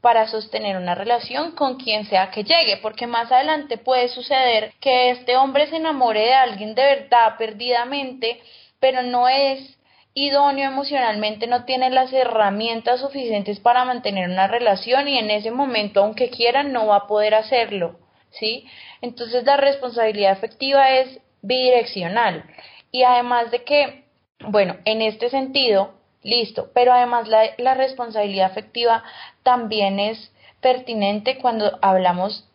para 0.04 0.28
sostener 0.28 0.76
una 0.76 0.94
relación 0.94 1.52
con 1.52 1.78
quien 1.78 2.04
sea 2.04 2.30
que 2.30 2.44
llegue, 2.44 2.76
porque 2.82 3.06
más 3.06 3.32
adelante 3.32 3.78
puede 3.78 4.08
suceder 4.10 4.74
que 4.78 5.08
este 5.08 5.38
hombre 5.38 5.66
se 5.66 5.76
enamore 5.76 6.20
de 6.20 6.34
alguien 6.34 6.74
de 6.74 6.82
verdad 6.82 7.38
perdidamente, 7.38 8.38
pero 8.78 9.00
no 9.00 9.30
es 9.30 9.78
idóneo 10.12 10.68
emocionalmente, 10.68 11.46
no 11.46 11.64
tiene 11.64 11.88
las 11.88 12.12
herramientas 12.12 13.00
suficientes 13.00 13.60
para 13.60 13.86
mantener 13.86 14.28
una 14.28 14.46
relación 14.46 15.08
y 15.08 15.16
en 15.16 15.30
ese 15.30 15.50
momento, 15.50 16.00
aunque 16.04 16.28
quiera, 16.28 16.62
no 16.62 16.88
va 16.88 16.96
a 16.96 17.06
poder 17.06 17.34
hacerlo, 17.34 17.98
¿sí? 18.28 18.66
Entonces 19.00 19.44
la 19.44 19.56
responsabilidad 19.56 20.32
afectiva 20.32 20.90
es 20.90 21.18
bidireccional 21.40 22.44
y 22.92 23.04
además 23.04 23.50
de 23.50 23.64
que, 23.64 24.04
bueno, 24.48 24.76
en 24.84 25.00
este 25.00 25.30
sentido, 25.30 25.94
listo, 26.24 26.70
pero 26.74 26.92
además 26.92 27.28
la, 27.28 27.50
la 27.58 27.74
responsabilidad 27.74 28.50
afectiva 28.50 29.04
también 29.44 30.00
es 30.00 30.32
pertinente 30.60 31.38
cuando 31.38 31.78
hablamos 31.82 32.48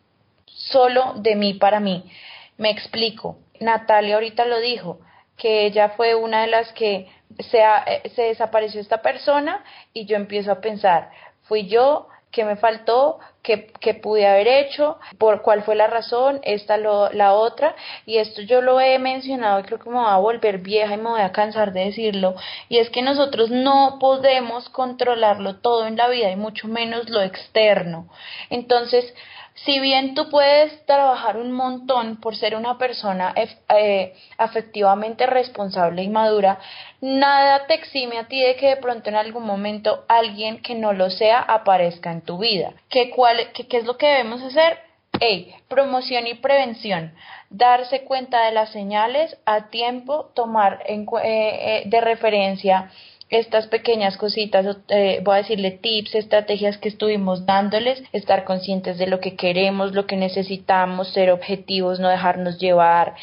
solo 0.44 1.14
de 1.16 1.36
mí 1.36 1.54
para 1.54 1.80
mí. 1.80 2.04
Me 2.58 2.70
explico. 2.70 3.38
Natalia 3.60 4.16
ahorita 4.16 4.44
lo 4.44 4.58
dijo, 4.58 4.98
que 5.40 5.64
ella 5.64 5.90
fue 5.90 6.14
una 6.14 6.42
de 6.42 6.48
las 6.48 6.72
que 6.72 7.08
se, 7.38 7.60
eh, 7.60 8.10
se 8.14 8.22
desapareció 8.22 8.80
esta 8.80 9.00
persona 9.00 9.64
y 9.94 10.04
yo 10.04 10.16
empiezo 10.16 10.52
a 10.52 10.60
pensar, 10.60 11.10
fui 11.44 11.66
yo, 11.66 12.08
qué 12.30 12.44
me 12.44 12.56
faltó, 12.56 13.18
qué, 13.42 13.72
qué, 13.80 13.94
pude 13.94 14.26
haber 14.26 14.48
hecho, 14.48 14.98
por 15.18 15.42
cuál 15.42 15.62
fue 15.62 15.74
la 15.74 15.86
razón, 15.86 16.40
esta 16.42 16.76
lo, 16.76 17.10
la 17.12 17.34
otra, 17.34 17.74
y 18.06 18.18
esto 18.18 18.42
yo 18.42 18.60
lo 18.60 18.80
he 18.80 18.98
mencionado 18.98 19.60
y 19.60 19.62
creo 19.64 19.78
que 19.78 19.90
me 19.90 19.96
voy 19.96 20.10
a 20.10 20.16
volver 20.16 20.58
vieja 20.58 20.94
y 20.94 20.98
me 20.98 21.10
voy 21.10 21.20
a 21.20 21.32
cansar 21.32 21.72
de 21.72 21.86
decirlo, 21.86 22.34
y 22.68 22.78
es 22.78 22.90
que 22.90 23.02
nosotros 23.02 23.50
no 23.50 23.98
podemos 24.00 24.68
controlarlo 24.68 25.56
todo 25.56 25.86
en 25.86 25.96
la 25.96 26.08
vida 26.08 26.30
y 26.30 26.36
mucho 26.36 26.68
menos 26.68 27.08
lo 27.08 27.22
externo. 27.22 28.08
Entonces, 28.50 29.14
si 29.54 29.78
bien 29.78 30.14
tú 30.14 30.30
puedes 30.30 30.84
trabajar 30.86 31.36
un 31.36 31.52
montón 31.52 32.16
por 32.16 32.36
ser 32.36 32.56
una 32.56 32.78
persona 32.78 33.34
eh, 33.36 34.14
afectivamente 34.38 35.26
responsable 35.26 36.02
y 36.02 36.08
madura, 36.08 36.58
nada 37.00 37.66
te 37.66 37.74
exime 37.74 38.18
a 38.18 38.28
ti 38.28 38.40
de 38.40 38.56
que 38.56 38.68
de 38.68 38.76
pronto 38.76 39.10
en 39.10 39.16
algún 39.16 39.44
momento 39.44 40.04
alguien 40.08 40.62
que 40.62 40.74
no 40.74 40.92
lo 40.92 41.10
sea 41.10 41.40
aparezca 41.40 42.10
en 42.10 42.22
tu 42.22 42.38
vida. 42.38 42.72
¿Qué, 42.88 43.10
cuál, 43.10 43.52
qué, 43.52 43.66
es 43.76 43.84
lo 43.84 43.96
que 43.96 44.06
debemos 44.06 44.42
hacer? 44.42 44.78
Hey, 45.20 45.54
promoción 45.68 46.26
y 46.26 46.34
prevención. 46.34 47.12
Darse 47.50 48.04
cuenta 48.04 48.46
de 48.46 48.52
las 48.52 48.70
señales 48.70 49.36
a 49.44 49.68
tiempo, 49.68 50.30
tomar 50.34 50.82
en, 50.86 51.02
eh, 51.02 51.22
eh, 51.24 51.82
de 51.86 52.00
referencia 52.00 52.90
estas 53.30 53.68
pequeñas 53.68 54.16
cositas, 54.16 54.78
eh, 54.88 55.20
voy 55.24 55.34
a 55.34 55.38
decirle 55.38 55.70
tips, 55.70 56.16
estrategias 56.16 56.78
que 56.78 56.88
estuvimos 56.88 57.46
dándoles, 57.46 58.02
estar 58.12 58.44
conscientes 58.44 58.98
de 58.98 59.06
lo 59.06 59.20
que 59.20 59.36
queremos, 59.36 59.94
lo 59.94 60.06
que 60.06 60.16
necesitamos, 60.16 61.12
ser 61.12 61.30
objetivos, 61.30 62.00
no 62.00 62.08
dejarnos 62.08 62.58
llevar, 62.58 63.14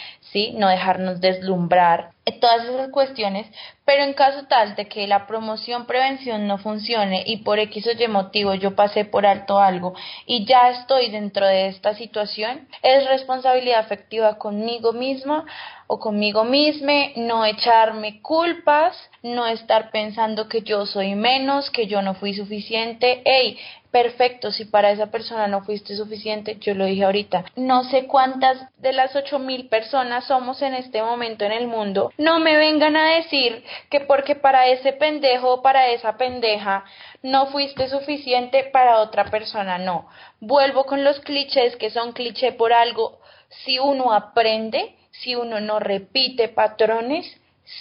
No 0.56 0.68
dejarnos 0.70 1.22
deslumbrar, 1.22 2.12
eh, 2.28 2.40
todas 2.40 2.66
esas 2.66 2.90
cuestiones, 2.90 3.48
pero 3.86 4.04
en 4.04 4.14
caso 4.14 4.48
tal 4.48 4.76
de 4.76 4.88
que 4.88 5.08
la 5.08 5.28
promoción 5.28 5.86
prevención 5.86 6.46
no 6.46 6.58
funcione 6.58 7.24
y 7.26 7.38
por 7.38 7.58
X 7.60 7.88
o 7.88 7.92
Y 7.92 8.08
motivo 8.10 8.54
yo 8.54 8.76
pasé 8.76 9.06
por 9.06 9.26
alto 9.26 9.60
algo 9.60 9.94
y 10.26 10.46
ya 10.46 10.70
estoy 10.72 11.10
dentro 11.10 11.46
de 11.46 11.68
esta 11.68 11.96
situación, 11.96 12.68
es 12.82 13.08
responsabilidad 13.08 13.80
afectiva 13.80 14.38
conmigo 14.38 14.92
misma 14.92 15.46
o 15.88 16.00
conmigo 16.00 16.44
misma, 16.44 17.14
no 17.16 17.46
echarme 17.46 18.22
culpas, 18.22 18.94
no 19.24 19.48
estar 19.48 19.90
pensando 19.92 20.50
que 20.50 20.62
yo 20.62 20.86
soy 20.86 21.16
menos, 21.16 21.72
que 21.72 21.88
yo 21.88 22.02
no 22.02 22.14
fui 22.14 22.34
suficiente. 22.34 23.22
Hey, 23.24 23.58
perfecto, 23.92 24.52
si 24.52 24.66
para 24.66 24.92
esa 24.92 25.08
persona 25.08 25.48
no 25.48 25.64
fuiste 25.64 25.96
suficiente, 25.96 26.58
yo 26.60 26.74
lo 26.76 26.86
dije 26.86 27.04
ahorita, 27.04 27.46
no 27.56 27.84
sé 27.86 28.08
cuántas 28.08 28.58
de 28.78 28.94
las 28.94 29.16
ocho 29.16 29.40
mil 29.40 29.70
personas 29.70 30.26
somos 30.26 30.62
en 30.62 30.74
este 30.74 31.02
momento 31.02 31.46
en 31.46 31.52
el 31.52 31.68
mundo, 31.68 32.12
no 32.18 32.40
me 32.40 32.58
vengan 32.58 32.96
a 32.96 33.16
decir 33.16 33.64
que 33.90 34.02
porque 34.02 34.36
para 34.36 34.68
ese 34.68 34.94
pendejo 34.94 35.54
o 35.54 35.62
para 35.62 35.90
esa 35.90 36.18
pendeja 36.18 36.86
no 37.24 37.48
fuiste 37.48 37.88
suficiente 37.90 38.66
para 38.72 39.00
otra 39.00 39.26
persona, 39.26 39.78
no. 39.78 40.08
Vuelvo 40.40 40.86
con 40.86 41.04
los 41.04 41.20
clichés 41.22 41.76
que 41.78 41.90
son 41.90 42.12
cliché 42.12 42.52
por 42.52 42.74
algo, 42.74 43.20
si 43.50 43.80
uno 43.80 44.14
aprende, 44.14 44.96
si 45.12 45.36
uno 45.36 45.60
no 45.60 45.80
repite 45.80 46.50
patrones, 46.50 47.26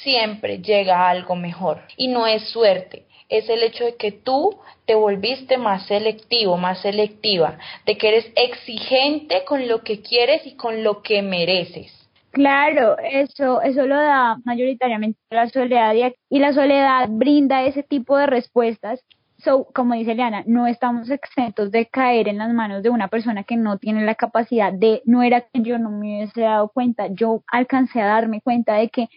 siempre 0.02 0.58
llega 0.58 0.98
a 0.98 1.10
algo 1.10 1.36
mejor. 1.36 1.82
Y 1.96 2.08
no 2.08 2.26
es 2.26 2.48
suerte, 2.50 3.05
es 3.28 3.48
el 3.48 3.62
hecho 3.62 3.84
de 3.84 3.96
que 3.96 4.12
tú 4.12 4.56
te 4.86 4.94
volviste 4.94 5.58
más 5.58 5.86
selectivo, 5.86 6.56
más 6.56 6.80
selectiva, 6.80 7.58
de 7.84 7.96
que 7.96 8.08
eres 8.08 8.32
exigente 8.36 9.44
con 9.44 9.66
lo 9.68 9.82
que 9.82 10.00
quieres 10.00 10.46
y 10.46 10.56
con 10.56 10.84
lo 10.84 11.02
que 11.02 11.22
mereces. 11.22 11.92
Claro, 12.30 12.98
eso, 12.98 13.62
eso 13.62 13.86
lo 13.86 13.96
da 13.96 14.36
mayoritariamente 14.44 15.18
la 15.30 15.48
soledad 15.48 15.94
y 16.28 16.38
la 16.38 16.52
soledad 16.52 17.08
brinda 17.08 17.64
ese 17.64 17.82
tipo 17.82 18.16
de 18.18 18.26
respuestas 18.26 19.02
So, 19.38 19.68
como 19.74 19.94
dice 19.94 20.12
Eliana, 20.12 20.44
no 20.46 20.66
estamos 20.66 21.10
exentos 21.10 21.70
de 21.70 21.86
caer 21.86 22.26
en 22.28 22.38
las 22.38 22.52
manos 22.52 22.82
de 22.82 22.88
una 22.88 23.08
persona 23.08 23.44
que 23.44 23.56
no 23.56 23.78
tiene 23.78 24.04
la 24.04 24.14
capacidad 24.14 24.72
de, 24.72 25.02
no 25.04 25.22
era 25.22 25.42
que 25.42 25.60
yo 25.62 25.78
no 25.78 25.90
me 25.90 26.16
hubiese 26.16 26.40
dado 26.40 26.68
cuenta, 26.70 27.08
yo 27.08 27.42
alcancé 27.52 28.00
a 28.00 28.06
darme 28.06 28.40
cuenta 28.40 28.74
de 28.74 28.88
que 28.88 29.08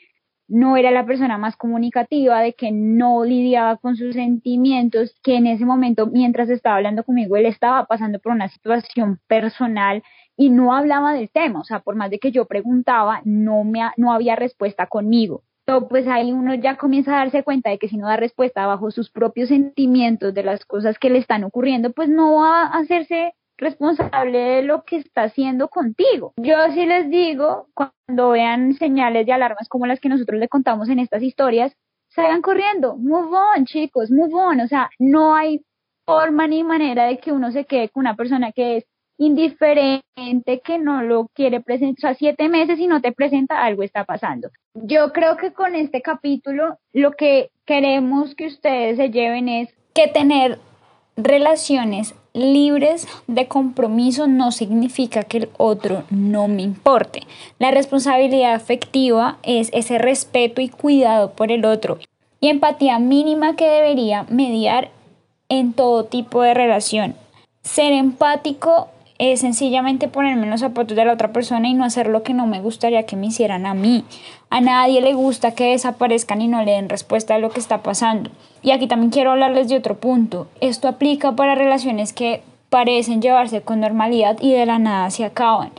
no 0.49 0.75
era 0.77 0.91
la 0.91 1.05
persona 1.05 1.37
más 1.37 1.55
comunicativa, 1.55 2.41
de 2.41 2.53
que 2.53 2.71
no 2.71 3.23
lidiaba 3.23 3.77
con 3.77 3.95
sus 3.95 4.15
sentimientos, 4.15 5.15
que 5.23 5.35
en 5.35 5.47
ese 5.47 5.65
momento, 5.65 6.07
mientras 6.07 6.49
estaba 6.49 6.77
hablando 6.77 7.03
conmigo, 7.03 7.37
él 7.37 7.45
estaba 7.45 7.85
pasando 7.85 8.19
por 8.19 8.33
una 8.33 8.49
situación 8.49 9.19
personal 9.27 10.03
y 10.35 10.49
no 10.49 10.75
hablaba 10.75 11.13
del 11.13 11.29
tema, 11.29 11.59
o 11.59 11.63
sea, 11.63 11.79
por 11.79 11.95
más 11.95 12.09
de 12.09 12.19
que 12.19 12.31
yo 12.31 12.45
preguntaba, 12.45 13.21
no, 13.25 13.63
me, 13.63 13.81
no 13.97 14.11
había 14.11 14.35
respuesta 14.35 14.87
conmigo. 14.87 15.43
Pues 15.87 16.07
ahí 16.07 16.31
uno 16.31 16.55
ya 16.55 16.77
comienza 16.77 17.13
a 17.13 17.19
darse 17.19 17.43
cuenta 17.43 17.69
de 17.69 17.77
que 17.77 17.87
si 17.87 17.97
no 17.97 18.07
da 18.07 18.17
respuesta 18.17 18.65
bajo 18.65 18.89
sus 18.89 19.11
propios 19.11 19.49
sentimientos 19.49 20.33
de 20.33 20.41
las 20.41 20.65
cosas 20.65 20.97
que 20.97 21.11
le 21.11 21.19
están 21.19 21.43
ocurriendo, 21.43 21.91
pues 21.91 22.09
no 22.09 22.37
va 22.37 22.63
a 22.63 22.79
hacerse 22.79 23.33
responsable 23.59 24.39
de 24.39 24.63
lo 24.63 24.83
que 24.83 24.97
está 24.97 25.23
haciendo 25.23 25.67
contigo. 25.67 26.33
Yo 26.37 26.55
sí 26.73 26.85
les 26.85 27.09
digo, 27.09 27.67
cuando 27.73 28.31
vean 28.31 28.73
señales 28.73 29.25
de 29.25 29.33
alarmas 29.33 29.67
como 29.69 29.85
las 29.85 29.99
que 29.99 30.09
nosotros 30.09 30.39
le 30.39 30.47
contamos 30.47 30.89
en 30.89 30.99
estas 30.99 31.21
historias, 31.21 31.75
salgan 32.09 32.41
corriendo, 32.41 32.97
move 32.97 33.37
on, 33.55 33.65
chicos, 33.65 34.09
move 34.09 34.33
on, 34.33 34.61
o 34.61 34.67
sea, 34.67 34.89
no 34.97 35.35
hay 35.35 35.61
forma 36.05 36.47
ni 36.47 36.63
manera 36.63 37.05
de 37.05 37.19
que 37.19 37.31
uno 37.31 37.51
se 37.51 37.65
quede 37.65 37.89
con 37.89 38.01
una 38.01 38.15
persona 38.15 38.51
que 38.51 38.77
es 38.77 38.85
indiferente 39.19 40.61
que 40.63 40.79
no 40.79 41.03
lo 41.03 41.27
quiere 41.33 41.61
presentar, 41.61 41.97
o 41.97 42.01
sea, 42.01 42.13
siete 42.13 42.47
meses 42.47 42.79
y 42.79 42.87
no 42.87 43.01
te 43.01 43.11
presenta, 43.11 43.63
algo 43.63 43.83
está 43.83 44.05
pasando. 44.05 44.49
Yo 44.73 45.11
creo 45.11 45.35
que 45.35 45.51
con 45.51 45.75
este 45.75 46.01
capítulo 46.01 46.79
lo 46.93 47.11
que 47.11 47.51
queremos 47.65 48.33
que 48.33 48.47
ustedes 48.47 48.97
se 48.97 49.11
lleven 49.11 49.49
es 49.49 49.69
que 49.93 50.07
tener 50.07 50.57
relaciones 51.17 52.15
libres 52.33 53.07
de 53.27 53.47
compromiso 53.47 54.27
no 54.27 54.51
significa 54.51 55.23
que 55.23 55.37
el 55.37 55.49
otro 55.57 56.03
no 56.09 56.47
me 56.47 56.61
importe. 56.61 57.23
La 57.57 57.71
responsabilidad 57.71 58.53
afectiva 58.53 59.37
es 59.43 59.69
ese 59.73 59.97
respeto 59.97 60.61
y 60.61 60.69
cuidado 60.69 61.31
por 61.31 61.51
el 61.51 61.65
otro 61.65 61.99
y 62.41 62.47
empatía 62.47 62.99
mínima 62.99 63.55
que 63.55 63.67
debería 63.67 64.25
mediar 64.29 64.91
en 65.49 65.73
todo 65.73 66.05
tipo 66.05 66.41
de 66.41 66.53
relación. 66.53 67.15
Ser 67.61 67.91
empático 67.91 68.89
es 69.19 69.41
sencillamente 69.41 70.07
ponerme 70.07 70.43
en 70.43 70.49
los 70.49 70.61
zapatos 70.61 70.95
de 70.95 71.03
la 71.03 71.11
otra 71.11 71.33
persona 71.33 71.67
y 71.67 71.73
no 71.73 71.83
hacer 71.83 72.07
lo 72.07 72.23
que 72.23 72.33
no 72.33 72.47
me 72.47 72.61
gustaría 72.61 73.05
que 73.05 73.17
me 73.17 73.27
hicieran 73.27 73.65
a 73.65 73.73
mí. 73.73 74.05
A 74.49 74.61
nadie 74.61 75.01
le 75.01 75.13
gusta 75.13 75.51
que 75.51 75.71
desaparezcan 75.71 76.41
y 76.41 76.47
no 76.47 76.63
le 76.63 76.71
den 76.71 76.87
respuesta 76.87 77.35
a 77.35 77.39
lo 77.39 77.49
que 77.49 77.59
está 77.59 77.83
pasando. 77.83 78.31
Y 78.63 78.71
aquí 78.71 78.87
también 78.87 79.11
quiero 79.11 79.31
hablarles 79.31 79.67
de 79.67 79.75
otro 79.75 79.99
punto. 79.99 80.47
Esto 80.61 80.87
aplica 80.87 81.33
para 81.35 81.55
relaciones 81.55 82.13
que 82.13 82.41
parecen 82.69 83.21
llevarse 83.21 83.61
con 83.61 83.81
normalidad 83.81 84.37
y 84.39 84.53
de 84.53 84.65
la 84.65 84.79
nada 84.79 85.09
se 85.11 85.25
acaban. 85.25 85.71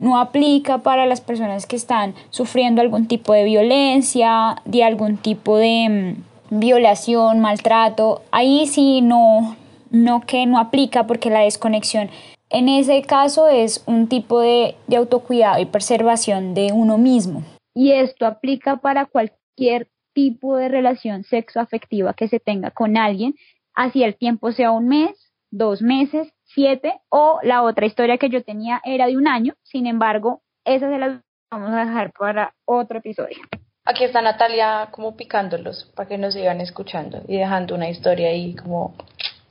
No 0.00 0.18
aplica 0.18 0.78
para 0.78 1.06
las 1.06 1.20
personas 1.20 1.66
que 1.66 1.76
están 1.76 2.14
sufriendo 2.30 2.80
algún 2.80 3.06
tipo 3.06 3.32
de 3.32 3.44
violencia, 3.44 4.56
de 4.64 4.82
algún 4.82 5.18
tipo 5.18 5.56
de 5.56 6.16
mm, 6.50 6.58
violación, 6.58 7.38
maltrato. 7.38 8.22
Ahí 8.32 8.66
sí 8.66 9.02
no, 9.02 9.56
no 9.90 10.20
que 10.22 10.46
no 10.46 10.58
aplica 10.58 11.06
porque 11.06 11.30
la 11.30 11.40
desconexión 11.40 12.10
en 12.50 12.68
ese 12.68 13.02
caso 13.02 13.48
es 13.48 13.82
un 13.86 14.08
tipo 14.08 14.40
de, 14.40 14.76
autocuidado 14.96 15.60
y 15.60 15.66
preservación 15.66 16.54
de 16.54 16.72
uno 16.72 16.98
mismo. 16.98 17.42
Y 17.74 17.92
esto 17.92 18.26
aplica 18.26 18.76
para 18.76 19.06
cualquier 19.06 19.88
tipo 20.14 20.56
de 20.56 20.68
relación 20.68 21.24
sexoafectiva 21.24 22.14
que 22.14 22.28
se 22.28 22.40
tenga 22.40 22.70
con 22.70 22.96
alguien, 22.96 23.34
así 23.74 24.02
el 24.02 24.16
tiempo 24.16 24.52
sea 24.52 24.72
un 24.72 24.88
mes, 24.88 25.10
dos 25.50 25.82
meses, 25.82 26.28
siete, 26.44 27.00
o 27.08 27.38
la 27.42 27.62
otra 27.62 27.86
historia 27.86 28.18
que 28.18 28.30
yo 28.30 28.42
tenía 28.42 28.80
era 28.84 29.06
de 29.06 29.16
un 29.16 29.28
año, 29.28 29.54
sin 29.62 29.86
embargo, 29.86 30.42
esa 30.64 30.88
se 30.90 30.98
las 30.98 31.20
vamos 31.50 31.70
a 31.70 31.84
dejar 31.84 32.12
para 32.12 32.54
otro 32.64 32.98
episodio. 32.98 33.36
Aquí 33.84 34.04
está 34.04 34.20
Natalia 34.20 34.88
como 34.90 35.16
picándolos 35.16 35.90
para 35.94 36.08
que 36.08 36.18
nos 36.18 36.34
sigan 36.34 36.60
escuchando 36.60 37.22
y 37.26 37.38
dejando 37.38 37.74
una 37.74 37.88
historia 37.88 38.28
ahí 38.28 38.54
como 38.54 38.94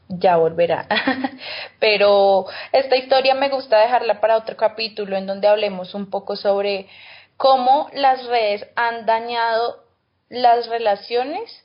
ya 0.10 0.38
volverá. 0.38 0.88
Pero 1.80 2.45
esta 2.72 2.95
historia 2.95 3.36
me 3.36 3.49
gusta 3.49 3.80
dejarla 3.80 4.20
para 4.22 4.38
otro 4.38 4.55
capítulo 4.58 5.18
en 5.18 5.28
donde 5.28 5.47
hablemos 5.47 5.93
un 5.93 6.10
poco 6.10 6.36
sobre 6.36 6.88
cómo 7.38 7.89
las 7.93 8.26
redes 8.26 8.68
han 8.76 9.05
dañado 9.05 9.84
las 10.30 10.68
relaciones 10.68 11.64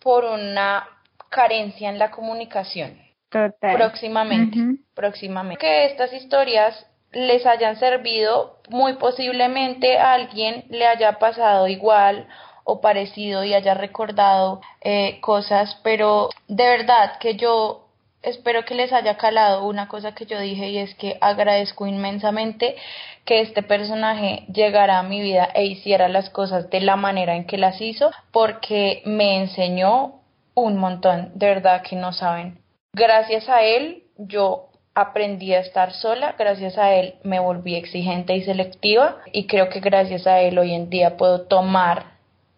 por 0.00 0.24
una 0.24 0.88
carencia 1.30 1.88
en 1.88 1.98
la 1.98 2.10
comunicación. 2.10 2.98
Próximamente, 3.30 4.58
próximamente. 4.94 5.58
Que 5.64 5.86
estas 5.86 6.12
historias 6.12 6.86
les 7.12 7.46
hayan 7.46 7.76
servido, 7.76 8.58
muy 8.68 8.94
posiblemente 8.94 9.98
a 9.98 10.14
alguien 10.14 10.64
le 10.68 10.86
haya 10.86 11.18
pasado 11.18 11.68
igual 11.68 12.26
o 12.64 12.80
parecido 12.80 13.44
y 13.44 13.54
haya 13.54 13.74
recordado 13.74 14.60
eh, 14.80 15.18
cosas, 15.20 15.78
pero 15.82 16.30
de 16.48 16.64
verdad 16.64 17.18
que 17.18 17.36
yo 17.36 17.82
espero 18.22 18.64
que 18.64 18.74
les 18.74 18.92
haya 18.92 19.16
calado 19.16 19.66
una 19.66 19.88
cosa 19.88 20.14
que 20.14 20.26
yo 20.26 20.38
dije 20.38 20.68
y 20.68 20.78
es 20.78 20.94
que 20.94 21.18
agradezco 21.20 21.86
inmensamente 21.86 22.76
que 23.24 23.40
este 23.40 23.62
personaje 23.62 24.44
llegara 24.52 24.98
a 24.98 25.02
mi 25.02 25.20
vida 25.20 25.48
e 25.54 25.64
hiciera 25.66 26.08
las 26.08 26.30
cosas 26.30 26.70
de 26.70 26.80
la 26.80 26.96
manera 26.96 27.34
en 27.34 27.46
que 27.46 27.58
las 27.58 27.80
hizo 27.80 28.10
porque 28.30 29.02
me 29.04 29.38
enseñó 29.38 30.20
un 30.54 30.76
montón, 30.76 31.32
de 31.34 31.46
verdad 31.46 31.82
que 31.82 31.96
no 31.96 32.12
saben. 32.12 32.58
Gracias 32.92 33.48
a 33.48 33.62
él 33.62 34.04
yo 34.18 34.68
aprendí 34.94 35.54
a 35.54 35.60
estar 35.60 35.92
sola, 35.92 36.34
gracias 36.38 36.76
a 36.76 36.94
él 36.94 37.14
me 37.22 37.40
volví 37.40 37.74
exigente 37.74 38.36
y 38.36 38.42
selectiva 38.42 39.18
y 39.32 39.46
creo 39.46 39.70
que 39.70 39.80
gracias 39.80 40.26
a 40.26 40.40
él 40.40 40.58
hoy 40.58 40.74
en 40.74 40.90
día 40.90 41.16
puedo 41.16 41.46
tomar 41.46 42.11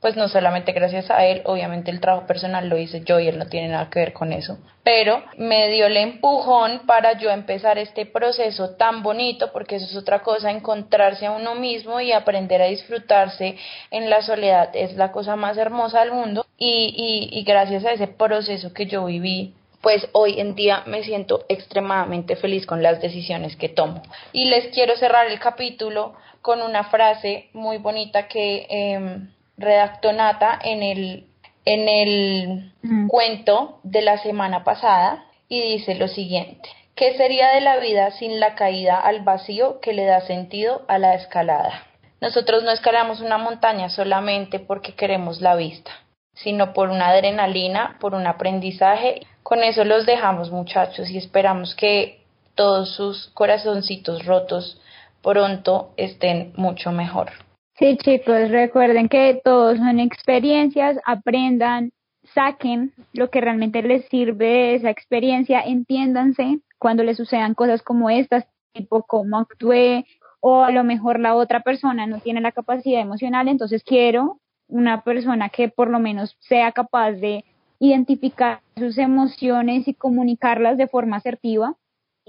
pues 0.05 0.17
no 0.17 0.29
solamente 0.29 0.73
gracias 0.73 1.11
a 1.11 1.25
él, 1.25 1.41
obviamente 1.47 1.91
el 1.91 1.99
trabajo 1.99 2.27
personal 2.27 2.69
lo 2.69 2.77
hice 2.77 3.01
yo 3.07 3.21
y 3.21 3.27
él 3.27 3.39
no 3.39 3.47
tiene 3.47 3.69
nada 3.69 3.89
que 3.89 4.01
ver 4.01 4.13
con 4.13 4.35
eso, 4.35 4.59
pero 4.83 5.23
me 5.39 5.71
dio 5.71 5.87
el 5.87 5.97
empujón 5.97 6.83
para 6.85 7.19
yo 7.19 7.31
empezar 7.31 7.79
este 7.79 8.05
proceso 8.05 8.77
tan 8.77 9.03
bonito, 9.03 9.51
porque 9.51 9.77
eso 9.77 9.87
es 9.87 9.97
otra 9.97 10.19
cosa, 10.19 10.51
encontrarse 10.51 11.25
a 11.25 11.31
uno 11.31 11.55
mismo 11.55 12.03
y 12.03 12.13
aprender 12.13 12.61
a 12.61 12.67
disfrutarse 12.67 13.57
en 13.91 14.11
la 14.11 14.21
soledad 14.21 14.69
es 14.75 14.95
la 14.95 15.11
cosa 15.11 15.37
más 15.37 15.57
hermosa 15.57 16.01
del 16.01 16.13
mundo 16.13 16.45
y, 16.59 17.31
y, 17.33 17.39
y 17.39 17.43
gracias 17.45 17.87
a 17.87 17.93
ese 17.93 18.07
proceso 18.07 18.75
que 18.75 18.85
yo 18.85 19.07
viví 19.07 19.55
pues 19.81 20.07
hoy 20.13 20.39
en 20.39 20.55
día 20.55 20.83
me 20.85 21.03
siento 21.03 21.47
extremadamente 21.49 22.37
feliz 22.37 22.67
con 22.67 22.83
las 22.83 23.01
decisiones 23.01 23.57
que 23.57 23.69
tomo. 23.71 24.03
Y 24.33 24.47
les 24.47 24.69
quiero 24.69 24.97
cerrar 24.97 25.27
el 25.27 25.39
capítulo 25.39 26.15
con 26.43 26.61
una 26.61 26.85
frase 26.85 27.49
muy 27.53 27.79
bonita 27.79 28.29
que 28.29 28.67
eh, 28.69 29.19
redactó 29.57 30.13
Nata 30.13 30.59
en 30.63 30.83
el, 30.83 31.27
en 31.65 31.89
el 31.89 32.73
cuento 33.09 33.81
de 33.83 34.03
la 34.03 34.19
semana 34.19 34.65
pasada 34.65 35.25
y 35.49 35.61
dice 35.61 35.95
lo 35.95 36.09
siguiente. 36.09 36.69
¿Qué 36.95 37.17
sería 37.17 37.49
de 37.51 37.61
la 37.61 37.79
vida 37.79 38.13
sin 38.13 38.39
la 38.39 38.55
caída 38.55 39.01
al 39.01 39.23
vacío 39.23 39.81
que 39.81 39.93
le 39.93 40.05
da 40.05 40.21
sentido 40.21 40.83
a 40.87 40.99
la 40.99 41.15
escalada? 41.15 41.83
Nosotros 42.21 42.63
no 42.63 42.71
escalamos 42.71 43.21
una 43.21 43.37
montaña 43.37 43.89
solamente 43.89 44.61
porque 44.61 44.95
queremos 44.95 45.41
la 45.41 45.57
vista, 45.57 45.91
sino 46.35 46.73
por 46.73 46.91
una 46.91 47.09
adrenalina, 47.09 47.97
por 48.01 48.15
un 48.15 48.27
aprendizaje. 48.27 49.27
Con 49.43 49.63
eso 49.63 49.85
los 49.85 50.07
dejamos 50.07 50.51
muchachos 50.51 51.11
y 51.11 51.19
esperamos 51.19 51.75
que 51.75 52.25
todos 52.55 52.95
sus 52.95 53.29
corazoncitos 53.35 54.25
rotos 54.25 54.81
pronto 55.23 55.93
estén 55.97 56.53
mucho 56.57 56.93
mejor. 56.93 57.33
Sí, 57.77 57.97
chicos, 57.97 58.51
recuerden 58.51 59.09
que 59.09 59.41
todos 59.43 59.79
son 59.79 59.99
experiencias, 59.99 60.97
aprendan, 61.05 61.91
saquen 62.23 62.93
lo 63.13 63.31
que 63.31 63.41
realmente 63.41 63.83
les 63.83 64.07
sirve 64.07 64.47
de 64.47 64.75
esa 64.77 64.91
experiencia, 64.91 65.61
entiéndanse 65.61 66.61
cuando 66.79 67.03
les 67.03 67.17
sucedan 67.17 67.55
cosas 67.55 67.83
como 67.83 68.11
estas, 68.11 68.47
tipo 68.73 69.03
cómo 69.03 69.39
actué, 69.39 70.07
o 70.41 70.63
a 70.63 70.71
lo 70.71 70.85
mejor 70.85 71.19
la 71.19 71.35
otra 71.35 71.61
persona 71.61 72.07
no 72.07 72.21
tiene 72.21 72.41
la 72.41 72.53
capacidad 72.53 73.01
emocional, 73.01 73.49
entonces 73.49 73.83
quiero 73.83 74.39
una 74.69 75.03
persona 75.03 75.49
que 75.49 75.69
por 75.69 75.91
lo 75.91 75.99
menos 75.99 76.37
sea 76.39 76.71
capaz 76.71 77.13
de 77.13 77.45
identificar 77.81 78.61
sus 78.77 78.99
emociones 78.99 79.89
y 79.89 79.95
comunicarlas 79.95 80.79
de 80.79 80.87
forma 80.87 81.17
asertiva. 81.17 81.75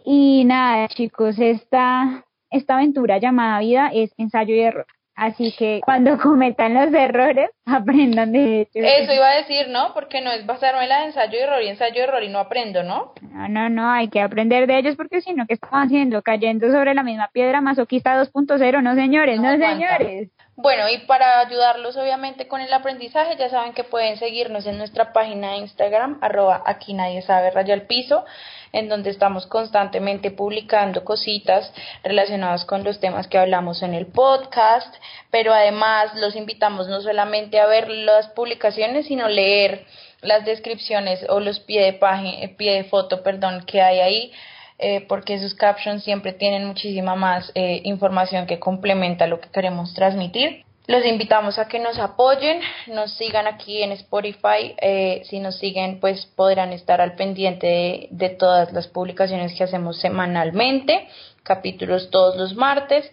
Y 0.04 0.44
nada, 0.46 0.88
chicos, 0.88 1.38
esta, 1.38 2.26
esta 2.50 2.76
aventura 2.76 3.20
llamada 3.20 3.60
vida 3.60 3.92
es 3.94 4.12
ensayo 4.18 4.56
y 4.56 4.62
error. 4.62 4.88
Así 5.16 5.54
que 5.58 5.82
cuando 5.84 6.18
cometan 6.22 6.74
los 6.74 6.94
errores, 6.94 7.50
aprendan 7.66 8.32
de 8.32 8.62
ellos. 8.62 8.70
Eso 8.74 9.14
iba 9.14 9.30
a 9.30 9.36
decir, 9.38 9.70
¿no? 9.70 9.94
Porque 9.94 10.22
no 10.22 10.32
es 10.32 10.46
basarme 10.46 10.86
en 10.86 10.92
ensayo 11.08 11.38
y 11.38 11.42
error 11.42 11.62
y 11.64 11.68
ensayo 11.70 11.96
y 11.96 12.00
error 12.00 12.24
y 12.24 12.30
no 12.30 12.40
aprendo, 12.40 12.84
¿no? 12.84 13.14
No, 13.22 13.48
no, 13.48 13.70
no, 13.70 13.90
hay 13.90 14.10
que 14.10 14.22
aprender 14.22 14.68
de 14.68 14.78
ellos 14.78 14.96
porque 14.96 15.22
si 15.22 15.34
no, 15.34 15.46
¿qué 15.48 15.54
están 15.54 15.88
haciendo? 15.88 16.22
Cayendo 16.22 16.70
sobre 16.72 16.94
la 16.94 17.04
misma 17.04 17.30
piedra 17.32 17.62
masoquista 17.62 18.22
2.0, 18.22 18.84
no 18.84 18.96
señores, 18.96 19.40
no, 19.40 19.52
señores. 19.52 20.30
Bueno, 20.58 20.88
y 20.88 21.00
para 21.00 21.42
ayudarlos 21.42 21.98
obviamente 21.98 22.48
con 22.48 22.62
el 22.62 22.72
aprendizaje, 22.72 23.36
ya 23.36 23.50
saben 23.50 23.74
que 23.74 23.84
pueden 23.84 24.18
seguirnos 24.18 24.66
en 24.66 24.78
nuestra 24.78 25.12
página 25.12 25.52
de 25.52 25.58
Instagram, 25.58 26.18
arroba 26.22 26.64
aquí 26.66 26.94
nadie 26.94 27.22
sabe 27.24 27.52
raya 27.52 27.74
al 27.74 27.88
piso 27.88 28.24
en 28.72 28.88
donde 28.88 29.10
estamos 29.10 29.48
constantemente 29.48 30.32
publicando 30.32 31.04
cositas 31.04 31.74
relacionadas 32.04 32.64
con 32.64 32.86
los 32.86 33.02
temas 33.02 33.28
que 33.28 33.38
hablamos 33.38 33.84
en 33.84 33.94
el 33.94 34.06
podcast, 34.06 34.96
pero 35.30 35.54
además 35.54 36.16
los 36.16 36.38
invitamos 36.38 36.88
no 36.88 37.02
solamente 37.02 37.60
a 37.60 37.66
ver 37.66 37.90
las 37.90 38.30
publicaciones, 38.30 39.08
sino 39.08 39.28
leer 39.28 39.86
las 40.22 40.46
descripciones 40.46 41.26
o 41.28 41.42
los 41.42 41.60
pie 41.60 41.84
de 41.84 41.94
página, 41.94 42.48
pie 42.58 42.76
de 42.76 42.84
foto, 42.86 43.24
perdón, 43.24 43.66
que 43.66 43.82
hay 43.82 44.00
ahí. 44.00 44.32
Eh, 44.78 45.06
porque 45.08 45.40
sus 45.40 45.54
captions 45.54 46.04
siempre 46.04 46.34
tienen 46.34 46.66
muchísima 46.66 47.16
más 47.16 47.50
eh, 47.56 47.82
información 47.86 48.46
que 48.46 48.60
complementa 48.60 49.26
lo 49.26 49.40
que 49.40 49.50
queremos 49.50 49.94
transmitir. 49.94 50.66
Los 50.88 51.04
invitamos 51.06 51.58
a 51.58 51.68
que 51.68 51.80
nos 51.80 51.98
apoyen, 51.98 52.60
nos 52.88 53.14
sigan 53.14 53.48
aquí 53.48 53.82
en 53.82 53.92
Spotify. 53.94 54.76
Eh, 54.80 55.24
si 55.26 55.40
nos 55.40 55.58
siguen, 55.58 56.00
pues 56.00 56.26
podrán 56.28 56.74
estar 56.74 57.02
al 57.02 57.16
pendiente 57.16 58.08
de, 58.12 58.30
todas 58.30 58.72
las 58.72 58.88
publicaciones 58.88 59.56
que 59.58 59.64
hacemos 59.64 60.00
semanalmente, 60.00 61.08
capítulos 61.42 62.12
todos 62.12 62.36
los 62.36 62.56
martes. 62.56 63.12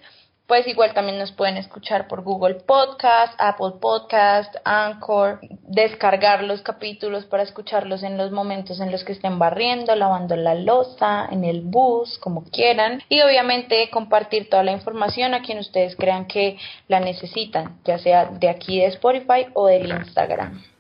Pues 0.52 0.66
igual 0.66 0.92
también 0.92 1.18
nos 1.18 1.32
pueden 1.32 1.56
escuchar 1.56 2.08
por 2.08 2.20
Google 2.20 2.56
Podcast, 2.56 3.32
Apple 3.38 3.78
Podcast, 3.80 4.54
Anchor, 4.64 5.40
descargar 5.66 6.42
los 6.42 6.60
capítulos 6.60 7.24
para 7.24 7.42
escucharlos 7.42 8.02
en 8.02 8.18
los 8.18 8.32
momentos 8.32 8.78
en 8.78 8.92
los 8.92 9.02
que 9.02 9.12
estén 9.12 9.38
barriendo, 9.38 9.96
lavando 9.96 10.36
la 10.36 10.54
losa, 10.54 11.26
en 11.30 11.44
el 11.44 11.62
bus, 11.62 12.18
como 12.18 12.44
quieran. 12.44 13.02
Y 13.08 13.22
obviamente 13.22 13.88
compartir 13.88 14.50
toda 14.50 14.62
la 14.62 14.72
información 14.72 15.32
a 15.32 15.40
quien 15.40 15.58
ustedes 15.58 15.96
crean 15.96 16.26
que 16.26 16.58
la 16.86 17.00
necesitan, 17.00 17.78
ya 17.86 17.96
sea 17.96 18.26
de 18.26 18.50
aquí 18.50 18.78
de 18.78 18.88
Spotify 18.88 19.46
o 19.54 19.68
del 19.68 19.88
Instagram. 19.88 20.71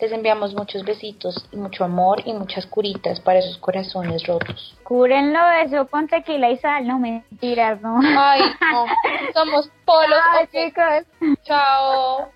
Les 0.00 0.10
enviamos 0.10 0.54
muchos 0.54 0.84
besitos 0.84 1.48
y 1.52 1.56
mucho 1.56 1.84
amor 1.84 2.22
y 2.24 2.32
muchas 2.32 2.66
curitas 2.66 3.20
para 3.20 3.38
esos 3.38 3.56
corazones 3.58 4.26
rotos. 4.26 4.76
Cúrenlo 4.82 5.38
eso 5.64 5.86
con 5.86 6.08
tequila 6.08 6.50
y 6.50 6.58
sal, 6.58 6.86
no 6.86 6.98
mentiras, 6.98 7.80
no. 7.80 8.00
Ay, 8.00 8.42
no. 8.72 8.86
Somos 9.32 9.70
polos. 9.84 10.18
Chao, 10.18 10.42
ok. 10.42 10.50
chicos. 10.50 11.38
Chao. 11.44 12.32